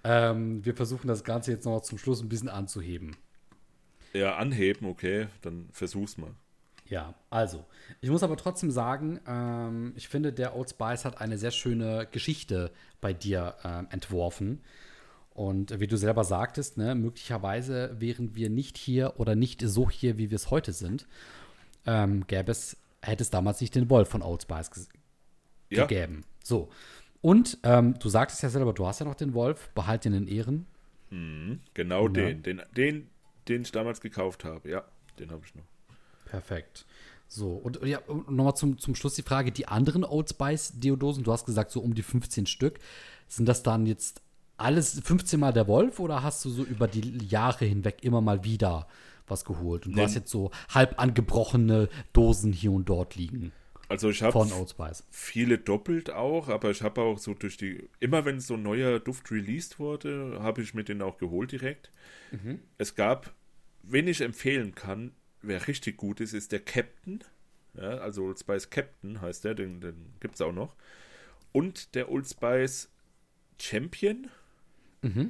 Ähm, 0.04 0.64
wir 0.64 0.74
versuchen 0.74 1.06
das 1.06 1.24
Ganze 1.24 1.52
jetzt 1.52 1.64
noch 1.64 1.80
zum 1.82 1.98
Schluss 1.98 2.20
ein 2.20 2.28
bisschen 2.28 2.48
anzuheben. 2.48 3.16
Ja, 4.12 4.36
anheben, 4.36 4.86
okay, 4.88 5.28
dann 5.42 5.68
versuch's 5.72 6.16
mal. 6.18 6.34
Ja, 6.86 7.14
also, 7.28 7.64
ich 8.00 8.08
muss 8.10 8.22
aber 8.22 8.36
trotzdem 8.36 8.70
sagen, 8.70 9.20
ähm, 9.26 9.92
ich 9.94 10.08
finde, 10.08 10.32
der 10.32 10.56
Old 10.56 10.70
Spice 10.70 11.04
hat 11.04 11.20
eine 11.20 11.36
sehr 11.36 11.50
schöne 11.50 12.08
Geschichte 12.10 12.72
bei 13.00 13.12
dir 13.12 13.56
ähm, 13.62 13.88
entworfen. 13.90 14.62
Und 15.30 15.78
wie 15.78 15.86
du 15.86 15.96
selber 15.96 16.24
sagtest, 16.24 16.78
ne, 16.78 16.94
möglicherweise 16.94 17.94
wären 18.00 18.34
wir 18.34 18.50
nicht 18.50 18.76
hier 18.76 19.14
oder 19.18 19.36
nicht 19.36 19.60
so 19.64 19.88
hier, 19.88 20.18
wie 20.18 20.30
wir 20.30 20.36
es 20.36 20.50
heute 20.50 20.72
sind, 20.72 21.06
ähm, 21.86 22.26
gäbe 22.26 22.50
es, 22.50 22.76
hätte 23.02 23.22
es 23.22 23.30
damals 23.30 23.60
nicht 23.60 23.74
den 23.74 23.88
Wolf 23.90 24.08
von 24.08 24.22
Old 24.22 24.42
Spice 24.42 24.88
Ja, 25.70 25.86
gegeben. 25.86 26.24
So. 26.42 26.68
Und 27.20 27.58
ähm, 27.64 27.98
du 27.98 28.08
sagtest 28.08 28.42
ja 28.42 28.48
selber, 28.48 28.72
du 28.72 28.86
hast 28.86 29.00
ja 29.00 29.06
noch 29.06 29.14
den 29.14 29.34
Wolf, 29.34 29.70
behalt 29.74 30.06
ihn 30.06 30.12
in 30.14 30.28
Ehren. 30.28 30.66
genau 31.74 32.06
Ja. 32.06 32.12
den, 32.12 32.42
den, 32.42 32.62
den, 32.76 33.06
den 33.48 33.62
ich 33.62 33.72
damals 33.72 34.00
gekauft 34.00 34.44
habe. 34.44 34.68
Ja, 34.70 34.84
den 35.18 35.30
habe 35.30 35.42
ich 35.44 35.54
noch. 35.54 35.64
Perfekt. 36.26 36.86
So, 37.26 37.52
und 37.54 37.84
ja, 37.84 38.00
nochmal 38.28 38.54
zum, 38.56 38.78
zum 38.78 38.94
Schluss 38.94 39.14
die 39.14 39.22
Frage: 39.22 39.52
Die 39.52 39.68
anderen 39.68 40.04
Old 40.04 40.30
Spice 40.30 40.72
Deodosen, 40.78 41.24
du 41.24 41.32
hast 41.32 41.44
gesagt, 41.44 41.70
so 41.70 41.80
um 41.80 41.94
die 41.94 42.02
15 42.02 42.46
Stück. 42.46 42.78
Sind 43.26 43.46
das 43.46 43.62
dann 43.62 43.84
jetzt 43.86 44.22
alles 44.56 45.00
15 45.00 45.38
Mal 45.38 45.52
der 45.52 45.68
Wolf 45.68 46.00
oder 46.00 46.22
hast 46.22 46.44
du 46.44 46.50
so 46.50 46.62
über 46.64 46.88
die 46.88 47.26
Jahre 47.26 47.64
hinweg 47.64 47.98
immer 48.02 48.20
mal 48.20 48.44
wieder 48.44 48.88
was 49.30 49.44
geholt? 49.44 49.86
Und 49.86 49.92
du 49.92 49.98
Nee. 49.98 50.04
hast 50.04 50.14
jetzt 50.14 50.30
so 50.30 50.50
halb 50.70 50.98
angebrochene 51.00 51.88
Dosen 52.12 52.52
hier 52.52 52.72
und 52.72 52.88
dort 52.88 53.14
liegen 53.16 53.52
Also 53.88 54.10
ich 54.10 54.22
habe 54.22 54.38
viele 55.10 55.58
doppelt 55.58 56.10
auch, 56.10 56.48
aber 56.48 56.70
ich 56.70 56.82
habe 56.82 57.00
auch 57.00 57.18
so 57.18 57.34
durch 57.34 57.56
die, 57.56 57.88
immer 58.00 58.24
wenn 58.24 58.38
so 58.40 58.54
ein 58.54 58.62
neuer 58.62 59.00
Duft 59.00 59.30
released 59.30 59.78
wurde, 59.78 60.38
habe 60.40 60.60
ich 60.62 60.74
mir 60.74 60.84
den 60.84 61.00
auch 61.02 61.16
geholt 61.18 61.52
direkt. 61.52 61.90
Es 62.76 62.94
gab, 62.94 63.32
wen 63.82 64.06
ich 64.06 64.20
empfehlen 64.20 64.74
kann, 64.74 65.12
wer 65.40 65.66
richtig 65.68 65.96
gut 65.96 66.20
ist, 66.20 66.32
ist 66.34 66.52
der 66.52 66.60
Captain. 66.60 67.24
Ja, 67.74 67.98
also 67.98 68.24
Old 68.24 68.38
Spice 68.40 68.68
Captain 68.70 69.20
heißt 69.20 69.44
der, 69.44 69.54
den, 69.54 69.80
den 69.80 70.12
gibt 70.20 70.34
es 70.34 70.40
auch 70.40 70.52
noch. 70.52 70.74
Und 71.52 71.94
der 71.94 72.10
Old 72.10 72.28
Spice 72.28 72.90
Champion, 73.60 74.28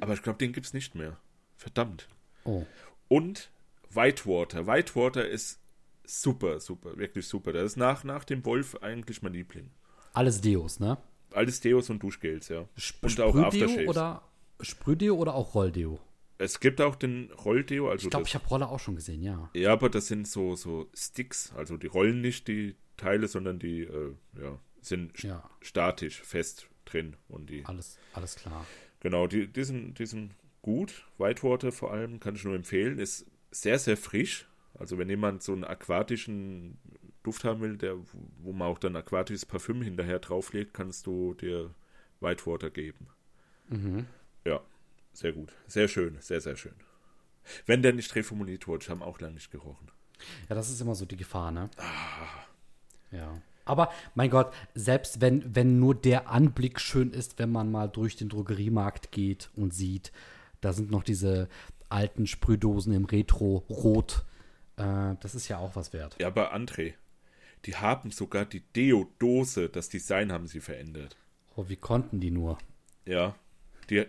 aber 0.01 0.13
ich 0.13 0.21
glaube, 0.23 0.39
den 0.39 0.51
gibt 0.51 0.65
es 0.65 0.73
nicht 0.73 0.95
mehr. 0.95 1.17
Verdammt. 1.55 2.07
Oh. 2.43 2.65
Und 3.07 3.51
Whitewater. 3.91 4.67
Whitewater 4.67 5.27
ist 5.27 5.59
super, 6.05 6.59
super, 6.59 6.97
wirklich 6.97 7.27
super. 7.27 7.53
Das 7.53 7.63
ist 7.63 7.77
nach, 7.77 8.03
nach 8.03 8.23
dem 8.23 8.45
Wolf 8.45 8.75
eigentlich 8.81 9.21
mein 9.21 9.33
Liebling. 9.33 9.69
Alles 10.13 10.41
Deos, 10.41 10.79
ne? 10.79 10.97
Alles 11.31 11.59
Deos 11.61 11.89
und 11.89 12.01
Duschgels, 12.01 12.49
ja. 12.49 12.67
Sp 12.77 13.05
und 13.05 13.21
auch 13.21 13.35
Aftershaves. 13.35 13.87
oder 13.87 14.23
Sprühdeo 14.61 15.15
oder 15.15 15.35
auch 15.35 15.53
Rolldeo? 15.53 15.99
Es 16.37 16.59
gibt 16.59 16.79
auch 16.81 16.95
den 16.95 17.31
Rolldeo, 17.31 17.89
also 17.89 18.07
Ich 18.07 18.09
glaube, 18.09 18.25
ich 18.27 18.33
habe 18.33 18.47
Roller 18.47 18.69
auch 18.69 18.79
schon 18.79 18.95
gesehen, 18.95 19.21
ja. 19.21 19.49
ja, 19.53 19.73
aber 19.73 19.89
das 19.89 20.07
sind 20.07 20.27
so, 20.27 20.55
so 20.55 20.89
Sticks, 20.95 21.53
also 21.55 21.75
die 21.77 21.87
rollen 21.87 22.21
nicht 22.21 22.47
die 22.47 22.75
Teile, 22.95 23.27
sondern 23.27 23.59
die 23.59 23.81
äh, 23.81 24.13
ja, 24.41 24.57
sind 24.81 25.21
Ja. 25.21 25.47
statisch 25.61 26.21
fest 26.21 26.67
drin 26.85 27.15
und 27.27 27.49
die 27.49 27.65
Alles, 27.65 27.97
alles 28.13 28.35
klar. 28.35 28.65
Genau, 29.01 29.27
die, 29.27 29.47
die, 29.47 29.63
sind, 29.63 29.99
die 29.99 30.05
sind 30.05 30.33
gut. 30.61 31.05
Whitewater 31.17 31.71
vor 31.71 31.91
allem 31.91 32.19
kann 32.19 32.35
ich 32.35 32.43
nur 32.43 32.55
empfehlen. 32.55 32.99
Ist 32.99 33.25
sehr, 33.51 33.79
sehr 33.79 33.97
frisch. 33.97 34.47
Also 34.77 34.97
wenn 34.97 35.09
jemand 35.09 35.43
so 35.43 35.53
einen 35.53 35.63
aquatischen 35.63 36.77
Duft 37.23 37.43
haben 37.43 37.61
will, 37.61 37.77
der, 37.77 37.97
wo 38.37 38.53
man 38.53 38.67
auch 38.67 38.79
dann 38.79 38.95
aquatisches 38.95 39.45
Parfüm 39.45 39.81
hinterher 39.81 40.19
drauflegt, 40.19 40.73
kannst 40.73 41.05
du 41.05 41.33
dir 41.33 41.73
Whitewater 42.21 42.69
geben. 42.69 43.07
Ja, 44.45 44.61
sehr 45.13 45.33
gut. 45.33 45.51
Sehr 45.67 45.87
schön, 45.87 46.17
sehr, 46.21 46.41
sehr 46.41 46.55
schön. 46.55 46.75
Wenn 47.65 47.81
der 47.81 47.93
nicht 47.93 48.15
reformuliert 48.15 48.67
wurde, 48.67 48.83
ich 48.83 48.89
habe 48.89 49.05
auch 49.05 49.19
lange 49.19 49.35
nicht 49.35 49.51
gerochen. 49.51 49.91
Ja, 50.47 50.55
das 50.55 50.69
ist 50.69 50.81
immer 50.81 50.95
so 50.95 51.05
die 51.05 51.17
Gefahr, 51.17 51.51
ne? 51.51 51.69
Ja. 53.11 53.41
Aber 53.65 53.91
mein 54.15 54.29
Gott, 54.29 54.53
selbst 54.73 55.21
wenn, 55.21 55.55
wenn 55.55 55.79
nur 55.79 55.93
der 55.93 56.29
Anblick 56.29 56.79
schön 56.79 57.11
ist, 57.11 57.37
wenn 57.37 57.51
man 57.51 57.71
mal 57.71 57.87
durch 57.87 58.15
den 58.15 58.29
Drogeriemarkt 58.29 59.11
geht 59.11 59.49
und 59.55 59.73
sieht, 59.73 60.11
da 60.61 60.73
sind 60.73 60.89
noch 60.89 61.03
diese 61.03 61.47
alten 61.89 62.27
Sprühdosen 62.27 62.93
im 62.93 63.05
Retro-Rot. 63.05 64.25
Äh, 64.77 65.15
das 65.19 65.35
ist 65.35 65.47
ja 65.47 65.57
auch 65.57 65.75
was 65.75 65.93
wert. 65.93 66.15
Ja, 66.19 66.27
aber 66.27 66.53
André, 66.53 66.93
die 67.65 67.75
haben 67.75 68.11
sogar 68.11 68.45
die 68.45 68.61
Deodose, 68.75 69.69
das 69.69 69.89
Design 69.89 70.31
haben 70.31 70.47
sie 70.47 70.61
verändert. 70.61 71.17
Oh, 71.55 71.65
wie 71.67 71.75
konnten 71.75 72.19
die 72.19 72.31
nur? 72.31 72.57
Ja. 73.05 73.35
Die, 73.89 74.05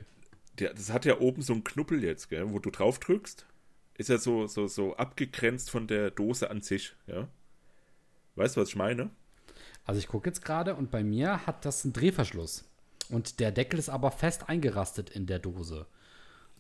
die, 0.59 0.65
das 0.67 0.93
hat 0.93 1.05
ja 1.05 1.19
oben 1.19 1.43
so 1.43 1.53
einen 1.53 1.65
Knuppel 1.65 2.05
jetzt, 2.05 2.29
gell, 2.29 2.53
wo 2.53 2.59
du 2.59 2.71
drauf 2.71 2.99
drückst. 2.99 3.47
Ist 3.95 4.09
ja 4.09 4.19
so, 4.19 4.47
so, 4.47 4.67
so 4.67 4.97
abgegrenzt 4.97 5.71
von 5.71 5.87
der 5.87 6.11
Dose 6.11 6.51
an 6.51 6.63
sich, 6.63 6.95
ja. 7.07 7.29
Weißt 8.37 8.57
du, 8.57 8.61
was 8.61 8.71
ich 8.71 8.77
meine? 8.77 9.11
Also 9.85 9.99
ich 9.99 10.09
gucke 10.09 10.29
jetzt 10.29 10.45
gerade 10.45 10.75
und 10.75 10.91
bei 10.91 11.03
mir 11.03 11.47
hat 11.47 11.65
das 11.65 11.85
einen 11.85 11.93
Drehverschluss. 11.93 12.65
Und 13.09 13.41
der 13.41 13.51
Deckel 13.51 13.79
ist 13.79 13.89
aber 13.89 14.13
fest 14.13 14.49
eingerastet 14.49 15.11
in 15.11 15.27
der 15.27 15.41
Dose. 15.41 15.87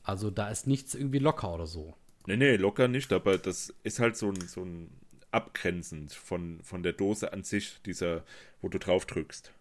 Also 0.02 0.30
da 0.30 0.48
ist 0.48 0.66
nichts 0.66 0.94
irgendwie 0.94 1.18
locker 1.18 1.54
oder 1.54 1.66
so. 1.66 1.94
Nee, 2.26 2.36
nee, 2.36 2.56
locker 2.56 2.88
nicht, 2.88 3.12
aber 3.12 3.38
das 3.38 3.74
ist 3.82 3.98
halt 3.98 4.16
so 4.16 4.30
ein, 4.30 4.40
so 4.40 4.62
ein 4.62 4.90
abgrenzend 5.30 6.12
von, 6.12 6.62
von 6.62 6.82
der 6.82 6.92
Dose 6.92 7.32
an 7.32 7.44
sich, 7.44 7.80
dieser, 7.82 8.24
wo 8.60 8.68
du 8.68 8.78
drauf 8.78 9.06
drückst. 9.06 9.52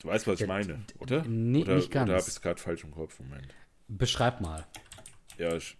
Du 0.00 0.08
weißt, 0.08 0.26
was 0.26 0.40
ich 0.40 0.46
meine, 0.46 0.82
oder? 0.98 1.24
Nee, 1.24 1.62
oder, 1.62 1.76
nicht 1.76 1.90
ganz. 1.90 2.08
Oder 2.08 2.18
habe 2.18 2.22
ich 2.22 2.28
es 2.28 2.40
gerade 2.40 2.60
falsch 2.60 2.84
im 2.84 2.92
Kopf? 2.92 3.18
Moment. 3.20 3.54
Beschreib 3.88 4.40
mal. 4.40 4.66
Ja, 5.36 5.54
ich 5.56 5.76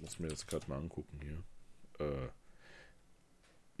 muss 0.00 0.18
mir 0.18 0.28
das 0.28 0.46
gerade 0.46 0.68
mal 0.68 0.76
angucken 0.76 1.18
hier. 1.22 2.06
Äh, 2.06 2.28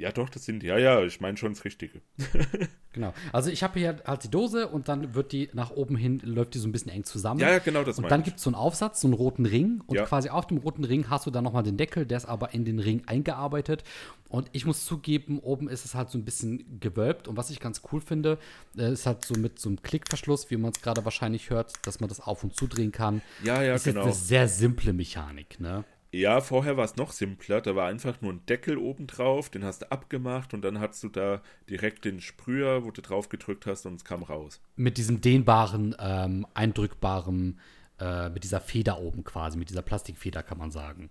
ja, 0.02 0.10
doch, 0.10 0.28
das 0.28 0.44
sind, 0.44 0.64
ja, 0.64 0.76
ja, 0.78 1.00
ich 1.02 1.20
meine 1.20 1.36
schon 1.36 1.52
das 1.54 1.64
Richtige. 1.64 2.02
genau. 2.92 3.14
Also 3.32 3.50
ich 3.50 3.62
habe 3.62 3.78
hier 3.78 4.02
halt 4.04 4.24
die 4.24 4.30
Dose 4.30 4.66
und 4.66 4.88
dann 4.88 5.14
wird 5.14 5.30
die 5.30 5.48
nach 5.52 5.70
oben 5.70 5.96
hin, 5.96 6.20
läuft 6.24 6.54
die 6.54 6.58
so 6.58 6.66
ein 6.68 6.72
bisschen 6.72 6.90
eng 6.90 7.04
zusammen. 7.04 7.38
Ja, 7.40 7.50
ja, 7.50 7.58
genau, 7.60 7.84
das 7.84 7.98
Und 7.98 8.10
dann 8.10 8.24
gibt 8.24 8.38
es 8.38 8.42
so 8.42 8.50
einen 8.50 8.56
Aufsatz, 8.56 9.00
so 9.00 9.06
einen 9.06 9.14
roten 9.14 9.46
Ring. 9.46 9.80
Und 9.86 9.96
Ja. 9.96 10.04
quasi 10.04 10.28
auf 10.28 10.48
dem 10.48 10.58
roten 10.58 10.84
Ring 10.84 11.08
hast 11.08 11.26
du 11.26 11.30
dann 11.30 11.44
nochmal 11.44 11.62
den 11.62 11.76
Deckel, 11.76 12.04
der 12.04 12.16
ist 12.16 12.26
aber 12.26 12.52
in 12.52 12.64
den 12.64 12.80
Ring 12.80 13.02
eingearbeitet. 13.06 13.84
Und 14.28 14.48
ich 14.52 14.66
muss 14.66 14.84
zugeben, 14.84 15.38
oben 15.38 15.68
ist 15.68 15.84
es 15.84 15.94
halt 15.94 16.10
so 16.10 16.18
ein 16.18 16.24
bisschen 16.24 16.80
gewölbt. 16.80 17.28
Und 17.28 17.36
was 17.36 17.50
ich 17.50 17.60
ganz 17.60 17.82
cool 17.92 18.00
finde, 18.00 18.38
äh, 18.76 18.92
ist 18.92 19.06
halt 19.06 19.24
so 19.24 19.34
mit 19.34 19.60
so 19.60 19.68
einem 19.68 19.82
Klickverschluss, 19.82 20.50
wie 20.50 20.56
man 20.56 20.72
es 20.72 20.80
gerade 20.80 21.04
wahrscheinlich 21.04 21.50
hört, 21.50 21.72
dass 21.86 22.00
man 22.00 22.08
das 22.08 22.18
auf 22.18 22.42
und 22.42 22.56
zudrehen 22.56 22.90
kann. 22.90 23.22
Ja, 23.44 23.62
ja, 23.62 23.74
ist 23.74 23.84
genau. 23.84 24.00
jetzt 24.00 24.06
eine 24.06 24.14
sehr 24.14 24.48
simple 24.48 24.92
Mechanik, 24.92 25.60
ne? 25.60 25.84
Ja, 26.14 26.42
vorher 26.42 26.76
war 26.76 26.84
es 26.84 26.96
noch 26.96 27.10
simpler. 27.10 27.62
Da 27.62 27.74
war 27.74 27.88
einfach 27.88 28.20
nur 28.20 28.34
ein 28.34 28.44
Deckel 28.46 28.76
oben 28.76 29.06
drauf, 29.06 29.48
den 29.48 29.64
hast 29.64 29.80
du 29.82 29.90
abgemacht 29.90 30.52
und 30.52 30.62
dann 30.62 30.78
hast 30.78 31.02
du 31.02 31.08
da 31.08 31.42
direkt 31.70 32.04
den 32.04 32.20
Sprüher, 32.20 32.84
wo 32.84 32.90
du 32.90 33.00
drauf 33.00 33.30
gedrückt 33.30 33.64
hast 33.66 33.86
und 33.86 33.94
es 33.94 34.04
kam 34.04 34.22
raus. 34.22 34.60
Mit 34.76 34.98
diesem 34.98 35.22
dehnbaren, 35.22 35.96
ähm, 35.98 36.46
eindrückbaren, 36.52 37.58
äh, 37.98 38.28
mit 38.28 38.44
dieser 38.44 38.60
Feder 38.60 39.00
oben 39.00 39.24
quasi, 39.24 39.56
mit 39.56 39.70
dieser 39.70 39.80
Plastikfeder 39.80 40.42
kann 40.42 40.58
man 40.58 40.70
sagen. 40.70 41.08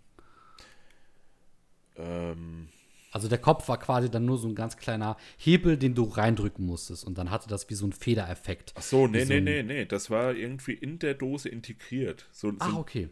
Ähm, 1.98 2.68
Also 3.14 3.28
der 3.28 3.40
Kopf 3.40 3.68
war 3.68 3.78
quasi 3.78 4.10
dann 4.10 4.26
nur 4.26 4.38
so 4.38 4.48
ein 4.48 4.56
ganz 4.56 4.78
kleiner 4.78 5.18
Hebel, 5.38 5.78
den 5.78 5.96
du 5.96 6.04
reindrücken 6.04 6.66
musstest. 6.66 7.04
Und 7.06 7.18
dann 7.18 7.30
hatte 7.30 7.50
das 7.50 7.70
wie 7.70 7.74
so 7.74 7.86
ein 7.86 7.92
Federeffekt. 7.92 8.74
ach 8.78 8.82
so, 8.84 9.08
nee, 9.08 9.26
so 9.26 9.34
nee, 9.34 9.42
nee, 9.42 9.64
nee. 9.64 9.86
Das 9.86 10.10
war 10.10 10.34
irgendwie 10.34 10.74
in 10.74 11.00
der 11.00 11.16
Dose 11.16 11.50
integriert. 11.50 12.30
So, 12.32 12.54
Ah, 12.60 12.70
so, 12.70 12.78
okay. 12.78 13.10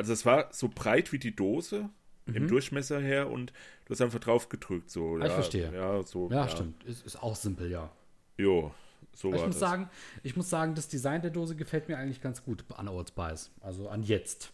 Also 0.00 0.14
es 0.14 0.24
war 0.24 0.48
so 0.50 0.68
breit 0.74 1.12
wie 1.12 1.18
die 1.18 1.36
Dose 1.36 1.90
im 2.26 2.48
Durchmesser 2.48 3.00
her 3.00 3.28
und 3.30 3.52
du 3.84 3.90
hast 3.92 4.00
einfach 4.00 4.18
drauf 4.20 4.48
gedrückt. 4.48 4.88
So, 4.90 5.16
Ah, 5.16 5.18
ja, 5.20 5.26
ich 5.26 5.32
verstehe. 5.32 5.74
Ja, 5.74 6.02
so. 6.02 6.30
Ja, 6.30 6.48
stimmt. 6.48 6.82
Ist, 6.84 7.04
ist 7.04 7.22
auch 7.22 7.36
simpel, 7.36 7.70
ja. 7.70 7.90
Jo, 8.38 8.72
so 9.12 9.28
Aber 9.28 9.36
ich 9.36 9.40
war 9.42 9.46
muss, 9.48 9.58
das. 9.58 9.68
sagen, 9.68 9.90
ich 10.22 10.36
muss 10.36 10.48
sagen, 10.48 10.74
das 10.74 10.88
Design 10.88 11.20
der 11.20 11.30
Dose 11.30 11.54
gefällt 11.54 11.88
mir 11.88 11.98
eigentlich 11.98 12.22
ganz 12.22 12.42
gut 12.42 12.64
an 12.76 12.88
Old 12.88 13.08
Spice. 13.08 13.50
Also 13.60 13.88
an 13.90 14.02
jetzt. 14.02 14.52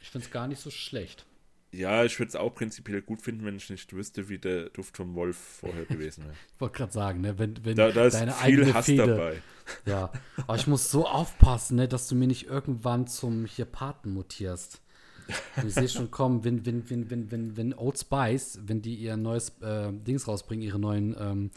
Ich 0.00 0.10
finde 0.10 0.26
es 0.26 0.30
gar 0.32 0.46
nicht 0.46 0.60
so 0.60 0.70
schlecht. 0.70 1.26
Ja, 1.72 2.04
ich 2.04 2.18
würde 2.18 2.28
es 2.28 2.36
auch 2.36 2.54
prinzipiell 2.54 3.00
gut 3.00 3.22
finden, 3.22 3.46
wenn 3.46 3.56
ich 3.56 3.70
nicht 3.70 3.92
wüsste, 3.94 4.28
wie 4.28 4.38
der 4.38 4.68
Duft 4.68 4.94
vom 4.94 5.14
Wolf 5.14 5.36
vorher 5.36 5.86
gewesen 5.86 6.24
wäre. 6.24 6.34
Ich 6.54 6.60
wollte 6.60 6.76
gerade 6.76 6.92
sagen, 6.92 7.20
ne, 7.22 7.38
wenn, 7.38 7.64
wenn 7.64 7.76
Da, 7.76 7.90
da 7.90 8.04
ist 8.04 8.14
deine 8.14 8.32
viel 8.32 8.60
eigene 8.60 8.74
Hass 8.74 8.84
Fehde, 8.84 9.06
dabei. 9.06 9.42
Ja, 9.86 10.12
aber 10.46 10.56
ich 10.56 10.66
muss 10.66 10.90
so 10.90 11.06
aufpassen, 11.06 11.76
ne, 11.76 11.88
dass 11.88 12.08
du 12.08 12.14
mir 12.14 12.26
nicht 12.26 12.46
irgendwann 12.46 13.06
zum 13.06 13.46
hier 13.46 13.64
Paten 13.64 14.12
mutierst. 14.12 14.82
Und 15.56 15.68
ich 15.68 15.74
sehe 15.74 15.88
schon 15.88 16.10
kommen, 16.10 16.44
wenn, 16.44 16.66
wenn, 16.66 16.90
wenn, 16.90 17.10
wenn, 17.10 17.30
wenn, 17.30 17.56
wenn 17.56 17.74
Old 17.74 17.98
Spice, 17.98 18.58
wenn 18.64 18.82
die 18.82 18.96
ihr 18.96 19.16
neues 19.16 19.52
äh, 19.62 19.92
Dings 19.92 20.28
rausbringen, 20.28 20.62
ihre 20.62 20.78
neuen 20.78 21.16
ähm, 21.18 21.50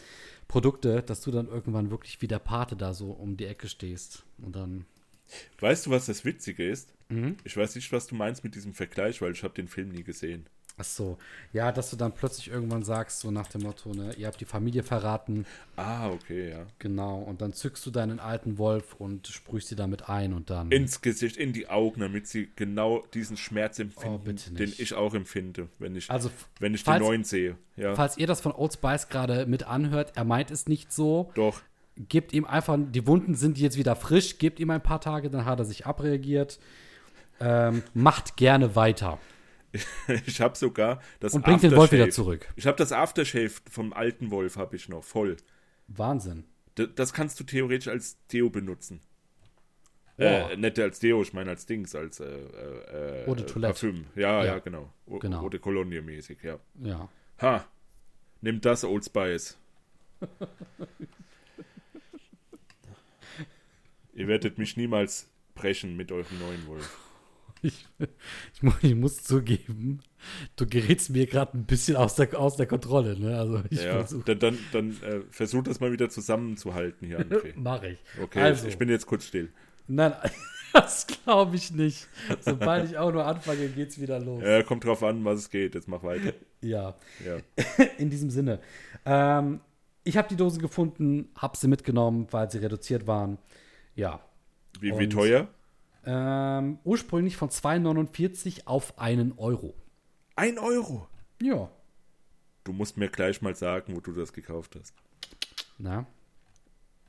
Produkte, 0.48 1.02
dass 1.02 1.22
du 1.22 1.32
dann 1.32 1.48
irgendwann 1.48 1.92
wirklich 1.92 2.22
wie 2.22 2.28
der 2.28 2.40
Pate 2.40 2.78
da 2.78 2.94
so 2.94 3.12
um 3.12 3.36
die 3.36 3.46
Ecke 3.46 3.68
stehst. 3.68 4.24
Und 4.38 4.56
dann. 4.56 4.86
Weißt 5.60 5.86
du, 5.86 5.90
was 5.90 6.06
das 6.06 6.24
Witzige 6.24 6.70
ist? 6.70 6.95
Mhm. 7.10 7.38
Ich 7.44 7.56
weiß 7.56 7.76
nicht, 7.76 7.92
was 7.92 8.08
du 8.08 8.16
meinst 8.16 8.44
mit 8.44 8.56
diesem 8.56 8.74
Vergleich, 8.74 9.22
weil 9.22 9.32
ich 9.32 9.44
habe 9.44 9.54
den 9.54 9.68
Film 9.68 9.90
nie 9.90 10.04
gesehen. 10.04 10.46
Ach 10.78 10.84
so. 10.84 11.18
Ja, 11.54 11.72
dass 11.72 11.90
du 11.90 11.96
dann 11.96 12.12
plötzlich 12.14 12.50
irgendwann 12.50 12.84
sagst, 12.84 13.22
so 13.22 13.32
nach 13.32 13.48
dem 13.48 13.62
Motto, 13.62 13.94
ne, 13.94 14.14
ihr 14.18 14.28
habt 14.28 14.42
die 14.42 14.46
Familie 14.46 14.84
verraten, 14.84 15.46
Ah, 15.78 16.10
okay, 16.10 16.50
ja. 16.50 16.66
genau. 16.80 17.20
Und 17.20 17.40
dann 17.40 17.54
zückst 17.54 17.86
du 17.86 17.92
deinen 17.92 18.20
alten 18.20 18.58
Wolf 18.58 18.94
und 18.96 19.26
sprühst 19.28 19.70
sie 19.70 19.78
damit 19.78 20.10
ein 20.10 20.34
und 20.34 20.50
dann. 20.50 20.72
Ins 20.74 21.00
Gesicht, 21.00 21.38
in 21.38 21.54
die 21.54 21.70
Augen, 21.70 22.02
damit 22.02 22.28
sie 22.28 22.50
genau 22.58 23.06
diesen 23.14 23.38
Schmerz 23.38 23.80
empfinden, 23.80 24.20
Oh, 24.52 24.54
den 24.58 24.74
ich 24.78 24.94
auch 24.96 25.14
empfinde, 25.14 25.70
wenn 25.80 25.96
ich, 25.96 26.12
Also, 26.12 26.30
wenn 26.60 26.74
ich 26.74 26.84
falls- 26.84 27.00
den 27.00 27.08
neuen 27.08 27.24
sehe. 27.24 27.56
Ja, 27.78 27.96
Falls 27.96 28.18
ihr 28.18 28.28
das 28.28 28.42
von 28.42 28.52
Old 28.52 28.74
Spice 28.74 29.08
gerade 29.08 29.46
mit 29.46 29.64
anhört, 29.64 30.12
er 30.16 30.26
meint 30.26 30.52
es 30.52 30.68
nicht 30.68 30.92
so. 30.92 31.32
doch. 31.36 31.62
Gebt 32.10 32.34
ihm 32.34 32.44
einfach, 32.44 32.78
die 32.78 33.08
Wunden 33.08 33.36
sind 33.36 33.58
jetzt 33.58 33.78
wieder 33.78 33.96
frisch, 33.96 34.38
gebt 34.40 34.60
ihm 34.60 34.70
ein 34.72 34.84
paar 34.84 35.00
Tage, 35.00 35.30
dann 35.30 35.46
hat 35.46 35.60
er 35.60 35.64
sich 35.66 35.86
abreagiert. 35.86 36.60
Ähm, 37.40 37.84
macht 37.94 38.38
gerne 38.38 38.76
weiter 38.76 39.20
Ich 40.26 40.40
habe 40.42 40.56
sogar 40.58 41.02
das 41.20 41.34
und 41.34 41.44
bringt 41.44 41.64
den 41.64 41.76
Wolf 41.76 41.92
wieder 41.92 42.10
zurück. 42.10 42.48
Ich 42.56 42.66
habe 42.68 42.78
das 42.78 42.92
Aftershave 42.92 43.52
vom 43.70 43.94
alten 43.94 44.32
Wolf 44.32 44.56
habe 44.58 44.76
ich 44.76 44.90
noch 44.90 45.04
voll. 45.04 45.38
Wahnsinn. 45.88 46.46
D 46.78 46.88
das 46.94 47.14
kannst 47.14 47.40
du 47.40 47.44
theoretisch 47.44 47.88
als 47.88 48.18
Deo 48.28 48.50
benutzen. 48.50 49.02
Boah. 50.18 50.50
Äh, 50.52 50.56
nicht 50.58 50.80
als 50.80 51.00
Deo, 51.00 51.22
ich 51.22 51.34
meine 51.34 51.50
als 51.50 51.66
Dings, 51.66 51.94
als 51.94 52.22
äh, 52.22 52.26
äh, 52.26 53.24
äh, 53.24 53.28
Eau 53.30 53.36
de 53.36 53.46
Toilette. 53.46 53.74
Parfüm. 53.74 54.06
Ja, 54.16 54.44
ja, 54.44 54.54
Ja. 54.56 54.60
genau. 54.60 54.94
O 55.06 55.20
Genau. 55.20 55.42
Eau 55.44 55.50
de 55.50 55.60
Cologne 55.60 56.02
mäßig, 56.02 56.42
ja. 56.42 56.58
Ja. 56.82 57.10
Ha, 57.42 57.66
nimm 58.42 58.62
das 58.62 58.86
Old 58.86 59.04
Spice. 59.06 59.58
Ihr 64.14 64.28
werdet 64.30 64.58
mich 64.58 64.78
niemals 64.78 65.28
brechen 65.54 65.98
mit 65.98 66.14
eurem 66.14 66.40
neuen 66.40 66.66
Wolf. 66.68 66.98
Ich, 67.62 67.86
ich, 68.54 68.62
mu 68.64 68.72
ich 68.82 68.94
muss 68.96 69.24
zugeben, 69.24 70.00
du 70.56 70.68
gerätst 70.68 71.10
mir 71.10 71.26
gerade 71.26 71.58
ein 71.58 71.66
bisschen 71.66 71.96
aus 71.96 72.16
der, 72.16 72.38
aus 72.40 72.56
der 72.58 72.68
Kontrolle. 72.68 73.18
Ne? 73.20 73.38
Also 73.38 73.62
ich 73.70 73.82
Ja, 73.84 73.94
versuche. 73.94 74.36
dann, 74.36 74.40
dann, 74.40 74.92
dann 75.02 75.04
äh, 75.04 75.22
versuch 75.32 75.64
das 75.64 75.80
mal 75.80 75.92
wieder 75.92 76.10
zusammenzuhalten 76.10 77.08
hier, 77.08 77.20
André. 77.22 77.54
Mache 77.56 77.88
ich. 77.90 78.00
Okay, 78.22 78.40
also, 78.42 78.68
ich 78.68 78.78
bin 78.78 78.90
jetzt 78.90 79.06
kurz 79.08 79.26
still. 79.26 79.50
nein, 79.88 80.14
das 80.74 81.08
glaube 81.08 81.56
ich 81.56 81.72
nicht. 81.72 82.08
Sobald 82.42 82.90
ich 82.92 82.98
auch 82.98 83.12
nur 83.12 83.26
anfange, 83.26 83.68
geht's 83.70 84.00
wieder 84.00 84.20
los. 84.20 84.44
Ja, 84.44 84.62
kommt 84.64 84.84
drauf 84.84 85.02
an, 85.04 85.24
was 85.26 85.40
es 85.40 85.50
geht. 85.50 85.74
Jetzt 85.76 85.88
mach 85.88 86.04
weiter. 86.04 86.34
Ja. 86.62 86.96
Ja. 87.26 87.38
In 87.98 88.10
diesem 88.10 88.30
Sinne. 88.30 88.60
Ähm, 89.06 89.60
ich 90.04 90.18
habe 90.18 90.28
die 90.28 90.36
Dose 90.36 90.60
gefunden, 90.60 91.30
habe 91.36 91.58
sie 91.58 91.68
mitgenommen, 91.68 92.28
weil 92.32 92.52
sie 92.52 92.60
reduziert 92.60 93.08
waren. 93.08 93.38
Ja. 93.96 94.20
Wie, 94.80 94.90
wie 95.00 95.06
Und- 95.06 95.10
teuer? 95.12 95.48
Ähm, 96.06 96.80
ursprünglich 96.84 97.38
von 97.38 97.50
2,49 97.50 98.66
auf 98.68 98.98
einen 99.00 99.34
Euro. 99.38 99.74
Ein 100.36 100.60
Euro. 100.60 101.08
Ja. 101.42 101.70
Du 102.64 102.74
musst 102.74 102.98
mir 102.98 103.10
gleich 103.10 103.42
mal 103.42 103.56
sagen, 103.56 103.96
wo 103.96 104.00
du 104.00 104.12
das 104.14 104.34
gekauft 104.34 104.76
hast. 104.80 104.94
Na? 105.78 106.06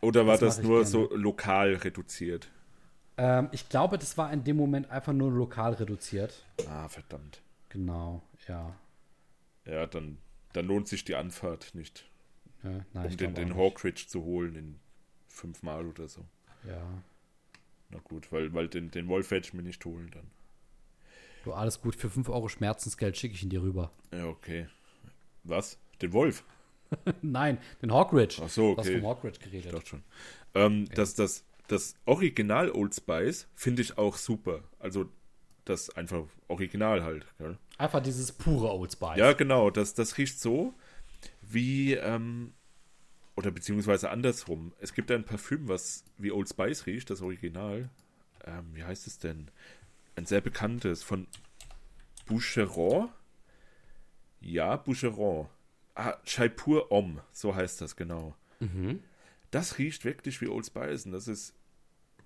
Oder 0.00 0.26
war 0.26 0.38
Das 0.38 0.56
das, 0.56 0.64
nur 0.64 0.80
gerne. 0.80 0.86
so 0.86 1.14
lokal 1.14 1.74
reduziert? 1.74 2.50
Ähm, 3.16 3.48
ich 3.52 3.68
glaube, 3.68 3.98
das 3.98 4.18
war 4.18 4.32
in 4.32 4.44
dem 4.44 4.56
Moment 4.56 4.90
einfach 4.90 5.12
nur 5.12 5.30
lokal 5.30 5.72
reduziert. 5.74 6.44
Ah, 6.68 6.88
verdammt. 6.88 7.40
Genau, 7.70 8.22
ja. 8.46 8.76
Ja, 9.64 9.86
dann, 9.86 10.18
dann 10.52 10.66
lohnt 10.66 10.86
sich 10.88 11.04
die 11.04 11.16
Anfahrt 11.16 11.74
nicht, 11.74 12.08
ja 12.62 12.84
nein, 12.92 13.10
um 13.10 13.16
den, 13.16 13.34
den. 13.34 13.56
Hawkridge 13.56 14.06
zu 14.06 14.22
holen 14.22 14.54
in 14.54 14.78
fünfmal 15.28 15.86
oder 15.86 16.08
so. 16.08 16.24
Ja. 16.66 17.02
Na 17.90 17.98
gut, 18.02 18.32
weil, 18.32 18.52
weil 18.52 18.68
den, 18.68 18.90
den 18.90 19.08
Wolf 19.08 19.30
werde 19.30 19.46
ich 19.46 19.54
mir 19.54 19.62
nicht 19.62 19.84
holen 19.84 20.10
dann. 20.12 20.26
Du, 21.44 21.52
alles 21.52 21.80
gut. 21.80 21.94
Für 21.94 22.10
5 22.10 22.28
Euro 22.28 22.48
Schmerzensgeld 22.48 23.16
schicke 23.16 23.34
ich 23.34 23.42
ihn 23.42 23.50
dir 23.50 23.62
rüber. 23.62 23.92
Ja, 24.12 24.26
okay. 24.26 24.66
Was? 25.44 25.78
Den 26.02 26.12
Wolf? 26.12 26.44
nein, 27.22 27.58
den 27.82 27.92
Hawkridge. 27.92 28.42
Ach 28.42 28.48
so, 28.48 28.74
Du 28.74 28.80
hast 28.80 28.88
okay. 28.88 29.00
vom 29.00 29.08
Hawkridge 29.08 29.38
geredet. 29.38 29.66
Ich 29.66 29.72
dachte 29.72 29.86
schon. 29.88 30.02
Ähm, 30.54 30.88
das, 30.94 31.14
das, 31.14 31.44
das 31.68 31.94
Original 32.04 32.70
Old 32.70 32.94
Spice 32.94 33.46
finde 33.54 33.82
ich 33.82 33.96
auch 33.96 34.16
super. 34.16 34.64
Also 34.78 35.08
das 35.64 35.90
einfach 35.90 36.24
Original 36.48 37.02
halt. 37.02 37.26
Gell? 37.38 37.58
Einfach 37.78 38.02
dieses 38.02 38.32
pure 38.32 38.72
Old 38.72 38.92
Spice. 38.92 39.16
Ja, 39.16 39.32
genau. 39.32 39.70
Das, 39.70 39.94
das 39.94 40.18
riecht 40.18 40.40
so 40.40 40.74
wie, 41.42 41.94
ähm, 41.94 42.54
oder 43.36 43.50
beziehungsweise 43.50 44.10
andersrum. 44.10 44.72
Es 44.80 44.94
gibt 44.94 45.10
ein 45.10 45.24
Parfüm, 45.24 45.68
was 45.68 46.04
wie 46.18 46.32
Old 46.32 46.48
Spice 46.48 46.86
riecht, 46.86 47.10
das 47.10 47.20
Original. 47.20 47.90
Ähm, 48.44 48.70
wie 48.72 48.82
heißt 48.82 49.06
es 49.06 49.18
denn? 49.18 49.50
Ein 50.16 50.24
sehr 50.24 50.40
bekanntes 50.40 51.02
von 51.02 51.28
Boucheron. 52.26 53.10
Ja, 54.40 54.76
Boucheron. 54.76 55.48
Ah, 55.94 56.16
Chaipur 56.24 56.90
Om, 56.90 57.20
so 57.32 57.54
heißt 57.54 57.80
das 57.80 57.96
genau. 57.96 58.34
Mhm. 58.60 59.02
Das 59.50 59.78
riecht 59.78 60.04
wirklich 60.04 60.40
wie 60.40 60.48
Old 60.48 60.66
Spice 60.66 61.06
und 61.06 61.12
das 61.12 61.28
ist, 61.28 61.54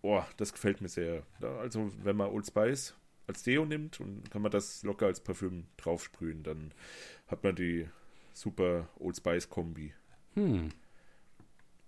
oh, 0.03 0.23
das 0.37 0.53
gefällt 0.53 0.81
mir 0.81 0.89
sehr. 0.89 1.25
Also, 1.41 1.93
wenn 2.03 2.17
man 2.17 2.31
Old 2.31 2.47
Spice 2.47 2.95
als 3.27 3.43
Deo 3.43 3.65
nimmt 3.65 4.01
und 4.01 4.31
kann 4.31 4.43
man 4.43 4.51
das 4.51 4.83
locker 4.83 5.07
als 5.07 5.21
Parfüm 5.21 5.67
draufsprühen, 5.77 6.43
dann 6.43 6.73
hat 7.29 7.45
man 7.45 7.55
die 7.55 7.89
super 8.33 8.89
Old 8.99 9.17
Spice 9.17 9.49
Kombi. 9.49 9.93
Hm. 10.35 10.71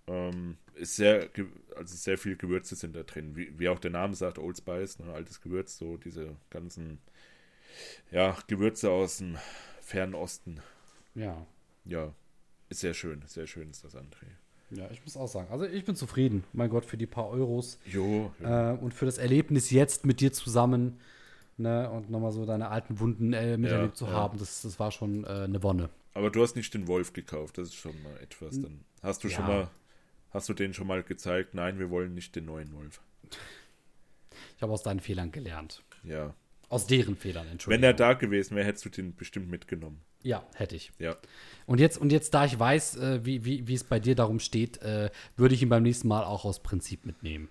Ähm, 0.07 0.57
ist 0.75 0.95
sehr, 0.95 1.29
also 1.75 1.95
sehr 1.95 2.17
viel 2.17 2.35
Gewürze 2.35 2.75
sind 2.75 2.95
da 2.95 3.03
drin. 3.03 3.35
Wie, 3.35 3.57
wie 3.57 3.69
auch 3.69 3.79
der 3.79 3.91
Name 3.91 4.15
sagt, 4.15 4.37
Old 4.39 4.57
Spice, 4.57 4.99
ne, 4.99 5.13
altes 5.13 5.41
Gewürz, 5.41 5.77
so 5.77 5.97
diese 5.97 6.35
ganzen, 6.49 6.99
ja, 8.11 8.37
Gewürze 8.47 8.89
aus 8.89 9.17
dem 9.17 9.37
fernen 9.81 10.13
Osten. 10.15 10.59
Ja. 11.15 11.45
Ja, 11.85 12.13
ist 12.69 12.79
sehr 12.81 12.93
schön, 12.93 13.21
sehr 13.27 13.47
schön 13.47 13.69
ist 13.69 13.83
das, 13.83 13.95
André. 13.95 14.25
Ja, 14.71 14.89
ich 14.91 15.03
muss 15.03 15.15
auch 15.17 15.27
sagen. 15.27 15.49
Also 15.51 15.65
ich 15.65 15.85
bin 15.85 15.95
zufrieden, 15.95 16.43
mein 16.53 16.69
Gott, 16.69 16.85
für 16.85 16.97
die 16.97 17.05
paar 17.05 17.29
Euros. 17.29 17.77
Jo, 17.85 18.33
ja. 18.41 18.71
Äh, 18.73 18.77
und 18.77 18.93
für 18.93 19.05
das 19.05 19.17
Erlebnis 19.19 19.69
jetzt 19.69 20.05
mit 20.05 20.19
dir 20.19 20.33
zusammen, 20.33 20.99
ne, 21.57 21.89
und 21.91 22.09
nochmal 22.09 22.31
so 22.31 22.45
deine 22.45 22.69
alten 22.69 22.99
Wunden 22.99 23.33
äh, 23.33 23.57
miterlebt 23.57 23.95
zu 23.97 24.05
ja. 24.05 24.11
haben, 24.11 24.39
das, 24.39 24.63
das 24.63 24.79
war 24.79 24.91
schon 24.91 25.23
äh, 25.25 25.27
eine 25.27 25.61
Wonne. 25.61 25.89
aber 26.15 26.29
du 26.31 26.41
hast 26.41 26.55
nicht 26.55 26.73
den 26.73 26.87
Wolf 26.87 27.13
gekauft, 27.13 27.57
das 27.57 27.67
ist 27.69 27.75
schon 27.75 28.01
mal 28.01 28.17
etwas. 28.21 28.59
Dann 28.59 28.83
hast 29.03 29.23
du 29.23 29.29
schon 29.29 29.47
Ja. 29.47 29.49
mal, 29.49 29.71
hast 30.33 30.49
du 30.49 30.53
denen 30.53 30.73
schon 30.73 30.87
mal 30.87 31.03
gezeigt, 31.03 31.53
nein, 31.53 31.79
wir 31.79 31.89
wollen 31.89 32.13
nicht 32.13 32.35
den 32.35 32.45
neuen 32.45 32.73
Wolf. 32.73 33.01
Ich 34.57 34.61
habe 34.61 34.73
aus 34.73 34.83
deinen 34.83 34.99
Fehlern 34.99 35.31
gelernt. 35.31 35.83
Ja. 36.03 36.33
Aus 36.69 36.87
deren 36.87 37.15
Fehlern, 37.15 37.47
Entschuldigung. 37.47 37.83
Wenn 37.83 37.87
er 37.87 37.93
da 37.93 38.13
gewesen 38.13 38.55
wäre, 38.55 38.65
hättest 38.65 38.85
du 38.85 38.89
den 38.89 39.15
bestimmt 39.15 39.49
mitgenommen. 39.49 40.01
Ja, 40.23 40.43
hätte 40.55 40.75
ich. 40.75 40.91
Ja. 40.99 41.15
Und 41.65 41.79
jetzt, 41.79 41.97
und 41.97 42.11
jetzt, 42.11 42.33
da 42.33 42.45
ich 42.45 42.57
weiß, 42.57 42.95
äh, 42.97 43.25
wie, 43.25 43.45
wie, 43.45 43.67
wie 43.67 43.73
es 43.73 43.83
bei 43.83 43.99
dir 43.99 44.15
darum 44.15 44.39
steht, 44.39 44.81
äh, 44.81 45.11
würde 45.35 45.53
ich 45.53 45.61
ihn 45.61 45.69
beim 45.69 45.83
nächsten 45.83 46.07
Mal 46.07 46.23
auch 46.23 46.45
aus 46.45 46.63
Prinzip 46.63 47.05
mitnehmen. 47.05 47.49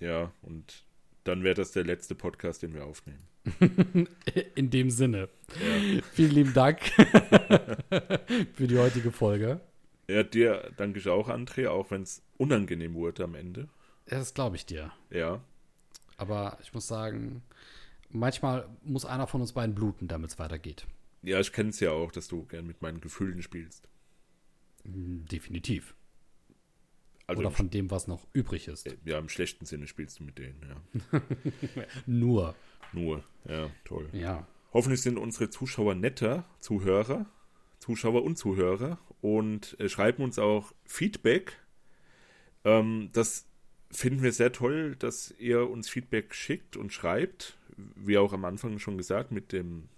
Ja, 0.00 0.32
und 0.42 0.82
dann 1.24 1.44
wäre 1.44 1.54
das 1.54 1.70
der 1.72 1.84
letzte 1.84 2.14
Podcast, 2.14 2.62
den 2.62 2.74
wir 2.74 2.86
aufnehmen. 2.86 3.28
In 4.54 4.70
dem 4.70 4.90
Sinne. 4.90 5.28
Vielen 6.12 6.32
lieben 6.32 6.54
Dank 6.54 6.80
für 8.54 8.66
die 8.66 8.78
heutige 8.78 9.12
Folge. 9.12 9.60
Ja, 10.12 10.22
dir 10.22 10.72
danke 10.76 10.98
ich 10.98 11.08
auch, 11.08 11.28
André, 11.28 11.68
auch 11.68 11.90
wenn 11.90 12.02
es 12.02 12.22
unangenehm 12.36 12.94
wurde 12.94 13.24
am 13.24 13.34
Ende. 13.34 13.68
Ja, 14.10 14.18
Das 14.18 14.34
glaube 14.34 14.56
ich 14.56 14.66
dir. 14.66 14.92
Ja. 15.10 15.40
Aber 16.16 16.58
ich 16.62 16.72
muss 16.74 16.86
sagen, 16.86 17.42
manchmal 18.10 18.68
muss 18.82 19.04
einer 19.04 19.26
von 19.26 19.40
uns 19.40 19.52
beiden 19.52 19.74
bluten, 19.74 20.08
damit 20.08 20.30
es 20.30 20.38
weitergeht. 20.38 20.86
Ja, 21.22 21.40
ich 21.40 21.52
kenne 21.52 21.70
es 21.70 21.80
ja 21.80 21.92
auch, 21.92 22.12
dass 22.12 22.28
du 22.28 22.44
gern 22.44 22.66
mit 22.66 22.82
meinen 22.82 23.00
Gefühlen 23.00 23.42
spielst. 23.42 23.88
Hm, 24.84 25.24
Definitiv. 25.30 25.94
Also 27.28 27.40
Oder 27.40 27.50
von 27.52 27.70
dem, 27.70 27.90
was 27.90 28.08
noch 28.08 28.26
übrig 28.32 28.66
ist. 28.68 28.86
Sch- 28.86 28.98
ja, 29.04 29.18
im 29.18 29.28
schlechten 29.28 29.64
Sinne 29.64 29.86
spielst 29.86 30.18
du 30.18 30.24
mit 30.24 30.38
denen, 30.38 30.60
ja. 30.68 31.22
Nur. 32.06 32.54
Nur, 32.92 33.22
ja, 33.48 33.70
toll. 33.84 34.08
Ja. 34.12 34.46
Hoffentlich 34.72 35.00
sind 35.00 35.16
unsere 35.18 35.48
Zuschauer 35.48 35.94
netter, 35.94 36.44
Zuhörer, 36.58 37.26
Zuschauer 37.82 38.22
und 38.22 38.36
Zuhörer 38.36 39.00
und 39.20 39.76
äh, 39.80 39.88
schreiben 39.88 40.22
uns 40.22 40.38
auch 40.38 40.72
Feedback. 40.84 41.58
Ähm, 42.64 43.10
das 43.12 43.48
finden 43.90 44.22
wir 44.22 44.30
sehr 44.30 44.52
toll, 44.52 44.94
dass 44.94 45.34
ihr 45.36 45.68
uns 45.68 45.88
Feedback 45.88 46.32
schickt 46.32 46.76
und 46.76 46.92
schreibt. 46.92 47.58
Wie 47.96 48.18
auch 48.18 48.32
am 48.32 48.44
Anfang 48.44 48.78
schon 48.78 48.98
gesagt, 48.98 49.32
mit 49.32 49.50
dem, 49.50 49.88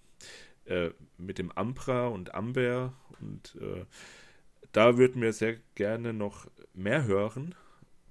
äh, 0.64 0.92
mit 1.18 1.36
dem 1.36 1.52
Ambra 1.52 2.08
und 2.08 2.34
Amber. 2.34 2.94
Und 3.20 3.58
äh, 3.60 3.84
da 4.72 4.96
würden 4.96 5.20
wir 5.20 5.34
sehr 5.34 5.58
gerne 5.74 6.14
noch 6.14 6.50
mehr 6.72 7.04
hören. 7.04 7.54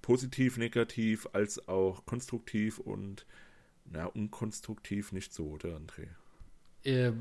Positiv, 0.03 0.57
negativ, 0.57 1.27
als 1.33 1.67
auch 1.67 2.05
konstruktiv 2.05 2.77
und 2.77 3.25
na, 3.85 4.05
unkonstruktiv 4.05 5.13
nicht 5.13 5.33
so, 5.33 5.47
oder 5.47 5.69
André? 5.69 6.09
Äh, 6.83 7.11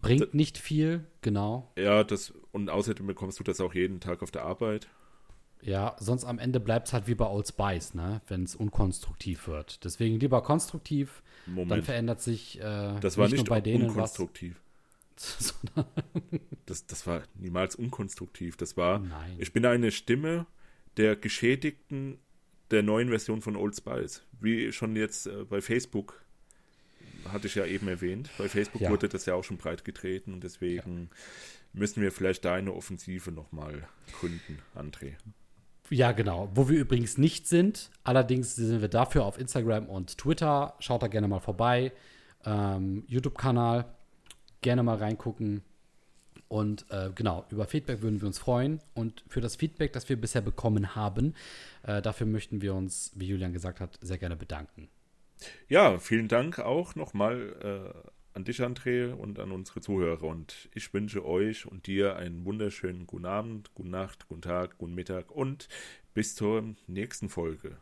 bringt 0.00 0.34
nicht 0.34 0.58
viel, 0.58 1.04
genau. 1.20 1.70
Ja, 1.76 2.04
das 2.04 2.32
und 2.52 2.68
außerdem 2.70 3.06
bekommst 3.06 3.38
du 3.40 3.44
das 3.44 3.60
auch 3.60 3.74
jeden 3.74 4.00
Tag 4.00 4.22
auf 4.22 4.30
der 4.30 4.44
Arbeit. 4.44 4.88
Ja, 5.62 5.96
sonst 5.98 6.24
am 6.24 6.38
Ende 6.38 6.60
bleibt 6.60 6.88
es 6.88 6.92
halt 6.92 7.06
wie 7.06 7.14
bei 7.14 7.26
Old 7.26 7.48
Spice, 7.48 7.94
ne? 7.94 8.20
wenn 8.28 8.42
es 8.42 8.54
unkonstruktiv 8.54 9.48
wird. 9.48 9.82
Deswegen 9.84 10.20
lieber 10.20 10.42
konstruktiv, 10.42 11.22
dann 11.46 11.54
Moment, 11.54 11.84
verändert 11.84 12.20
sich 12.20 12.60
äh, 12.60 12.98
das 13.00 13.16
war 13.16 13.24
nicht, 13.26 13.32
nicht 13.38 13.46
nur 13.46 13.56
bei 13.56 13.60
denen 13.62 13.84
was. 13.84 14.18
unkonstruktiv. 14.18 14.60
sondern- 15.16 15.86
Das, 16.66 16.86
das 16.86 17.06
war 17.06 17.22
niemals 17.34 17.76
unkonstruktiv. 17.76 18.56
Das 18.56 18.76
war, 18.76 18.98
Nein. 18.98 19.36
ich 19.38 19.52
bin 19.52 19.64
eine 19.66 19.90
Stimme 19.90 20.46
der 20.96 21.14
Geschädigten 21.16 22.18
der 22.70 22.82
neuen 22.82 23.08
Version 23.10 23.42
von 23.42 23.56
Old 23.56 23.76
Spice. 23.76 24.22
Wie 24.40 24.72
schon 24.72 24.96
jetzt 24.96 25.26
äh, 25.26 25.44
bei 25.44 25.60
Facebook, 25.60 26.23
hatte 27.32 27.46
ich 27.46 27.54
ja 27.54 27.64
eben 27.66 27.88
erwähnt. 27.88 28.30
Bei 28.38 28.48
Facebook 28.48 28.80
Ja. 28.82 28.90
wurde 28.90 29.08
das 29.08 29.26
ja 29.26 29.34
auch 29.34 29.44
schon 29.44 29.56
breit 29.56 29.84
getreten 29.84 30.32
und 30.34 30.44
deswegen 30.44 31.10
müssen 31.72 32.02
wir 32.02 32.12
vielleicht 32.12 32.44
da 32.44 32.54
eine 32.54 32.72
Offensive 32.72 33.32
nochmal 33.32 33.86
gründen, 34.20 34.58
André. 34.76 35.14
Ja, 35.90 36.12
genau. 36.12 36.50
Wo 36.54 36.68
wir 36.68 36.78
übrigens 36.78 37.18
nicht 37.18 37.46
sind. 37.46 37.90
Allerdings 38.04 38.56
sind 38.56 38.80
wir 38.80 38.88
dafür 38.88 39.24
auf 39.24 39.38
Instagram 39.38 39.86
und 39.88 40.16
Twitter. 40.16 40.74
Schaut 40.78 41.02
da 41.02 41.08
gerne 41.08 41.28
mal 41.28 41.40
vorbei. 41.40 41.92
Ähm, 42.44 43.04
YouTube-Kanal. 43.06 43.84
Gerne 44.62 44.82
mal 44.82 44.96
reingucken. 44.96 45.62
Und 46.48 46.86
äh, 46.90 47.10
genau, 47.14 47.44
über 47.50 47.66
Feedback 47.66 48.00
würden 48.00 48.20
wir 48.20 48.26
uns 48.28 48.38
freuen. 48.38 48.80
Und 48.94 49.24
für 49.28 49.40
das 49.42 49.56
Feedback, 49.56 49.92
das 49.92 50.08
wir 50.08 50.18
bisher 50.18 50.40
bekommen 50.40 50.94
haben, 50.94 51.34
äh, 51.82 52.00
dafür 52.00 52.26
möchten 52.26 52.62
wir 52.62 52.74
uns, 52.74 53.12
wie 53.14 53.26
Julian 53.26 53.52
gesagt 53.52 53.80
hat, 53.80 53.98
sehr 54.00 54.18
gerne 54.18 54.36
bedanken. 54.36 54.88
Ja, 55.68 55.98
vielen 55.98 56.28
Dank 56.28 56.58
auch 56.58 56.94
nochmal 56.94 57.56
äh, 57.94 58.10
an 58.34 58.44
dich, 58.44 58.60
André, 58.60 59.12
und 59.12 59.38
an 59.38 59.52
unsere 59.52 59.80
Zuhörer. 59.80 60.24
Und 60.24 60.68
ich 60.74 60.92
wünsche 60.92 61.24
euch 61.24 61.66
und 61.66 61.86
dir 61.86 62.16
einen 62.16 62.44
wunderschönen 62.44 63.06
guten 63.06 63.26
Abend, 63.26 63.72
guten 63.74 63.90
Nacht, 63.90 64.28
guten 64.28 64.42
Tag, 64.42 64.78
guten 64.78 64.94
Mittag 64.94 65.30
und 65.30 65.68
bis 66.14 66.34
zur 66.34 66.74
nächsten 66.86 67.28
Folge. 67.28 67.78